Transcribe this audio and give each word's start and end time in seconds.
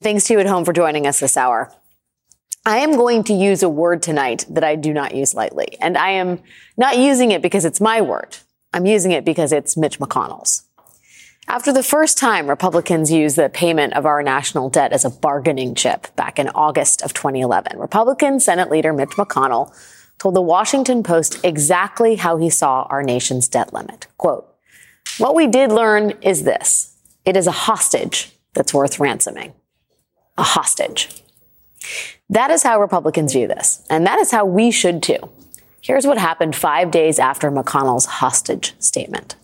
Thanks 0.00 0.24
to 0.24 0.34
you 0.34 0.38
at 0.38 0.46
home 0.46 0.64
for 0.64 0.72
joining 0.72 1.08
us 1.08 1.18
this 1.18 1.36
hour. 1.36 1.72
I 2.64 2.78
am 2.78 2.92
going 2.92 3.24
to 3.24 3.32
use 3.32 3.64
a 3.64 3.68
word 3.68 4.00
tonight 4.00 4.44
that 4.48 4.62
I 4.62 4.76
do 4.76 4.92
not 4.92 5.12
use 5.12 5.34
lightly. 5.34 5.76
And 5.80 5.98
I 5.98 6.10
am 6.10 6.40
not 6.76 6.98
using 6.98 7.32
it 7.32 7.42
because 7.42 7.64
it's 7.64 7.80
my 7.80 8.00
word. 8.00 8.36
I'm 8.72 8.86
using 8.86 9.10
it 9.10 9.24
because 9.24 9.50
it's 9.52 9.76
Mitch 9.76 9.98
McConnell's. 9.98 10.62
After 11.48 11.72
the 11.72 11.82
first 11.82 12.16
time 12.16 12.46
Republicans 12.46 13.10
used 13.10 13.34
the 13.34 13.48
payment 13.48 13.94
of 13.94 14.06
our 14.06 14.22
national 14.22 14.70
debt 14.70 14.92
as 14.92 15.04
a 15.04 15.10
bargaining 15.10 15.74
chip 15.74 16.14
back 16.14 16.38
in 16.38 16.48
August 16.50 17.02
of 17.02 17.12
2011, 17.12 17.76
Republican 17.76 18.38
Senate 18.38 18.70
leader 18.70 18.92
Mitch 18.92 19.16
McConnell 19.16 19.74
told 20.18 20.36
the 20.36 20.42
Washington 20.42 21.02
Post 21.02 21.44
exactly 21.44 22.14
how 22.14 22.36
he 22.36 22.50
saw 22.50 22.82
our 22.82 23.02
nation's 23.02 23.48
debt 23.48 23.72
limit. 23.72 24.06
Quote, 24.16 24.46
what 25.16 25.34
we 25.34 25.48
did 25.48 25.72
learn 25.72 26.10
is 26.22 26.44
this. 26.44 26.94
It 27.24 27.36
is 27.36 27.48
a 27.48 27.52
hostage 27.52 28.30
that's 28.54 28.72
worth 28.72 29.00
ransoming 29.00 29.54
a 30.38 30.42
hostage. 30.42 31.10
That 32.30 32.50
is 32.50 32.62
how 32.62 32.80
Republicans 32.80 33.32
view 33.32 33.46
this, 33.46 33.84
and 33.90 34.06
that 34.06 34.18
is 34.18 34.30
how 34.30 34.46
we 34.46 34.70
should 34.70 35.02
too. 35.02 35.18
Here's 35.80 36.06
what 36.06 36.18
happened 36.18 36.56
five 36.56 36.90
days 36.90 37.18
after 37.18 37.50
McConnell's 37.50 38.06
hostage 38.06 38.74
statement. 38.78 39.36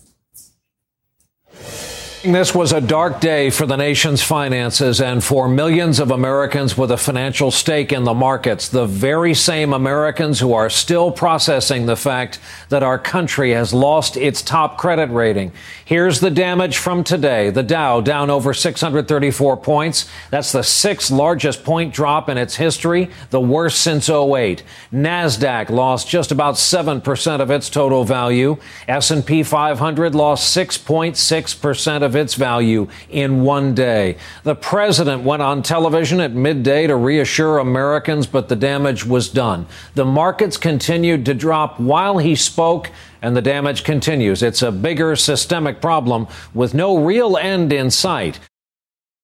This 2.25 2.55
was 2.55 2.73
a 2.73 2.81
dark 2.81 3.21
day 3.21 3.51
for 3.51 3.67
the 3.67 3.77
nation's 3.77 4.23
finances 4.23 5.03
and 5.03 5.23
for 5.23 5.47
millions 5.47 6.01
of 6.01 6.11
Americans 6.11 6.75
with 6.75 6.91
a 6.91 6.97
financial 6.97 7.51
stake 7.51 7.93
in 7.93 8.05
the 8.05 8.15
markets. 8.15 8.71
The 8.71 8.87
very 8.87 9.35
same 9.35 9.75
Americans 9.75 10.41
who 10.41 10.55
are 10.55 10.71
still 10.71 11.11
processing 11.11 11.85
the 11.85 11.97
fact 11.97 12.39
that 12.71 12.83
our 12.83 12.99
country 12.99 13.51
has 13.51 13.75
lost 13.75 14.17
its 14.17 14.41
top 14.41 14.79
credit 14.79 15.11
rating. 15.11 15.53
Here's 15.85 16.21
the 16.21 16.31
damage 16.31 16.79
from 16.79 17.05
today. 17.05 17.51
The 17.51 17.63
Dow 17.63 18.01
down 18.01 18.31
over 18.31 18.55
634 18.55 19.59
points. 19.59 20.09
That's 20.31 20.51
the 20.51 20.63
sixth 20.63 21.11
largest 21.11 21.63
point 21.63 21.93
drop 21.93 22.31
in 22.31 22.39
its 22.39 22.57
history, 22.57 23.11
the 23.29 23.41
worst 23.41 23.83
since 23.83 24.09
08. 24.09 24.63
Nasdaq 24.91 25.69
lost 25.69 26.09
just 26.09 26.33
about 26.33 26.55
7% 26.55 27.41
of 27.41 27.51
its 27.51 27.69
total 27.69 28.03
value. 28.05 28.57
S&P 28.89 29.43
500 29.43 30.15
lost 30.15 30.57
6.6% 30.57 32.03
of 32.03 32.14
its 32.15 32.35
value 32.35 32.89
in 33.11 33.43
one 33.43 33.75
day. 33.75 34.17
The 34.43 34.55
president 34.55 35.23
went 35.23 35.43
on 35.43 35.63
television 35.63 36.21
at 36.21 36.33
midday 36.33 36.87
to 36.87 36.97
reassure 36.97 37.59
Americans, 37.59 38.27
but 38.27 38.49
the 38.49 38.57
damage 38.57 39.05
was 39.05 39.29
done. 39.29 39.67
The 39.95 40.05
markets 40.05 40.57
continued 40.57 41.25
to 41.27 41.35
drop 41.35 41.79
while 41.81 42.19
he 42.19 42.35
spoke 42.35 42.91
and 43.23 43.37
the 43.37 43.43
damage 43.43 43.85
continues. 43.85 44.43
It's 44.43 44.63
a 44.63 44.71
bigger 44.71 45.17
systemic 45.17 45.81
problem 45.81 46.27
with 46.53 46.75
no 46.75 46.99
real 46.99 47.37
end 47.37 47.73
in 47.73 47.91
sight. 47.91 48.39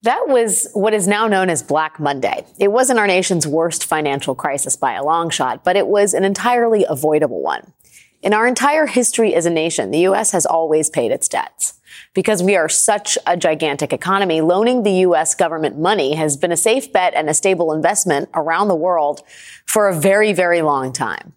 That 0.02 0.28
was 0.28 0.66
what 0.72 0.94
is 0.94 1.06
now 1.06 1.28
known 1.28 1.50
as 1.50 1.62
Black 1.62 2.00
Monday. 2.00 2.46
It 2.58 2.68
wasn't 2.68 2.98
our 2.98 3.06
nation's 3.06 3.46
worst 3.46 3.84
financial 3.84 4.34
crisis 4.34 4.74
by 4.74 4.94
a 4.94 5.04
long 5.04 5.28
shot, 5.28 5.62
but 5.62 5.76
it 5.76 5.86
was 5.86 6.14
an 6.14 6.24
entirely 6.24 6.86
avoidable 6.88 7.42
one. 7.42 7.74
In 8.22 8.32
our 8.32 8.46
entire 8.46 8.86
history 8.86 9.34
as 9.34 9.44
a 9.44 9.50
nation, 9.50 9.90
the 9.90 10.00
U.S. 10.00 10.32
has 10.32 10.46
always 10.46 10.88
paid 10.88 11.10
its 11.10 11.28
debts. 11.28 11.79
Because 12.12 12.42
we 12.42 12.56
are 12.56 12.68
such 12.68 13.16
a 13.26 13.36
gigantic 13.36 13.92
economy, 13.92 14.40
loaning 14.40 14.82
the 14.82 14.92
U.S. 15.06 15.34
government 15.34 15.78
money 15.78 16.14
has 16.16 16.36
been 16.36 16.50
a 16.50 16.56
safe 16.56 16.92
bet 16.92 17.14
and 17.14 17.30
a 17.30 17.34
stable 17.34 17.72
investment 17.72 18.28
around 18.34 18.68
the 18.68 18.74
world 18.74 19.22
for 19.64 19.88
a 19.88 19.94
very, 19.94 20.32
very 20.32 20.60
long 20.62 20.92
time. 20.92 21.34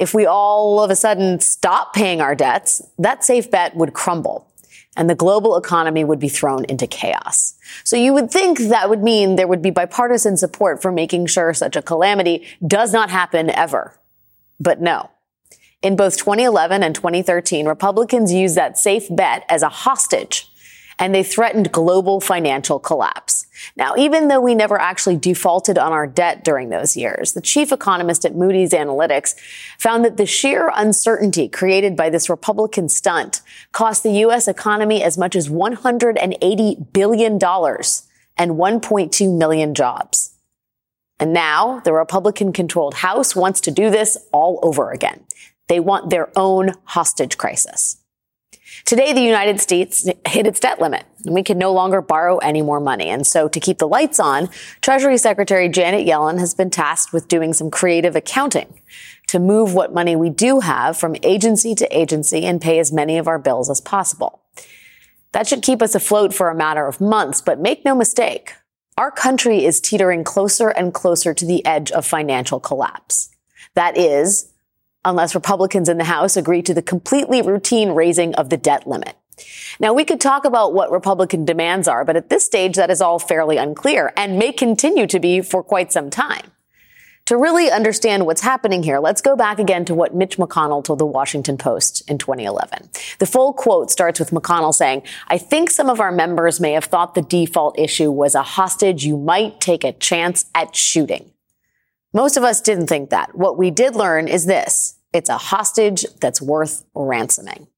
If 0.00 0.12
we 0.14 0.26
all 0.26 0.82
of 0.82 0.90
a 0.90 0.96
sudden 0.96 1.38
stop 1.40 1.94
paying 1.94 2.20
our 2.20 2.34
debts, 2.34 2.82
that 2.98 3.22
safe 3.22 3.50
bet 3.50 3.76
would 3.76 3.92
crumble 3.92 4.50
and 4.96 5.08
the 5.08 5.14
global 5.14 5.56
economy 5.56 6.04
would 6.04 6.18
be 6.18 6.28
thrown 6.28 6.64
into 6.64 6.86
chaos. 6.86 7.54
So 7.84 7.96
you 7.96 8.12
would 8.12 8.30
think 8.30 8.58
that 8.58 8.90
would 8.90 9.02
mean 9.02 9.36
there 9.36 9.46
would 9.46 9.62
be 9.62 9.70
bipartisan 9.70 10.36
support 10.36 10.82
for 10.82 10.90
making 10.90 11.26
sure 11.26 11.54
such 11.54 11.76
a 11.76 11.82
calamity 11.82 12.46
does 12.66 12.92
not 12.92 13.10
happen 13.10 13.50
ever. 13.50 13.98
But 14.58 14.80
no. 14.80 15.10
In 15.82 15.96
both 15.96 16.18
2011 16.18 16.82
and 16.82 16.94
2013, 16.94 17.66
Republicans 17.66 18.32
used 18.32 18.54
that 18.54 18.76
safe 18.76 19.04
bet 19.10 19.44
as 19.48 19.62
a 19.62 19.70
hostage 19.70 20.46
and 20.98 21.14
they 21.14 21.22
threatened 21.22 21.72
global 21.72 22.20
financial 22.20 22.78
collapse. 22.78 23.46
Now, 23.74 23.94
even 23.96 24.28
though 24.28 24.42
we 24.42 24.54
never 24.54 24.78
actually 24.78 25.16
defaulted 25.16 25.78
on 25.78 25.92
our 25.92 26.06
debt 26.06 26.44
during 26.44 26.68
those 26.68 26.98
years, 26.98 27.32
the 27.32 27.40
chief 27.40 27.72
economist 27.72 28.26
at 28.26 28.36
Moody's 28.36 28.72
Analytics 28.72 29.34
found 29.78 30.04
that 30.04 30.18
the 30.18 30.26
sheer 30.26 30.70
uncertainty 30.76 31.48
created 31.48 31.96
by 31.96 32.10
this 32.10 32.28
Republican 32.28 32.90
stunt 32.90 33.40
cost 33.72 34.02
the 34.02 34.12
U.S. 34.12 34.46
economy 34.46 35.02
as 35.02 35.16
much 35.16 35.34
as 35.34 35.48
$180 35.48 36.92
billion 36.92 37.32
and 37.32 37.40
1.2 37.40 39.38
million 39.38 39.74
jobs. 39.74 40.34
And 41.18 41.32
now 41.32 41.80
the 41.80 41.94
Republican 41.94 42.52
controlled 42.52 42.94
House 42.94 43.34
wants 43.34 43.62
to 43.62 43.70
do 43.70 43.90
this 43.90 44.18
all 44.32 44.58
over 44.62 44.90
again. 44.90 45.24
They 45.70 45.78
want 45.78 46.10
their 46.10 46.36
own 46.36 46.72
hostage 46.82 47.38
crisis. 47.38 47.98
Today, 48.84 49.12
the 49.12 49.20
United 49.20 49.60
States 49.60 50.04
hit 50.26 50.44
its 50.44 50.58
debt 50.58 50.80
limit 50.80 51.04
and 51.24 51.32
we 51.32 51.44
can 51.44 51.58
no 51.58 51.72
longer 51.72 52.02
borrow 52.02 52.38
any 52.38 52.60
more 52.60 52.80
money. 52.80 53.08
And 53.08 53.24
so 53.24 53.46
to 53.46 53.60
keep 53.60 53.78
the 53.78 53.86
lights 53.86 54.18
on, 54.18 54.48
Treasury 54.80 55.16
Secretary 55.16 55.68
Janet 55.68 56.04
Yellen 56.04 56.40
has 56.40 56.54
been 56.54 56.70
tasked 56.70 57.12
with 57.12 57.28
doing 57.28 57.52
some 57.52 57.70
creative 57.70 58.16
accounting 58.16 58.80
to 59.28 59.38
move 59.38 59.72
what 59.72 59.94
money 59.94 60.16
we 60.16 60.28
do 60.28 60.58
have 60.58 60.96
from 60.96 61.14
agency 61.22 61.76
to 61.76 61.96
agency 61.96 62.46
and 62.46 62.60
pay 62.60 62.80
as 62.80 62.90
many 62.90 63.16
of 63.16 63.28
our 63.28 63.38
bills 63.38 63.70
as 63.70 63.80
possible. 63.80 64.42
That 65.30 65.46
should 65.46 65.62
keep 65.62 65.82
us 65.82 65.94
afloat 65.94 66.34
for 66.34 66.50
a 66.50 66.54
matter 66.54 66.88
of 66.88 67.00
months, 67.00 67.40
but 67.40 67.60
make 67.60 67.84
no 67.84 67.94
mistake, 67.94 68.54
our 68.98 69.12
country 69.12 69.64
is 69.64 69.80
teetering 69.80 70.24
closer 70.24 70.70
and 70.70 70.92
closer 70.92 71.32
to 71.32 71.46
the 71.46 71.64
edge 71.64 71.92
of 71.92 72.04
financial 72.04 72.58
collapse. 72.58 73.30
That 73.74 73.96
is, 73.96 74.50
unless 75.04 75.34
Republicans 75.34 75.88
in 75.88 75.98
the 75.98 76.04
House 76.04 76.36
agree 76.36 76.62
to 76.62 76.74
the 76.74 76.82
completely 76.82 77.42
routine 77.42 77.90
raising 77.90 78.34
of 78.34 78.50
the 78.50 78.56
debt 78.56 78.86
limit. 78.86 79.16
Now, 79.78 79.94
we 79.94 80.04
could 80.04 80.20
talk 80.20 80.44
about 80.44 80.74
what 80.74 80.90
Republican 80.90 81.44
demands 81.44 81.88
are, 81.88 82.04
but 82.04 82.16
at 82.16 82.28
this 82.28 82.44
stage, 82.44 82.76
that 82.76 82.90
is 82.90 83.00
all 83.00 83.18
fairly 83.18 83.56
unclear 83.56 84.12
and 84.16 84.38
may 84.38 84.52
continue 84.52 85.06
to 85.06 85.18
be 85.18 85.40
for 85.40 85.62
quite 85.62 85.92
some 85.92 86.10
time. 86.10 86.50
To 87.26 87.36
really 87.36 87.70
understand 87.70 88.26
what's 88.26 88.40
happening 88.40 88.82
here, 88.82 88.98
let's 88.98 89.20
go 89.20 89.36
back 89.36 89.60
again 89.60 89.84
to 89.84 89.94
what 89.94 90.16
Mitch 90.16 90.36
McConnell 90.36 90.82
told 90.82 90.98
the 90.98 91.06
Washington 91.06 91.56
Post 91.56 92.02
in 92.10 92.18
2011. 92.18 92.90
The 93.20 93.26
full 93.26 93.52
quote 93.52 93.88
starts 93.88 94.18
with 94.18 94.32
McConnell 94.32 94.74
saying, 94.74 95.02
I 95.28 95.38
think 95.38 95.70
some 95.70 95.88
of 95.88 96.00
our 96.00 96.10
members 96.10 96.58
may 96.58 96.72
have 96.72 96.86
thought 96.86 97.14
the 97.14 97.22
default 97.22 97.78
issue 97.78 98.10
was 98.10 98.34
a 98.34 98.42
hostage 98.42 99.04
you 99.04 99.16
might 99.16 99.60
take 99.60 99.84
a 99.84 99.92
chance 99.92 100.46
at 100.56 100.74
shooting. 100.74 101.29
Most 102.12 102.36
of 102.36 102.42
us 102.42 102.60
didn't 102.60 102.88
think 102.88 103.10
that. 103.10 103.36
What 103.36 103.56
we 103.56 103.70
did 103.70 103.94
learn 103.94 104.26
is 104.26 104.46
this. 104.46 104.96
It's 105.12 105.30
a 105.30 105.38
hostage 105.38 106.04
that's 106.20 106.42
worth 106.42 106.84
ransoming. 106.94 107.68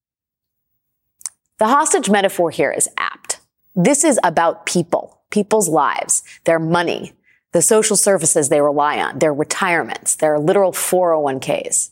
The 1.59 1.69
hostage 1.69 2.11
metaphor 2.11 2.51
here 2.51 2.73
is 2.73 2.89
apt. 2.97 3.41
This 3.75 4.05
is 4.05 4.19
about 4.25 4.67
people, 4.67 5.21
people's 5.31 5.69
lives, 5.69 6.23
their 6.45 6.59
money, 6.59 7.13
the 7.53 7.63
social 7.63 7.97
services 7.97 8.49
they 8.49 8.61
rely 8.61 9.01
on, 9.01 9.19
their 9.19 9.33
retirements, 9.33 10.17
their 10.17 10.39
literal 10.39 10.73
401ks. 10.73 11.91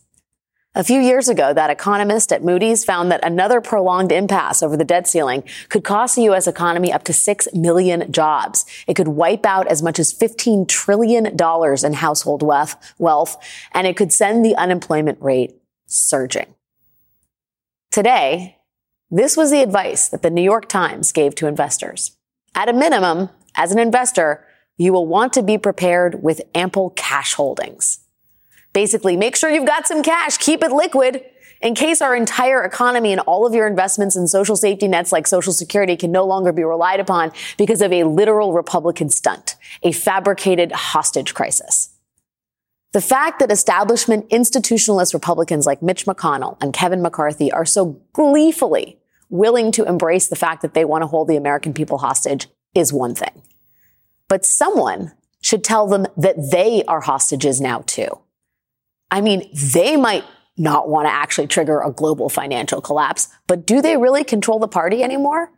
A 0.72 0.84
few 0.84 1.00
years 1.00 1.28
ago, 1.28 1.52
that 1.52 1.68
economist 1.68 2.32
at 2.32 2.44
Moody's 2.44 2.84
found 2.84 3.10
that 3.10 3.24
another 3.24 3.60
prolonged 3.60 4.12
impasse 4.12 4.62
over 4.62 4.76
the 4.76 4.84
debt 4.84 5.08
ceiling 5.08 5.42
could 5.68 5.82
cost 5.82 6.14
the 6.14 6.22
U.S. 6.22 6.46
economy 6.46 6.92
up 6.92 7.02
to 7.04 7.12
6 7.12 7.48
million 7.54 8.12
jobs. 8.12 8.64
It 8.86 8.94
could 8.94 9.08
wipe 9.08 9.44
out 9.44 9.66
as 9.66 9.82
much 9.82 9.98
as 9.98 10.14
$15 10.14 10.68
trillion 10.68 11.26
in 11.26 11.92
household 11.94 12.42
wealth, 12.44 13.36
and 13.72 13.86
it 13.88 13.96
could 13.96 14.12
send 14.12 14.44
the 14.44 14.54
unemployment 14.54 15.20
rate 15.20 15.56
surging. 15.86 16.54
Today, 17.90 18.58
this 19.10 19.36
was 19.36 19.50
the 19.50 19.62
advice 19.62 20.06
that 20.08 20.22
the 20.22 20.30
New 20.30 20.40
York 20.40 20.68
Times 20.68 21.10
gave 21.10 21.34
to 21.34 21.48
investors. 21.48 22.16
At 22.54 22.68
a 22.68 22.72
minimum, 22.72 23.30
as 23.56 23.72
an 23.72 23.80
investor, 23.80 24.46
you 24.76 24.92
will 24.92 25.08
want 25.08 25.32
to 25.32 25.42
be 25.42 25.58
prepared 25.58 26.22
with 26.22 26.42
ample 26.54 26.90
cash 26.90 27.34
holdings. 27.34 27.99
Basically, 28.72 29.16
make 29.16 29.36
sure 29.36 29.50
you've 29.50 29.66
got 29.66 29.86
some 29.86 30.02
cash, 30.02 30.38
keep 30.38 30.62
it 30.62 30.72
liquid. 30.72 31.24
In 31.60 31.74
case 31.74 32.00
our 32.00 32.16
entire 32.16 32.62
economy 32.62 33.12
and 33.12 33.20
all 33.22 33.46
of 33.46 33.54
your 33.54 33.66
investments 33.66 34.16
in 34.16 34.26
social 34.26 34.56
safety 34.56 34.88
nets 34.88 35.12
like 35.12 35.26
Social 35.26 35.52
Security 35.52 35.94
can 35.96 36.10
no 36.10 36.24
longer 36.24 36.52
be 36.52 36.64
relied 36.64 37.00
upon 37.00 37.32
because 37.58 37.82
of 37.82 37.92
a 37.92 38.04
literal 38.04 38.54
Republican 38.54 39.10
stunt, 39.10 39.56
a 39.82 39.92
fabricated 39.92 40.72
hostage 40.72 41.34
crisis. 41.34 41.90
The 42.92 43.00
fact 43.02 43.38
that 43.38 43.52
establishment 43.52 44.28
institutionalist 44.30 45.12
Republicans 45.12 45.66
like 45.66 45.82
Mitch 45.82 46.06
McConnell 46.06 46.56
and 46.62 46.72
Kevin 46.72 47.02
McCarthy 47.02 47.52
are 47.52 47.66
so 47.66 48.00
gleefully 48.12 48.98
willing 49.28 49.70
to 49.72 49.84
embrace 49.84 50.28
the 50.28 50.36
fact 50.36 50.62
that 50.62 50.74
they 50.74 50.84
want 50.84 51.02
to 51.02 51.06
hold 51.06 51.28
the 51.28 51.36
American 51.36 51.72
people 51.72 51.98
hostage 51.98 52.48
is 52.74 52.92
one 52.92 53.14
thing. 53.14 53.42
But 54.28 54.44
someone 54.44 55.12
should 55.42 55.62
tell 55.62 55.86
them 55.86 56.06
that 56.16 56.50
they 56.50 56.84
are 56.84 57.02
hostages 57.02 57.60
now 57.60 57.82
too. 57.86 58.18
I 59.10 59.20
mean, 59.20 59.50
they 59.52 59.96
might 59.96 60.24
not 60.56 60.88
want 60.88 61.06
to 61.06 61.12
actually 61.12 61.46
trigger 61.46 61.80
a 61.80 61.90
global 61.90 62.28
financial 62.28 62.80
collapse, 62.80 63.28
but 63.46 63.66
do 63.66 63.80
they 63.80 63.96
really 63.96 64.24
control 64.24 64.58
the 64.58 64.68
party 64.68 65.02
anymore? 65.02 65.50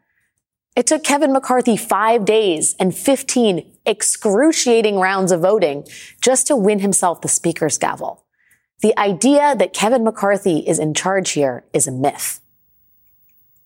It 0.74 0.86
took 0.86 1.04
Kevin 1.04 1.32
McCarthy 1.32 1.76
five 1.76 2.24
days 2.24 2.74
and 2.78 2.94
15 2.94 3.78
excruciating 3.84 4.96
rounds 4.98 5.32
of 5.32 5.40
voting 5.40 5.86
just 6.20 6.46
to 6.46 6.56
win 6.56 6.78
himself 6.78 7.20
the 7.20 7.28
speaker's 7.28 7.76
gavel. 7.76 8.24
The 8.80 8.98
idea 8.98 9.54
that 9.56 9.74
Kevin 9.74 10.02
McCarthy 10.02 10.58
is 10.60 10.78
in 10.78 10.94
charge 10.94 11.32
here 11.32 11.64
is 11.72 11.86
a 11.86 11.92
myth. 11.92 12.40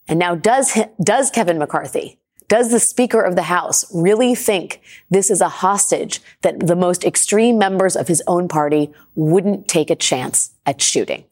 And 0.09 0.19
now 0.19 0.35
does, 0.35 0.79
does 1.03 1.31
Kevin 1.31 1.59
McCarthy, 1.59 2.21
does 2.49 2.71
the 2.71 2.81
Speaker 2.81 3.21
of 3.23 3.37
the 3.37 3.43
House 3.43 3.85
really 3.95 4.35
think 4.35 4.81
this 5.11 5.31
is 5.31 5.41
a 5.41 5.49
hostage 5.49 6.21
that 6.43 6.67
the 6.67 6.77
most 6.77 7.05
extreme 7.05 7.59
members 7.59 7.97
of 7.97 8.09
his 8.09 8.23
own 8.27 8.49
party 8.49 8.93
wouldn't 9.15 9.69
take 9.69 9.91
a 9.91 9.97
chance 9.97 10.53
at 10.65 10.81
shooting? 10.81 11.25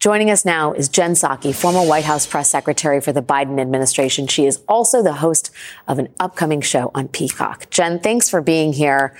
Joining 0.00 0.30
us 0.30 0.44
now 0.44 0.72
is 0.72 0.88
Jen 0.88 1.14
Psaki, 1.14 1.52
former 1.52 1.84
White 1.84 2.04
House 2.04 2.24
press 2.24 2.48
secretary 2.48 3.00
for 3.00 3.12
the 3.12 3.22
Biden 3.22 3.60
administration. 3.60 4.28
She 4.28 4.46
is 4.46 4.60
also 4.68 5.02
the 5.02 5.14
host 5.14 5.50
of 5.88 5.98
an 5.98 6.08
upcoming 6.20 6.60
show 6.60 6.92
on 6.94 7.08
Peacock. 7.08 7.68
Jen, 7.70 7.98
thanks 7.98 8.30
for 8.30 8.40
being 8.40 8.72
here. 8.72 9.16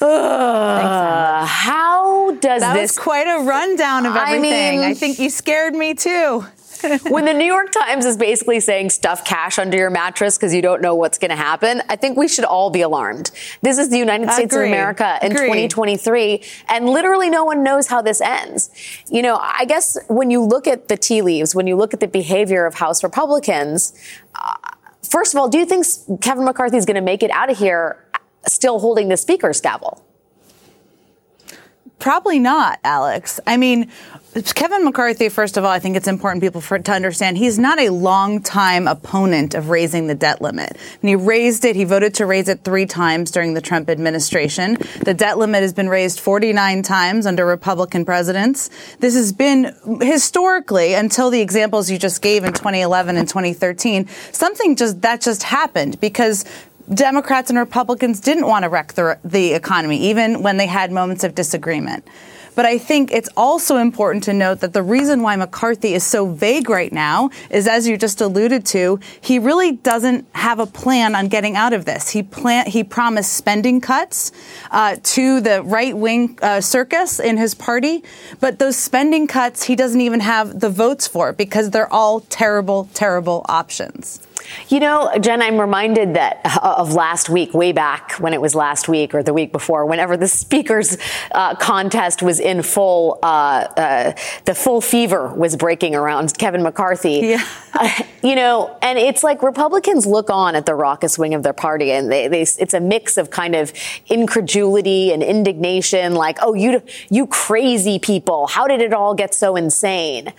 Uh, 0.00 1.44
how 1.46 2.32
does 2.36 2.60
that 2.60 2.74
this? 2.74 2.96
was 2.96 2.98
quite 2.98 3.26
a 3.28 3.44
rundown 3.44 4.06
of 4.06 4.16
everything. 4.16 4.78
I, 4.78 4.82
mean, 4.82 4.90
I 4.90 4.94
think 4.94 5.18
you 5.20 5.30
scared 5.30 5.74
me 5.74 5.94
too. 5.94 6.44
when 7.08 7.24
the 7.24 7.34
New 7.34 7.44
York 7.44 7.72
Times 7.72 8.04
is 8.04 8.16
basically 8.16 8.60
saying 8.60 8.90
stuff 8.90 9.24
cash 9.24 9.58
under 9.58 9.76
your 9.76 9.90
mattress 9.90 10.36
because 10.36 10.54
you 10.54 10.62
don't 10.62 10.80
know 10.80 10.94
what's 10.94 11.18
going 11.18 11.30
to 11.30 11.36
happen, 11.36 11.82
I 11.88 11.96
think 11.96 12.16
we 12.16 12.28
should 12.28 12.44
all 12.44 12.70
be 12.70 12.82
alarmed. 12.82 13.30
This 13.62 13.78
is 13.78 13.90
the 13.90 13.98
United 13.98 14.30
States 14.30 14.54
Agreed. 14.54 14.66
of 14.66 14.72
America 14.72 15.18
in 15.22 15.32
Agreed. 15.32 15.70
2023, 15.70 16.42
and 16.68 16.88
literally 16.88 17.30
no 17.30 17.44
one 17.44 17.62
knows 17.62 17.86
how 17.86 18.02
this 18.02 18.20
ends. 18.20 18.70
You 19.10 19.22
know, 19.22 19.38
I 19.40 19.64
guess 19.64 19.98
when 20.08 20.30
you 20.30 20.42
look 20.42 20.66
at 20.66 20.88
the 20.88 20.96
tea 20.96 21.22
leaves, 21.22 21.54
when 21.54 21.66
you 21.66 21.76
look 21.76 21.94
at 21.94 22.00
the 22.00 22.08
behavior 22.08 22.66
of 22.66 22.74
House 22.74 23.02
Republicans, 23.02 23.92
uh, 24.34 24.54
first 25.02 25.34
of 25.34 25.40
all, 25.40 25.48
do 25.48 25.58
you 25.58 25.66
think 25.66 25.86
Kevin 26.20 26.44
McCarthy 26.44 26.76
is 26.76 26.86
going 26.86 26.96
to 26.96 27.00
make 27.00 27.22
it 27.22 27.30
out 27.30 27.50
of 27.50 27.58
here 27.58 28.04
still 28.46 28.78
holding 28.78 29.08
the 29.08 29.16
speaker's 29.16 29.60
gavel? 29.60 30.04
Probably 31.98 32.38
not, 32.38 32.78
Alex. 32.84 33.40
I 33.46 33.56
mean, 33.56 33.90
Kevin 34.54 34.84
McCarthy, 34.84 35.30
first 35.30 35.56
of 35.56 35.64
all, 35.64 35.70
I 35.70 35.78
think 35.78 35.96
it's 35.96 36.06
important 36.06 36.42
people 36.42 36.60
for, 36.60 36.78
to 36.78 36.92
understand 36.92 37.38
he's 37.38 37.58
not 37.58 37.80
a 37.80 37.88
long-time 37.88 38.86
opponent 38.86 39.54
of 39.54 39.70
raising 39.70 40.06
the 40.06 40.14
debt 40.14 40.42
limit. 40.42 40.76
When 41.00 41.08
he 41.08 41.16
raised 41.16 41.64
it, 41.64 41.74
he 41.74 41.84
voted 41.84 42.14
to 42.14 42.26
raise 42.26 42.48
it 42.48 42.62
three 42.62 42.84
times 42.84 43.30
during 43.30 43.54
the 43.54 43.62
Trump 43.62 43.88
administration. 43.88 44.76
The 45.02 45.14
debt 45.14 45.38
limit 45.38 45.62
has 45.62 45.72
been 45.72 45.88
raised 45.88 46.20
49 46.20 46.82
times 46.82 47.26
under 47.26 47.46
Republican 47.46 48.04
presidents. 48.04 48.68
This 49.00 49.14
has 49.14 49.32
been 49.32 49.74
historically, 50.02 50.92
until 50.92 51.30
the 51.30 51.40
examples 51.40 51.90
you 51.90 51.98
just 51.98 52.20
gave 52.20 52.44
in 52.44 52.52
2011 52.52 53.16
and 53.16 53.26
2013, 53.26 54.08
something 54.32 54.76
just 54.76 55.00
that 55.00 55.22
just 55.22 55.42
happened 55.42 55.98
because 56.00 56.44
Democrats 56.92 57.50
and 57.50 57.58
Republicans 57.58 58.20
didn't 58.20 58.46
want 58.46 58.64
to 58.64 58.68
wreck 58.68 58.92
the, 58.92 59.18
the 59.24 59.54
economy, 59.54 59.98
even 60.08 60.42
when 60.42 60.58
they 60.58 60.66
had 60.66 60.92
moments 60.92 61.24
of 61.24 61.34
disagreement. 61.34 62.06
But 62.58 62.66
I 62.66 62.76
think 62.76 63.12
it's 63.12 63.28
also 63.36 63.76
important 63.76 64.24
to 64.24 64.32
note 64.32 64.58
that 64.62 64.72
the 64.72 64.82
reason 64.82 65.22
why 65.22 65.36
McCarthy 65.36 65.94
is 65.94 66.02
so 66.02 66.26
vague 66.26 66.68
right 66.68 66.92
now 66.92 67.30
is, 67.50 67.68
as 67.68 67.86
you 67.86 67.96
just 67.96 68.20
alluded 68.20 68.66
to, 68.66 68.98
he 69.20 69.38
really 69.38 69.70
doesn't 69.70 70.26
have 70.34 70.58
a 70.58 70.66
plan 70.66 71.14
on 71.14 71.28
getting 71.28 71.54
out 71.54 71.72
of 71.72 71.84
this. 71.84 72.08
He 72.08 72.24
plan 72.24 72.66
he 72.66 72.82
promised 72.82 73.34
spending 73.34 73.80
cuts 73.80 74.32
uh, 74.72 74.96
to 75.00 75.40
the 75.40 75.62
right 75.62 75.96
wing 75.96 76.36
uh, 76.42 76.60
circus 76.60 77.20
in 77.20 77.36
his 77.36 77.54
party, 77.54 78.02
but 78.40 78.58
those 78.58 78.76
spending 78.76 79.28
cuts 79.28 79.62
he 79.62 79.76
doesn't 79.76 80.00
even 80.00 80.18
have 80.18 80.58
the 80.58 80.68
votes 80.68 81.06
for 81.06 81.32
because 81.32 81.70
they're 81.70 81.92
all 81.92 82.22
terrible, 82.22 82.88
terrible 82.92 83.46
options. 83.48 84.18
You 84.68 84.80
know, 84.80 85.12
Jen, 85.20 85.42
I'm 85.42 85.58
reminded 85.58 86.14
that 86.14 86.40
uh, 86.44 86.74
of 86.78 86.94
last 86.94 87.28
week, 87.28 87.54
way 87.54 87.72
back 87.72 88.12
when 88.12 88.34
it 88.34 88.40
was 88.40 88.54
last 88.54 88.88
week 88.88 89.14
or 89.14 89.22
the 89.22 89.32
week 89.32 89.52
before, 89.52 89.86
whenever 89.86 90.16
the 90.16 90.28
speakers 90.28 90.96
uh, 91.32 91.54
contest 91.54 92.22
was 92.22 92.40
in 92.40 92.62
full, 92.62 93.18
uh, 93.22 93.26
uh, 93.26 94.12
the 94.44 94.54
full 94.54 94.80
fever 94.80 95.32
was 95.34 95.56
breaking 95.56 95.94
around 95.94 96.36
Kevin 96.38 96.62
McCarthy. 96.62 97.20
Yeah. 97.22 97.44
Uh, 97.74 97.90
you 98.22 98.34
know, 98.34 98.76
and 98.82 98.98
it's 98.98 99.22
like 99.22 99.42
Republicans 99.42 100.06
look 100.06 100.30
on 100.30 100.54
at 100.54 100.66
the 100.66 100.74
raucous 100.74 101.18
wing 101.18 101.34
of 101.34 101.42
their 101.42 101.52
party, 101.52 101.92
and 101.92 102.10
they, 102.10 102.28
they, 102.28 102.42
it's 102.42 102.74
a 102.74 102.80
mix 102.80 103.16
of 103.16 103.30
kind 103.30 103.54
of 103.54 103.72
incredulity 104.06 105.12
and 105.12 105.22
indignation, 105.22 106.14
like, 106.14 106.38
oh, 106.42 106.54
you, 106.54 106.82
you 107.10 107.26
crazy 107.26 107.98
people, 107.98 108.46
how 108.46 108.66
did 108.66 108.80
it 108.80 108.92
all 108.92 109.14
get 109.14 109.34
so 109.34 109.56
insane? 109.56 110.32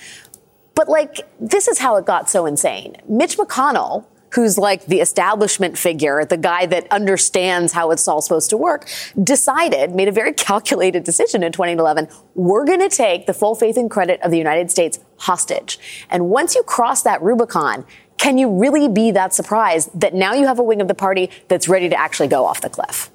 But 0.79 0.87
like, 0.87 1.27
this 1.41 1.67
is 1.67 1.77
how 1.77 1.97
it 1.97 2.05
got 2.05 2.29
so 2.29 2.45
insane. 2.45 2.95
Mitch 3.09 3.37
McConnell, 3.37 4.05
who's 4.33 4.57
like 4.57 4.85
the 4.85 5.01
establishment 5.01 5.77
figure, 5.77 6.23
the 6.23 6.37
guy 6.37 6.67
that 6.67 6.89
understands 6.89 7.73
how 7.73 7.91
it's 7.91 8.07
all 8.07 8.21
supposed 8.21 8.49
to 8.51 8.55
work, 8.55 8.89
decided, 9.21 9.93
made 9.93 10.07
a 10.07 10.13
very 10.13 10.31
calculated 10.47 11.03
decision 11.03 11.43
in 11.43 11.51
2011. 11.51 12.07
We're 12.33 12.63
going 12.63 12.79
to 12.79 12.87
take 12.87 13.25
the 13.25 13.33
full 13.33 13.55
faith 13.55 13.75
and 13.75 13.91
credit 13.91 14.21
of 14.21 14.31
the 14.31 14.37
United 14.37 14.71
States 14.71 15.01
hostage. 15.17 15.79
And 16.09 16.29
once 16.29 16.55
you 16.55 16.63
cross 16.63 17.01
that 17.01 17.21
Rubicon, 17.21 17.85
can 18.15 18.37
you 18.37 18.49
really 18.49 18.87
be 18.87 19.11
that 19.11 19.33
surprised 19.33 19.99
that 19.99 20.13
now 20.13 20.33
you 20.33 20.47
have 20.47 20.59
a 20.59 20.63
wing 20.63 20.79
of 20.79 20.87
the 20.87 20.95
party 20.95 21.29
that's 21.49 21.67
ready 21.67 21.89
to 21.89 21.99
actually 21.99 22.29
go 22.29 22.45
off 22.45 22.61
the 22.61 22.69
cliff? 22.69 23.11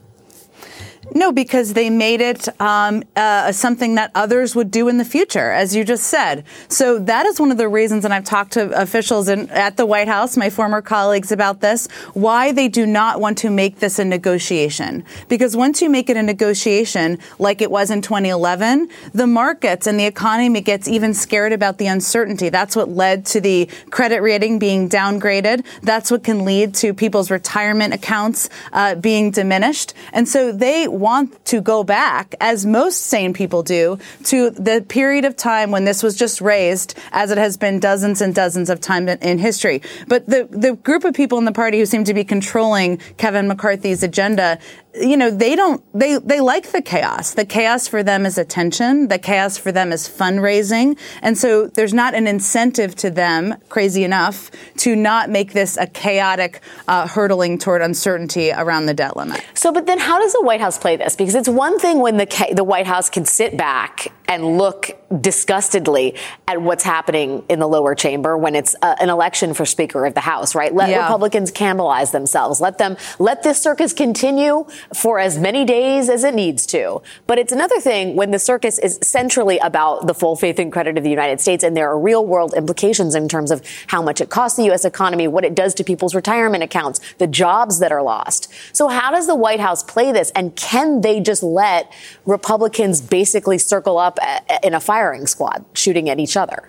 No, 1.17 1.31
because 1.31 1.75
they 1.75 1.91
made 1.91 2.21
it 2.21 2.49
um, 2.61 3.05
uh, 3.15 3.53
something 3.53 3.95
that 3.95 4.11
others 4.17 4.57
would 4.57 4.73
do 4.73 4.89
in 4.89 4.99
the 4.99 5.05
future, 5.05 5.53
as 5.53 5.75
you 5.75 5.85
just 5.85 6.05
said. 6.05 6.45
So 6.69 6.99
that 6.99 7.25
is 7.25 7.39
one 7.39 7.53
of 7.53 7.57
the 7.57 7.69
reasons, 7.69 8.05
and 8.05 8.13
I've 8.13 8.25
talked 8.25 8.55
to 8.55 8.71
officials 8.81 9.29
in, 9.29 9.49
at 9.51 9.77
the 9.77 9.87
White 9.87 10.09
House, 10.09 10.37
my 10.37 10.51
former 10.51 10.83
colleagues, 10.83 11.31
about 11.31 11.61
this, 11.61 11.87
why 12.15 12.51
they 12.51 12.67
do 12.67 12.85
not 12.85 13.21
want 13.21 13.39
to 13.39 13.51
make 13.51 13.79
this 13.79 14.01
a 14.01 14.05
negotiation. 14.05 15.05
Because 15.29 15.57
once 15.57 15.81
you 15.81 15.89
make 15.89 16.11
it 16.11 16.17
a 16.17 16.23
negotiation, 16.23 17.19
like 17.39 17.63
it 17.63 17.71
was 17.71 17.93
in 17.93 18.03
2011, 18.03 18.89
the 19.13 19.29
markets 19.29 19.87
and 19.87 20.01
the 20.01 20.07
economy 20.07 20.61
gets 20.61 20.89
even 20.89 21.15
scared 21.15 21.53
about 21.53 21.79
the 21.79 21.87
uncertainty. 21.87 22.49
That's 22.49 22.75
what 22.75 22.89
led 22.89 23.25
to 23.27 23.41
the 23.41 23.69
credit 23.91 24.21
rating 24.21 24.59
being 24.59 24.89
downgraded. 24.89 25.65
That's 25.83 26.11
what 26.11 26.25
can 26.25 26.45
lead 26.45 26.75
to 26.77 26.93
people's 26.93 27.31
retirement 27.31 27.95
accounts 27.95 28.49
uh, 28.73 28.97
being 28.97 29.31
diminished. 29.31 29.95
And 30.13 30.29
so 30.29 30.51
they 30.51 30.89
want 31.05 31.45
to 31.45 31.61
go 31.61 31.85
back, 31.85 32.35
as 32.41 32.65
most 32.65 33.03
sane 33.03 33.35
people 33.35 33.63
do, 33.63 33.99
to 34.25 34.49
the 34.49 34.85
period 34.89 35.27
of 35.27 35.37
time 35.37 35.71
when 35.71 35.85
this 35.85 36.03
was 36.03 36.17
just 36.17 36.41
raised, 36.41 36.95
as 37.13 37.31
it 37.31 37.37
has 37.37 37.59
been 37.59 37.79
dozens 37.79 38.23
and 38.23 38.35
dozens 38.35 38.71
of 38.71 38.81
times 38.81 39.11
in 39.21 39.39
history. 39.39 39.83
But 40.09 40.25
the, 40.25 40.49
the 40.51 40.77
group 40.77 41.05
of 41.05 41.13
people 41.13 41.37
in 41.37 41.45
the 41.45 41.53
party 41.53 41.79
who 41.79 41.85
seem 41.85 42.05
to 42.05 42.15
be 42.15 42.25
controlling 42.25 42.97
Kevin 43.19 43.47
McCarthy's 43.49 44.03
agenda 44.03 44.59
you 44.97 45.17
know, 45.17 45.31
they 45.31 45.57
don't, 45.57 45.83
they, 45.93 46.19
they 46.19 46.41
like 46.41 46.71
the 46.71 46.81
chaos. 46.81 47.35
The 47.35 47.45
chaos 47.45 47.89
for 47.89 48.03
them 48.03 48.25
is 48.27 48.39
attention. 48.39 49.09
The 49.09 49.19
chaos 49.19 49.59
for 49.59 49.73
them 49.73 49.93
is 49.93 50.09
fundraising. 50.09 50.99
And 51.23 51.37
so 51.37 51.67
there's 51.67 51.95
not 51.95 52.15
an 52.15 52.27
incentive 52.27 52.95
to 52.97 53.11
them, 53.11 53.57
crazy 53.69 54.05
enough, 54.05 54.51
to 54.79 54.95
not 54.95 55.31
make 55.31 55.53
this 55.53 55.77
a 55.77 55.87
chaotic 55.87 56.61
uh, 56.87 57.09
hurtling 57.09 57.59
toward 57.59 57.83
uncertainty 57.83 58.53
around 58.53 58.87
the 58.87 58.95
debt 58.95 59.17
limit. 59.17 59.45
So, 59.55 59.73
but 59.73 59.87
then 59.87 59.99
how 59.99 60.21
does 60.21 60.33
the 60.33 60.43
White 60.43 60.61
House 60.61 60.79
play 60.79 60.97
this? 60.97 61.17
Because 61.17 61.35
it's 61.35 61.49
one 61.49 61.79
thing 61.79 61.99
when 61.99 62.17
the, 62.17 62.53
the 62.55 62.65
White 62.65 62.87
House 62.87 63.11
can 63.11 63.25
sit 63.25 63.57
back 63.57 64.13
and 64.29 64.59
look 64.59 64.91
disgustedly 65.21 66.17
at 66.49 66.61
what's 66.61 66.83
happening 66.83 67.45
in 67.49 67.59
the 67.59 67.69
lower 67.69 67.95
chamber 67.95 68.37
when 68.39 68.55
it's 68.55 68.75
uh, 68.83 68.95
an 69.01 69.09
election 69.09 69.55
for 69.55 69.67
Speaker 69.67 70.07
of 70.07 70.15
the 70.15 70.21
House, 70.21 70.55
right? 70.55 70.75
Let 70.75 70.89
yeah. 70.89 71.03
Republicans 71.03 71.53
cannibalize 71.53 72.11
themselves. 72.11 72.61
Let 72.61 72.79
them, 72.79 72.97
let 73.19 73.43
this 73.43 73.61
circus 73.61 73.93
continue 73.93 74.67
for 74.93 75.19
as 75.19 75.39
many 75.39 75.65
days 75.65 76.09
as 76.09 76.25
it 76.25 76.35
needs 76.35 76.67
to. 76.67 77.01
But 77.27 77.39
it's 77.39 77.53
another 77.53 77.81
thing 77.81 78.17
when 78.17 78.31
the 78.31 78.39
circus 78.39 78.79
is 78.79 78.99
centrally 79.03 79.59
about 79.59 80.07
the 80.07 80.15
full 80.15 80.37
faith 80.37 80.59
and 80.59 80.73
credit 80.73 80.99
of 80.99 81.05
the 81.05 81.11
United 81.11 81.41
States 81.41 81.63
and 81.65 81.77
there 81.77 81.89
are 81.89 81.99
real 81.99 82.27
world 82.27 82.55
implications 82.55 83.15
in 83.15 83.29
terms 83.29 83.51
of 83.51 83.63
how 83.87 84.03
much 84.03 84.21
it 84.21 84.31
costs 84.31 84.57
the 84.57 84.65
U.S. 84.65 84.85
economy, 84.85 85.29
what 85.29 85.45
it 85.45 85.55
does 85.55 85.75
to 85.75 85.85
people's 85.85 86.15
retirement 86.15 86.63
accounts, 86.63 87.01
the 87.19 87.27
jobs 87.27 87.79
that 87.79 87.93
are 87.93 88.03
lost. 88.03 88.53
So 88.73 88.89
how 88.89 89.11
does 89.11 89.27
the 89.27 89.37
White 89.37 89.61
House 89.61 89.83
play 89.83 90.13
this? 90.13 90.31
And 90.33 90.55
can 90.57 91.01
they 91.01 91.21
just 91.21 91.43
let 91.43 91.93
Republicans 92.27 93.01
basically 93.01 93.59
circle 93.59 93.99
up 93.99 94.19
in 94.63 94.75
a 94.75 94.81
firing 94.81 95.27
squad 95.27 95.65
shooting 95.75 96.09
at 96.09 96.19
each 96.19 96.37
other. 96.37 96.69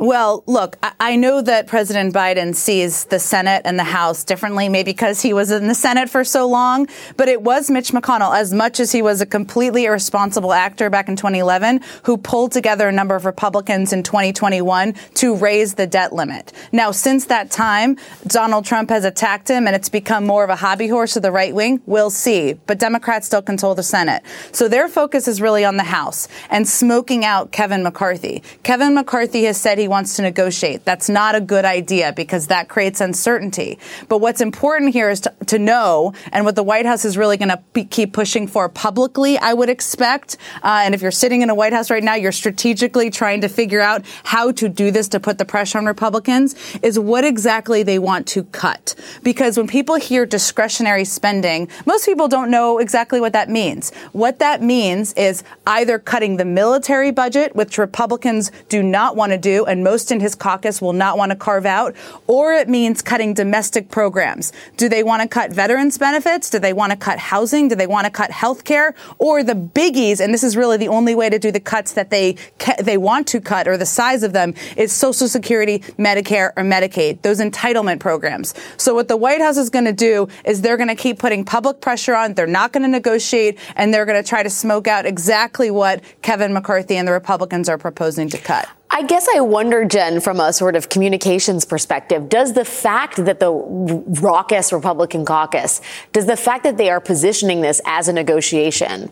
Well, 0.00 0.44
look, 0.46 0.78
I 0.98 1.16
know 1.16 1.42
that 1.42 1.66
President 1.66 2.14
Biden 2.14 2.54
sees 2.54 3.04
the 3.04 3.18
Senate 3.18 3.60
and 3.66 3.78
the 3.78 3.84
House 3.84 4.24
differently, 4.24 4.70
maybe 4.70 4.92
because 4.92 5.20
he 5.20 5.34
was 5.34 5.50
in 5.50 5.68
the 5.68 5.74
Senate 5.74 6.08
for 6.08 6.24
so 6.24 6.48
long, 6.48 6.88
but 7.18 7.28
it 7.28 7.42
was 7.42 7.70
Mitch 7.70 7.92
McConnell, 7.92 8.34
as 8.34 8.54
much 8.54 8.80
as 8.80 8.92
he 8.92 9.02
was 9.02 9.20
a 9.20 9.26
completely 9.26 9.84
irresponsible 9.84 10.54
actor 10.54 10.88
back 10.88 11.10
in 11.10 11.16
2011, 11.16 11.82
who 12.04 12.16
pulled 12.16 12.50
together 12.50 12.88
a 12.88 12.92
number 12.92 13.14
of 13.14 13.26
Republicans 13.26 13.92
in 13.92 14.02
2021 14.02 14.94
to 15.16 15.36
raise 15.36 15.74
the 15.74 15.86
debt 15.86 16.14
limit. 16.14 16.54
Now, 16.72 16.92
since 16.92 17.26
that 17.26 17.50
time, 17.50 17.98
Donald 18.26 18.64
Trump 18.64 18.88
has 18.88 19.04
attacked 19.04 19.50
him 19.50 19.66
and 19.66 19.76
it's 19.76 19.90
become 19.90 20.26
more 20.26 20.44
of 20.44 20.48
a 20.48 20.56
hobby 20.56 20.88
horse 20.88 21.14
of 21.16 21.22
the 21.22 21.30
right 21.30 21.54
wing. 21.54 21.82
We'll 21.84 22.08
see. 22.08 22.54
But 22.54 22.78
Democrats 22.78 23.26
still 23.26 23.42
control 23.42 23.74
the 23.74 23.82
Senate. 23.82 24.22
So 24.52 24.66
their 24.66 24.88
focus 24.88 25.28
is 25.28 25.42
really 25.42 25.66
on 25.66 25.76
the 25.76 25.82
House 25.82 26.26
and 26.48 26.66
smoking 26.66 27.22
out 27.22 27.52
Kevin 27.52 27.82
McCarthy. 27.82 28.42
Kevin 28.62 28.94
McCarthy 28.94 29.44
has 29.44 29.60
said 29.60 29.76
he 29.76 29.89
wants 29.90 30.16
to 30.16 30.22
negotiate. 30.22 30.84
That's 30.86 31.08
not 31.10 31.34
a 31.34 31.40
good 31.40 31.66
idea 31.66 32.14
because 32.14 32.46
that 32.46 32.68
creates 32.68 33.00
uncertainty. 33.02 33.78
But 34.08 34.18
what's 34.18 34.40
important 34.40 34.94
here 34.94 35.10
is 35.10 35.20
to, 35.20 35.34
to 35.46 35.58
know, 35.58 36.14
and 36.32 36.46
what 36.46 36.56
the 36.56 36.62
White 36.62 36.86
House 36.86 37.04
is 37.04 37.18
really 37.18 37.36
going 37.36 37.50
to 37.50 37.84
keep 37.84 38.14
pushing 38.14 38.46
for 38.46 38.68
publicly, 38.68 39.36
I 39.36 39.52
would 39.52 39.68
expect. 39.68 40.38
Uh, 40.62 40.82
and 40.84 40.94
if 40.94 41.02
you're 41.02 41.10
sitting 41.10 41.42
in 41.42 41.50
a 41.50 41.54
White 41.54 41.74
House 41.74 41.90
right 41.90 42.02
now, 42.02 42.14
you're 42.14 42.32
strategically 42.32 43.10
trying 43.10 43.40
to 43.42 43.48
figure 43.48 43.80
out 43.80 44.04
how 44.24 44.52
to 44.52 44.68
do 44.68 44.90
this 44.90 45.08
to 45.08 45.20
put 45.20 45.38
the 45.38 45.44
pressure 45.44 45.78
on 45.78 45.86
Republicans, 45.86 46.54
is 46.82 46.98
what 46.98 47.24
exactly 47.24 47.82
they 47.82 47.98
want 47.98 48.26
to 48.28 48.44
cut. 48.44 48.94
Because 49.22 49.56
when 49.56 49.66
people 49.66 49.96
hear 49.96 50.24
discretionary 50.24 51.04
spending, 51.04 51.68
most 51.84 52.06
people 52.06 52.28
don't 52.28 52.50
know 52.50 52.78
exactly 52.78 53.20
what 53.20 53.32
that 53.32 53.48
means. 53.50 53.92
What 54.12 54.38
that 54.38 54.62
means 54.62 55.12
is 55.14 55.42
either 55.66 55.98
cutting 55.98 56.36
the 56.36 56.44
military 56.44 57.10
budget, 57.10 57.56
which 57.56 57.76
Republicans 57.76 58.52
do 58.68 58.82
not 58.82 59.16
want 59.16 59.32
to 59.32 59.38
do, 59.38 59.64
and 59.66 59.79
most 59.82 60.10
in 60.12 60.20
his 60.20 60.34
caucus 60.34 60.80
will 60.80 60.92
not 60.92 61.18
want 61.18 61.30
to 61.30 61.36
carve 61.36 61.66
out, 61.66 61.94
or 62.26 62.54
it 62.54 62.68
means 62.68 63.02
cutting 63.02 63.34
domestic 63.34 63.90
programs. 63.90 64.52
Do 64.76 64.88
they 64.88 65.02
want 65.02 65.22
to 65.22 65.28
cut 65.28 65.52
veterans 65.52 65.98
benefits? 65.98 66.50
Do 66.50 66.58
they 66.58 66.72
want 66.72 66.92
to 66.92 66.96
cut 66.96 67.18
housing? 67.18 67.68
Do 67.68 67.74
they 67.74 67.86
want 67.86 68.04
to 68.06 68.10
cut 68.10 68.30
health 68.30 68.64
care? 68.64 68.94
Or 69.18 69.42
the 69.42 69.54
biggies, 69.54 70.20
and 70.20 70.32
this 70.32 70.42
is 70.42 70.56
really 70.56 70.76
the 70.76 70.88
only 70.88 71.14
way 71.14 71.30
to 71.30 71.38
do 71.38 71.50
the 71.50 71.60
cuts 71.60 71.92
that 71.92 72.10
they 72.10 72.36
they 72.82 72.96
want 72.96 73.26
to 73.28 73.40
cut 73.40 73.66
or 73.68 73.76
the 73.76 73.86
size 73.86 74.22
of 74.22 74.32
them 74.32 74.54
is 74.76 74.92
Social 74.92 75.28
Security, 75.28 75.80
Medicare, 75.98 76.52
or 76.56 76.62
Medicaid, 76.62 77.22
those 77.22 77.40
entitlement 77.40 78.00
programs. 78.00 78.54
So 78.76 78.94
what 78.94 79.08
the 79.08 79.16
White 79.16 79.40
House 79.40 79.56
is 79.56 79.70
going 79.70 79.84
to 79.84 79.92
do 79.92 80.28
is 80.44 80.62
they're 80.62 80.76
going 80.76 80.88
to 80.88 80.94
keep 80.94 81.18
putting 81.18 81.44
public 81.44 81.80
pressure 81.80 82.14
on. 82.14 82.34
They're 82.34 82.46
not 82.46 82.72
going 82.72 82.82
to 82.82 82.88
negotiate, 82.88 83.58
and 83.76 83.92
they're 83.92 84.06
going 84.06 84.22
to 84.22 84.28
try 84.28 84.42
to 84.42 84.50
smoke 84.50 84.86
out 84.86 85.06
exactly 85.06 85.70
what 85.70 86.02
Kevin 86.22 86.52
McCarthy 86.52 86.96
and 86.96 87.06
the 87.06 87.12
Republicans 87.12 87.68
are 87.68 87.78
proposing 87.78 88.28
to 88.30 88.38
cut. 88.38 88.68
I 88.92 89.04
guess 89.04 89.28
I 89.32 89.40
wonder, 89.40 89.84
Jen, 89.84 90.20
from 90.20 90.40
a 90.40 90.52
sort 90.52 90.74
of 90.74 90.88
communications 90.88 91.64
perspective, 91.64 92.28
does 92.28 92.54
the 92.54 92.64
fact 92.64 93.24
that 93.24 93.38
the 93.38 93.52
raucous 93.52 94.72
Republican 94.72 95.24
caucus, 95.24 95.80
does 96.12 96.26
the 96.26 96.36
fact 96.36 96.64
that 96.64 96.76
they 96.76 96.90
are 96.90 97.00
positioning 97.00 97.60
this 97.60 97.80
as 97.86 98.08
a 98.08 98.12
negotiation 98.12 99.10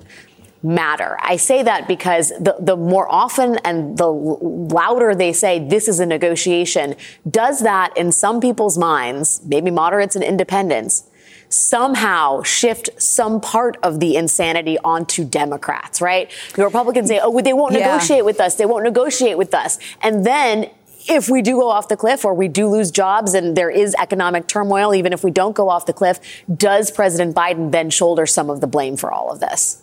matter? 0.65 1.17
I 1.21 1.37
say 1.37 1.63
that 1.63 1.87
because 1.87 2.31
the, 2.31 2.57
the 2.59 2.77
more 2.77 3.09
often 3.09 3.59
and 3.65 3.97
the 3.97 4.09
louder 4.09 5.15
they 5.15 5.33
say 5.33 5.61
this 5.61 5.87
is 5.87 6.01
a 6.01 6.07
negotiation, 6.07 6.97
does 7.31 7.61
that 7.61 7.97
in 7.97 8.11
some 8.11 8.41
people's 8.41 8.77
minds, 8.77 9.41
maybe 9.45 9.71
moderates 9.71 10.17
and 10.17 10.25
independents, 10.25 11.05
somehow 11.49 12.43
shift 12.43 12.91
some 13.01 13.41
part 13.41 13.77
of 13.83 14.01
the 14.01 14.17
insanity 14.17 14.79
onto 14.85 15.25
Democrats, 15.25 16.01
right? 16.01 16.31
The 16.55 16.65
Republicans 16.65 17.09
say, 17.09 17.21
oh, 17.23 17.41
they 17.41 17.53
won't 17.53 17.75
yeah. 17.75 17.87
negotiate 17.87 18.25
with 18.25 18.41
us. 18.41 18.57
They 18.57 18.67
won't 18.67 18.85
negotiate 18.85 19.39
with 19.39 19.55
us. 19.55 19.79
And 20.03 20.25
then 20.27 20.71
if 21.09 21.29
we 21.29 21.41
do 21.43 21.53
go 21.53 21.69
off 21.69 21.89
the 21.89 21.97
cliff 21.97 22.25
or 22.25 22.35
we 22.35 22.49
do 22.49 22.69
lose 22.69 22.91
jobs 22.91 23.35
and 23.35 23.57
there 23.57 23.71
is 23.71 23.95
economic 23.99 24.47
turmoil, 24.47 24.95
even 24.95 25.13
if 25.13 25.25
we 25.25 25.31
don't 25.31 25.57
go 25.57 25.69
off 25.69 25.87
the 25.87 25.93
cliff, 25.93 26.21
does 26.55 26.91
President 26.91 27.35
Biden 27.35 27.73
then 27.73 27.91
shoulder 27.91 28.27
some 28.27 28.51
of 28.51 28.61
the 28.61 28.67
blame 28.67 28.97
for 28.97 29.11
all 29.11 29.31
of 29.31 29.41
this? 29.41 29.83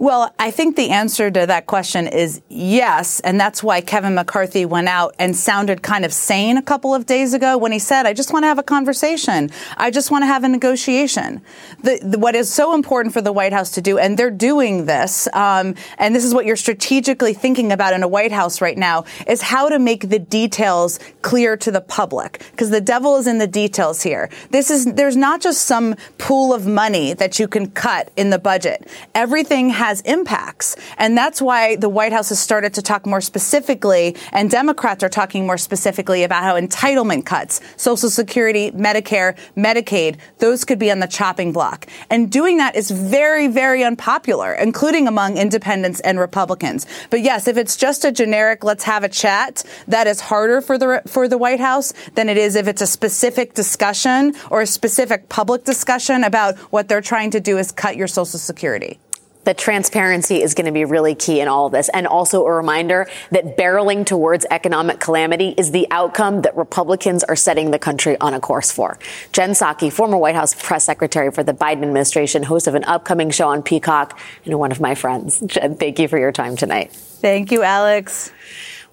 Well, 0.00 0.34
I 0.38 0.50
think 0.50 0.76
the 0.76 0.88
answer 0.88 1.30
to 1.30 1.44
that 1.44 1.66
question 1.66 2.06
is 2.06 2.40
yes. 2.48 3.20
And 3.20 3.38
that's 3.38 3.62
why 3.62 3.82
Kevin 3.82 4.14
McCarthy 4.14 4.64
went 4.64 4.88
out 4.88 5.14
and 5.18 5.36
sounded 5.36 5.82
kind 5.82 6.06
of 6.06 6.12
sane 6.14 6.56
a 6.56 6.62
couple 6.62 6.94
of 6.94 7.04
days 7.04 7.34
ago 7.34 7.58
when 7.58 7.70
he 7.70 7.78
said, 7.78 8.06
I 8.06 8.14
just 8.14 8.32
want 8.32 8.44
to 8.44 8.46
have 8.46 8.58
a 8.58 8.62
conversation. 8.62 9.50
I 9.76 9.90
just 9.90 10.10
want 10.10 10.22
to 10.22 10.26
have 10.26 10.42
a 10.42 10.48
negotiation. 10.48 11.42
The, 11.82 12.00
the, 12.02 12.18
what 12.18 12.34
is 12.34 12.48
so 12.48 12.74
important 12.74 13.12
for 13.12 13.20
the 13.20 13.30
White 13.30 13.52
House 13.52 13.72
to 13.72 13.82
do, 13.82 13.98
and 13.98 14.18
they're 14.18 14.30
doing 14.30 14.86
this, 14.86 15.28
um, 15.34 15.74
and 15.98 16.16
this 16.16 16.24
is 16.24 16.32
what 16.32 16.46
you're 16.46 16.56
strategically 16.56 17.34
thinking 17.34 17.70
about 17.70 17.92
in 17.92 18.02
a 18.02 18.08
White 18.08 18.32
House 18.32 18.62
right 18.62 18.78
now, 18.78 19.04
is 19.26 19.42
how 19.42 19.68
to 19.68 19.78
make 19.78 20.08
the 20.08 20.18
details 20.18 20.98
clear 21.20 21.58
to 21.58 21.70
the 21.70 21.82
public. 21.82 22.42
Because 22.52 22.70
the 22.70 22.80
devil 22.80 23.18
is 23.18 23.26
in 23.26 23.36
the 23.36 23.46
details 23.46 24.00
here. 24.00 24.30
This 24.48 24.70
is, 24.70 24.86
there's 24.94 25.16
not 25.16 25.42
just 25.42 25.66
some 25.66 25.94
pool 26.16 26.54
of 26.54 26.66
money 26.66 27.12
that 27.12 27.38
you 27.38 27.46
can 27.46 27.70
cut 27.70 28.10
in 28.16 28.30
the 28.30 28.38
budget. 28.38 28.88
Everything 29.14 29.68
has 29.68 29.89
has 29.90 30.00
impacts. 30.02 30.76
And 30.98 31.18
that's 31.18 31.42
why 31.42 31.74
the 31.74 31.88
White 31.88 32.12
House 32.12 32.28
has 32.28 32.38
started 32.38 32.72
to 32.74 32.82
talk 32.82 33.06
more 33.06 33.20
specifically, 33.20 34.16
and 34.32 34.48
Democrats 34.48 35.02
are 35.02 35.08
talking 35.08 35.46
more 35.46 35.58
specifically 35.58 36.22
about 36.22 36.44
how 36.44 36.54
entitlement 36.58 37.26
cuts, 37.26 37.60
Social 37.76 38.08
Security, 38.08 38.70
Medicare, 38.70 39.36
Medicaid, 39.56 40.16
those 40.38 40.64
could 40.64 40.78
be 40.78 40.90
on 40.92 41.00
the 41.00 41.08
chopping 41.08 41.52
block. 41.52 41.86
And 42.08 42.30
doing 42.30 42.58
that 42.58 42.76
is 42.76 42.90
very, 42.90 43.48
very 43.48 43.82
unpopular, 43.82 44.52
including 44.54 45.08
among 45.08 45.36
independents 45.36 45.98
and 46.00 46.20
Republicans. 46.20 46.86
But 47.10 47.22
yes, 47.22 47.48
if 47.48 47.56
it's 47.56 47.76
just 47.76 48.04
a 48.04 48.12
generic 48.12 48.62
let's 48.62 48.84
have 48.84 49.02
a 49.02 49.08
chat, 49.08 49.64
that 49.88 50.06
is 50.06 50.20
harder 50.20 50.60
for 50.60 50.78
the 50.78 51.02
for 51.06 51.26
the 51.26 51.38
White 51.38 51.60
House 51.60 51.92
than 52.14 52.28
it 52.28 52.38
is 52.38 52.54
if 52.54 52.68
it's 52.68 52.82
a 52.82 52.86
specific 52.86 53.54
discussion 53.54 54.34
or 54.50 54.60
a 54.60 54.66
specific 54.66 55.28
public 55.28 55.64
discussion 55.64 56.22
about 56.22 56.56
what 56.74 56.88
they're 56.88 57.00
trying 57.00 57.32
to 57.32 57.40
do 57.40 57.58
is 57.58 57.72
cut 57.72 57.96
your 57.96 58.06
Social 58.06 58.38
Security 58.38 59.00
that 59.44 59.58
transparency 59.58 60.42
is 60.42 60.54
going 60.54 60.66
to 60.66 60.72
be 60.72 60.84
really 60.84 61.14
key 61.14 61.40
in 61.40 61.48
all 61.48 61.66
of 61.66 61.72
this. 61.72 61.88
And 61.90 62.06
also 62.06 62.44
a 62.44 62.52
reminder 62.52 63.08
that 63.30 63.56
barreling 63.56 64.04
towards 64.04 64.46
economic 64.50 65.00
calamity 65.00 65.54
is 65.56 65.70
the 65.70 65.86
outcome 65.90 66.42
that 66.42 66.56
Republicans 66.56 67.24
are 67.24 67.36
setting 67.36 67.70
the 67.70 67.78
country 67.78 68.18
on 68.20 68.34
a 68.34 68.40
course 68.40 68.70
for. 68.70 68.98
Jen 69.32 69.50
Psaki, 69.50 69.92
former 69.92 70.16
White 70.16 70.34
House 70.34 70.54
press 70.54 70.84
secretary 70.84 71.30
for 71.30 71.42
the 71.42 71.54
Biden 71.54 71.82
administration, 71.82 72.42
host 72.42 72.66
of 72.66 72.74
an 72.74 72.84
upcoming 72.84 73.30
show 73.30 73.48
on 73.48 73.62
Peacock, 73.62 74.18
and 74.44 74.58
one 74.58 74.72
of 74.72 74.80
my 74.80 74.94
friends. 74.94 75.40
Jen, 75.40 75.76
thank 75.76 75.98
you 75.98 76.08
for 76.08 76.18
your 76.18 76.32
time 76.32 76.56
tonight. 76.56 76.92
Thank 76.92 77.52
you, 77.52 77.62
Alex. 77.62 78.32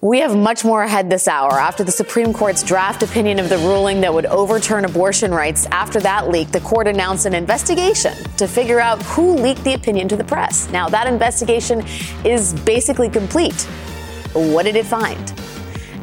We 0.00 0.20
have 0.20 0.36
much 0.36 0.64
more 0.64 0.84
ahead 0.84 1.10
this 1.10 1.26
hour. 1.26 1.54
After 1.54 1.82
the 1.82 1.90
Supreme 1.90 2.32
Court's 2.32 2.62
draft 2.62 3.02
opinion 3.02 3.40
of 3.40 3.48
the 3.48 3.58
ruling 3.58 4.00
that 4.02 4.14
would 4.14 4.26
overturn 4.26 4.84
abortion 4.84 5.32
rights, 5.32 5.66
after 5.72 5.98
that 5.98 6.28
leak, 6.28 6.52
the 6.52 6.60
court 6.60 6.86
announced 6.86 7.26
an 7.26 7.34
investigation 7.34 8.14
to 8.36 8.46
figure 8.46 8.78
out 8.78 9.02
who 9.02 9.34
leaked 9.34 9.64
the 9.64 9.74
opinion 9.74 10.06
to 10.06 10.16
the 10.16 10.22
press. 10.22 10.70
Now, 10.70 10.88
that 10.88 11.08
investigation 11.08 11.84
is 12.24 12.54
basically 12.60 13.10
complete. 13.10 13.60
What 14.34 14.66
did 14.66 14.76
it 14.76 14.86
find? 14.86 15.32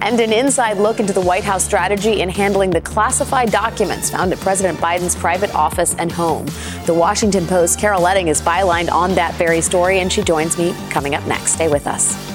And 0.01 0.19
an 0.19 0.33
inside 0.33 0.75
look 0.75 0.99
into 0.99 1.13
the 1.13 1.21
White 1.21 1.45
House 1.45 1.63
strategy 1.63 2.19
in 2.19 2.27
handling 2.27 2.71
the 2.71 2.81
classified 2.81 3.49
documents 3.49 4.09
found 4.09 4.33
at 4.33 4.39
President 4.39 4.77
Biden's 4.79 5.15
private 5.15 5.55
office 5.55 5.95
and 5.95 6.11
home. 6.11 6.47
The 6.85 6.93
Washington 6.93 7.47
Post, 7.47 7.79
Carol 7.79 8.01
Leonnig, 8.01 8.27
is 8.27 8.41
bylined 8.41 8.91
on 8.91 9.15
that 9.15 9.35
very 9.35 9.61
story, 9.61 9.99
and 9.99 10.11
she 10.11 10.21
joins 10.21 10.57
me 10.57 10.75
coming 10.89 11.15
up 11.15 11.25
next. 11.27 11.53
Stay 11.53 11.69
with 11.69 11.87
us. 11.87 12.34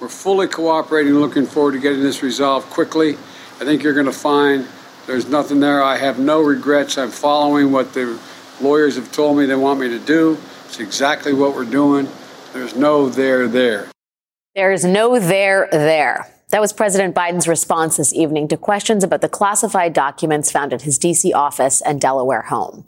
We're 0.00 0.08
fully 0.08 0.48
cooperating, 0.48 1.12
looking 1.14 1.44
forward 1.44 1.72
to 1.72 1.78
getting 1.78 2.00
this 2.00 2.22
resolved 2.22 2.70
quickly. 2.70 3.18
I 3.60 3.64
think 3.64 3.82
you're 3.82 3.92
going 3.92 4.06
to 4.06 4.12
find 4.12 4.66
there's 5.06 5.28
nothing 5.28 5.60
there. 5.60 5.82
I 5.82 5.98
have 5.98 6.18
no 6.18 6.40
regrets. 6.40 6.96
I'm 6.96 7.10
following 7.10 7.70
what 7.70 7.92
the 7.92 8.18
lawyers 8.62 8.96
have 8.96 9.12
told 9.12 9.36
me 9.36 9.44
they 9.44 9.54
want 9.54 9.78
me 9.78 9.88
to 9.88 9.98
do. 9.98 10.38
It's 10.64 10.80
exactly 10.80 11.34
what 11.34 11.54
we're 11.54 11.66
doing. 11.66 12.08
There's 12.54 12.74
no 12.74 13.10
there 13.10 13.46
there. 13.46 13.88
There's 14.54 14.86
no 14.86 15.18
there 15.18 15.68
there. 15.70 16.34
That 16.48 16.62
was 16.62 16.72
President 16.72 17.14
Biden's 17.14 17.46
response 17.46 17.98
this 17.98 18.14
evening 18.14 18.48
to 18.48 18.56
questions 18.56 19.04
about 19.04 19.20
the 19.20 19.28
classified 19.28 19.92
documents 19.92 20.50
found 20.50 20.72
at 20.72 20.82
his 20.82 20.98
D.C. 20.98 21.32
office 21.32 21.82
and 21.82 22.00
Delaware 22.00 22.42
home. 22.42 22.86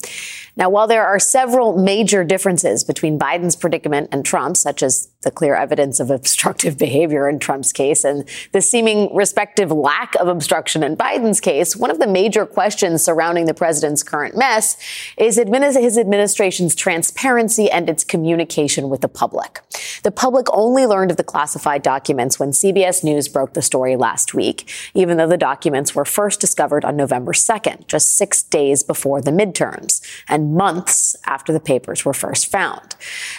Now, 0.56 0.68
while 0.70 0.86
there 0.86 1.06
are 1.06 1.20
several 1.20 1.78
major 1.78 2.24
differences 2.24 2.82
between 2.84 3.18
Biden's 3.18 3.54
predicament 3.54 4.08
and 4.10 4.24
Trump's, 4.24 4.60
such 4.60 4.82
as 4.82 5.11
the 5.22 5.30
clear 5.30 5.54
evidence 5.54 6.00
of 6.00 6.10
obstructive 6.10 6.78
behavior 6.78 7.28
in 7.28 7.38
Trump's 7.38 7.72
case 7.72 8.04
and 8.04 8.28
the 8.52 8.60
seeming 8.60 9.14
respective 9.14 9.70
lack 9.70 10.14
of 10.16 10.28
obstruction 10.28 10.82
in 10.82 10.96
Biden's 10.96 11.40
case, 11.40 11.76
one 11.76 11.90
of 11.90 11.98
the 11.98 12.06
major 12.06 12.46
questions 12.46 13.02
surrounding 13.02 13.46
the 13.46 13.54
president's 13.54 14.02
current 14.02 14.36
mess 14.36 14.76
is 15.16 15.36
his 15.36 15.98
administration's 15.98 16.74
transparency 16.74 17.70
and 17.70 17.88
its 17.88 18.04
communication 18.04 18.88
with 18.88 19.00
the 19.00 19.08
public. 19.08 19.60
The 20.02 20.10
public 20.10 20.46
only 20.52 20.86
learned 20.86 21.10
of 21.10 21.16
the 21.16 21.24
classified 21.24 21.82
documents 21.82 22.38
when 22.38 22.50
CBS 22.50 23.04
News 23.04 23.28
broke 23.28 23.52
the 23.52 23.62
story 23.62 23.96
last 23.96 24.34
week, 24.34 24.70
even 24.94 25.16
though 25.16 25.28
the 25.28 25.36
documents 25.36 25.94
were 25.94 26.04
first 26.04 26.40
discovered 26.40 26.84
on 26.84 26.96
November 26.96 27.32
2nd, 27.32 27.86
just 27.86 28.16
six 28.16 28.42
days 28.42 28.82
before 28.82 29.20
the 29.20 29.30
midterms, 29.30 30.00
and 30.28 30.54
months 30.54 31.16
after 31.24 31.52
the 31.52 31.60
papers 31.60 32.04
were 32.04 32.14
first 32.14 32.50
found. 32.50 32.96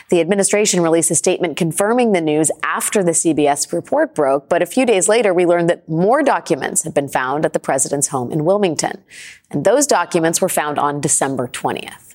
The 0.09 0.21
administration 0.21 0.81
released 0.81 1.11
a 1.11 1.15
statement 1.15 1.57
confirming 1.74 2.12
the 2.12 2.22
news 2.22 2.51
after 2.62 3.03
the 3.03 3.13
CBS 3.13 3.74
report 3.74 4.13
broke, 4.13 4.48
but 4.48 4.62
a 4.62 4.65
few 4.68 4.86
days 4.86 5.10
later, 5.10 5.34
we 5.34 5.44
learned 5.44 5.68
that 5.68 5.89
more 5.89 6.22
documents 6.22 6.84
had 6.84 6.94
been 6.94 7.08
found 7.08 7.46
at 7.46 7.53
the 7.53 7.60
president's 7.60 8.10
home 8.10 8.32
in 8.32 8.46
Wilmington. 8.46 9.03
And 9.50 9.65
those 9.65 9.88
documents 9.88 10.39
were 10.39 10.50
found 10.50 10.77
on 10.77 11.01
December 11.01 11.48
20th. 11.48 12.13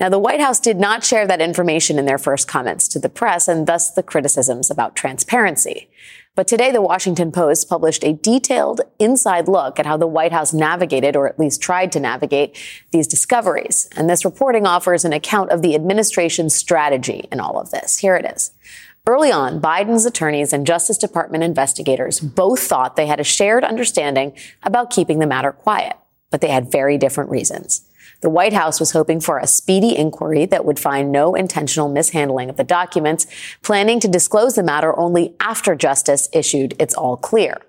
Now, 0.00 0.08
the 0.08 0.18
White 0.18 0.40
House 0.40 0.58
did 0.58 0.78
not 0.78 1.04
share 1.04 1.28
that 1.28 1.40
information 1.40 1.96
in 1.96 2.06
their 2.06 2.18
first 2.18 2.48
comments 2.48 2.88
to 2.88 2.98
the 2.98 3.08
press, 3.08 3.46
and 3.46 3.68
thus 3.68 3.92
the 3.92 4.02
criticisms 4.02 4.68
about 4.68 4.96
transparency. 4.96 5.88
But 6.34 6.46
today, 6.46 6.70
the 6.70 6.82
Washington 6.82 7.32
Post 7.32 7.68
published 7.68 8.04
a 8.04 8.12
detailed 8.12 8.80
inside 8.98 9.48
look 9.48 9.78
at 9.78 9.86
how 9.86 9.96
the 9.96 10.06
White 10.06 10.32
House 10.32 10.52
navigated, 10.52 11.16
or 11.16 11.28
at 11.28 11.38
least 11.38 11.60
tried 11.60 11.90
to 11.92 12.00
navigate, 12.00 12.56
these 12.92 13.08
discoveries. 13.08 13.88
And 13.96 14.08
this 14.08 14.24
reporting 14.24 14.66
offers 14.66 15.04
an 15.04 15.12
account 15.12 15.50
of 15.50 15.62
the 15.62 15.74
administration's 15.74 16.54
strategy 16.54 17.28
in 17.32 17.40
all 17.40 17.58
of 17.58 17.70
this. 17.70 17.98
Here 17.98 18.16
it 18.16 18.24
is. 18.24 18.52
Early 19.08 19.32
on, 19.32 19.58
Biden's 19.58 20.04
attorneys 20.04 20.52
and 20.52 20.66
Justice 20.66 20.98
Department 20.98 21.42
investigators 21.42 22.20
both 22.20 22.60
thought 22.60 22.94
they 22.94 23.06
had 23.06 23.20
a 23.20 23.24
shared 23.24 23.64
understanding 23.64 24.36
about 24.62 24.90
keeping 24.90 25.18
the 25.18 25.26
matter 25.26 25.50
quiet, 25.50 25.96
but 26.30 26.42
they 26.42 26.50
had 26.50 26.70
very 26.70 26.98
different 26.98 27.30
reasons. 27.30 27.88
The 28.20 28.28
White 28.28 28.52
House 28.52 28.78
was 28.78 28.90
hoping 28.90 29.20
for 29.20 29.38
a 29.38 29.46
speedy 29.46 29.96
inquiry 29.96 30.44
that 30.44 30.66
would 30.66 30.78
find 30.78 31.10
no 31.10 31.34
intentional 31.34 31.88
mishandling 31.88 32.50
of 32.50 32.58
the 32.58 32.64
documents, 32.64 33.26
planning 33.62 33.98
to 34.00 34.08
disclose 34.08 34.56
the 34.56 34.62
matter 34.62 34.94
only 34.98 35.34
after 35.40 35.74
justice 35.74 36.28
issued 36.34 36.74
its 36.78 36.92
all 36.92 37.16
clear. 37.16 37.62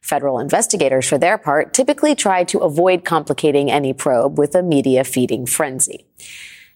Federal 0.00 0.40
investigators, 0.40 1.08
for 1.08 1.18
their 1.18 1.38
part, 1.38 1.72
typically 1.72 2.16
try 2.16 2.42
to 2.42 2.58
avoid 2.58 3.04
complicating 3.04 3.70
any 3.70 3.92
probe 3.92 4.40
with 4.40 4.56
a 4.56 4.62
media 4.62 5.04
feeding 5.04 5.46
frenzy. 5.46 6.04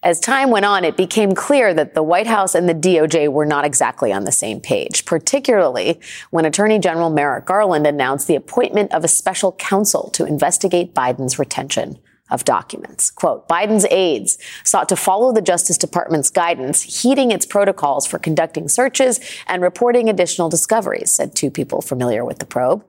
As 0.05 0.21
time 0.21 0.51
went 0.51 0.67
on, 0.67 0.85
it 0.85 0.99
became 0.99 1.33
clear 1.33 1.73
that 1.73 1.95
the 1.95 2.03
White 2.03 2.27
House 2.27 2.55
and 2.55 2.69
the 2.69 2.75
DOJ 2.75 3.33
were 3.33 3.47
not 3.47 3.65
exactly 3.65 4.13
on 4.13 4.25
the 4.25 4.33
same 4.33 4.61
page, 4.61 5.07
particularly 5.07 5.99
when 6.29 6.45
Attorney 6.45 6.79
General 6.79 7.09
Merrick 7.09 7.47
Garland 7.47 7.87
announced 7.87 8.27
the 8.27 8.37
appointment 8.37 8.93
of 8.93 9.03
a 9.03 9.09
special 9.09 9.53
counsel 9.53 10.11
to 10.11 10.27
investigate 10.27 10.95
Biden's 10.95 11.39
retention 11.39 11.99
of 12.31 12.45
documents. 12.45 13.11
Quote, 13.11 13.49
Biden's 13.49 13.87
aides 13.91 14.37
sought 14.63 14.91
to 14.91 14.97
follow 14.97 15.33
the 15.33 15.41
Justice 15.41 15.79
Department's 15.79 16.29
guidance, 16.29 16.83
heeding 17.03 17.31
its 17.31 17.47
protocols 17.47 18.07
for 18.07 18.19
conducting 18.19 18.69
searches 18.69 19.21
and 19.47 19.63
reporting 19.63 20.11
additional 20.11 20.51
discoveries, 20.51 21.11
said 21.11 21.35
two 21.35 21.51
people 21.51 21.81
familiar 21.81 22.27
with 22.27 22.41
the 22.41 22.47
probe. 22.47 22.85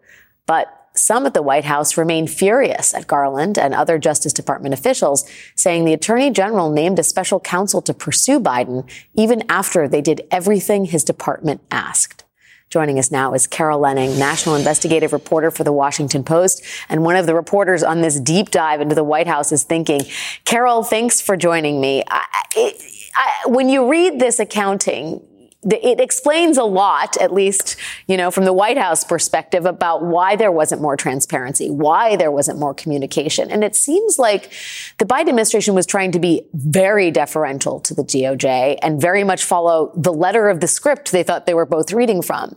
But 0.47 0.84
some 0.95 1.25
at 1.25 1.33
the 1.33 1.41
White 1.41 1.65
House 1.65 1.97
remain 1.97 2.27
furious 2.27 2.93
at 2.93 3.07
Garland 3.07 3.57
and 3.57 3.73
other 3.73 3.97
Justice 3.97 4.33
Department 4.33 4.73
officials, 4.73 5.29
saying 5.55 5.85
the 5.85 5.93
Attorney 5.93 6.31
General 6.31 6.71
named 6.71 6.99
a 6.99 7.03
special 7.03 7.39
counsel 7.39 7.81
to 7.81 7.93
pursue 7.93 8.39
Biden 8.39 8.89
even 9.13 9.43
after 9.49 9.87
they 9.87 10.01
did 10.01 10.27
everything 10.31 10.85
his 10.85 11.03
department 11.03 11.61
asked. 11.71 12.23
Joining 12.69 12.97
us 12.97 13.11
now 13.11 13.33
is 13.33 13.45
Carol 13.45 13.79
Leonnig, 13.79 14.17
national 14.17 14.55
investigative 14.55 15.13
reporter 15.13 15.51
for 15.51 15.63
the 15.63 15.71
Washington 15.71 16.23
Post. 16.23 16.63
And 16.89 17.03
one 17.03 17.15
of 17.15 17.25
the 17.25 17.35
reporters 17.35 17.83
on 17.83 18.01
this 18.01 18.19
deep 18.19 18.49
dive 18.49 18.81
into 18.81 18.95
the 18.95 19.03
White 19.03 19.27
House 19.27 19.51
is 19.51 19.63
thinking, 19.63 20.01
Carol, 20.45 20.83
thanks 20.83 21.21
for 21.21 21.37
joining 21.37 21.79
me. 21.79 22.03
I, 22.09 22.25
it, 22.55 23.11
I, 23.15 23.47
when 23.47 23.69
you 23.69 23.89
read 23.89 24.19
this 24.19 24.39
accounting, 24.39 25.21
it 25.65 25.99
explains 25.99 26.57
a 26.57 26.63
lot, 26.63 27.17
at 27.17 27.33
least, 27.33 27.75
you 28.07 28.17
know, 28.17 28.29
from 28.29 28.45
the 28.45 28.53
White 28.53 28.77
House 28.77 29.03
perspective 29.03 29.65
about 29.65 30.03
why 30.03 30.35
there 30.35 30.51
wasn't 30.51 30.81
more 30.81 30.95
transparency, 30.95 31.69
why 31.69 32.15
there 32.15 32.31
wasn't 32.31 32.59
more 32.59 32.73
communication. 32.73 33.49
And 33.49 33.63
it 33.63 33.75
seems 33.75 34.19
like 34.19 34.51
the 34.99 35.05
Biden 35.05 35.29
administration 35.29 35.73
was 35.73 35.85
trying 35.85 36.11
to 36.11 36.19
be 36.19 36.47
very 36.53 37.09
deferential 37.09 37.79
to 37.81 37.95
the 37.95 38.03
DOJ 38.03 38.77
and 38.81 39.01
very 39.01 39.23
much 39.23 39.43
follow 39.43 39.91
the 39.95 40.13
letter 40.13 40.49
of 40.49 40.59
the 40.59 40.67
script 40.67 41.11
they 41.11 41.23
thought 41.23 41.45
they 41.45 41.53
were 41.53 41.65
both 41.65 41.91
reading 41.91 42.21
from. 42.21 42.55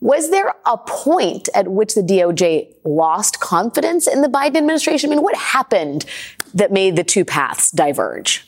Was 0.00 0.30
there 0.30 0.52
a 0.66 0.76
point 0.76 1.48
at 1.54 1.68
which 1.68 1.94
the 1.94 2.02
DOJ 2.02 2.74
lost 2.84 3.40
confidence 3.40 4.06
in 4.06 4.20
the 4.20 4.28
Biden 4.28 4.56
administration? 4.56 5.10
I 5.10 5.14
mean, 5.14 5.22
what 5.22 5.36
happened 5.36 6.04
that 6.52 6.70
made 6.70 6.96
the 6.96 7.04
two 7.04 7.24
paths 7.24 7.70
diverge? 7.70 8.46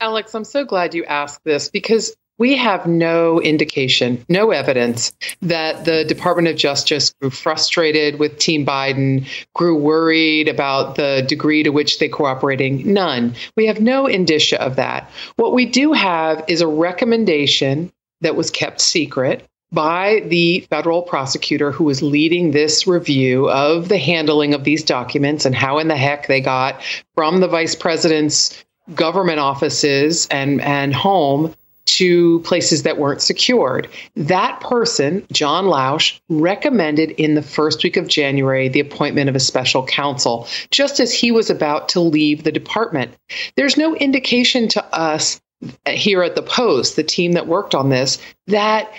Alex, 0.00 0.34
I'm 0.34 0.44
so 0.44 0.64
glad 0.64 0.94
you 0.94 1.04
asked 1.04 1.44
this 1.44 1.68
because 1.68 2.16
we 2.38 2.56
have 2.56 2.86
no 2.86 3.38
indication, 3.38 4.24
no 4.30 4.50
evidence 4.50 5.12
that 5.42 5.84
the 5.84 6.04
Department 6.04 6.48
of 6.48 6.56
Justice 6.56 7.12
grew 7.20 7.28
frustrated 7.28 8.18
with 8.18 8.38
Team 8.38 8.64
Biden, 8.64 9.28
grew 9.54 9.76
worried 9.76 10.48
about 10.48 10.94
the 10.94 11.22
degree 11.28 11.62
to 11.64 11.70
which 11.70 11.98
they're 11.98 12.08
cooperating. 12.08 12.94
None. 12.94 13.34
We 13.58 13.66
have 13.66 13.82
no 13.82 14.06
indicia 14.06 14.58
of 14.58 14.76
that. 14.76 15.10
What 15.36 15.52
we 15.52 15.66
do 15.66 15.92
have 15.92 16.42
is 16.48 16.62
a 16.62 16.66
recommendation 16.66 17.92
that 18.22 18.36
was 18.36 18.50
kept 18.50 18.80
secret 18.80 19.46
by 19.70 20.22
the 20.26 20.60
federal 20.70 21.02
prosecutor 21.02 21.72
who 21.72 21.84
was 21.84 22.02
leading 22.02 22.50
this 22.50 22.86
review 22.86 23.50
of 23.50 23.90
the 23.90 23.98
handling 23.98 24.54
of 24.54 24.64
these 24.64 24.82
documents 24.82 25.44
and 25.44 25.54
how 25.54 25.78
in 25.78 25.88
the 25.88 25.96
heck 25.96 26.26
they 26.26 26.40
got 26.40 26.82
from 27.14 27.40
the 27.40 27.48
vice 27.48 27.74
president's 27.74 28.64
government 28.94 29.38
offices 29.38 30.26
and, 30.30 30.60
and 30.60 30.94
home 30.94 31.54
to 31.86 32.40
places 32.40 32.84
that 32.84 32.98
weren't 32.98 33.20
secured. 33.20 33.88
That 34.14 34.60
person, 34.60 35.26
John 35.32 35.64
Lausch, 35.64 36.20
recommended 36.28 37.10
in 37.12 37.34
the 37.34 37.42
first 37.42 37.82
week 37.82 37.96
of 37.96 38.06
January 38.06 38.68
the 38.68 38.80
appointment 38.80 39.28
of 39.28 39.34
a 39.34 39.40
special 39.40 39.84
counsel, 39.84 40.46
just 40.70 41.00
as 41.00 41.12
he 41.12 41.32
was 41.32 41.50
about 41.50 41.88
to 41.90 42.00
leave 42.00 42.44
the 42.44 42.52
department. 42.52 43.12
There's 43.56 43.76
no 43.76 43.96
indication 43.96 44.68
to 44.68 44.84
us 44.94 45.40
here 45.86 46.22
at 46.22 46.36
the 46.36 46.42
Post, 46.42 46.96
the 46.96 47.02
team 47.02 47.32
that 47.32 47.46
worked 47.46 47.74
on 47.74 47.90
this, 47.90 48.18
that 48.46 48.92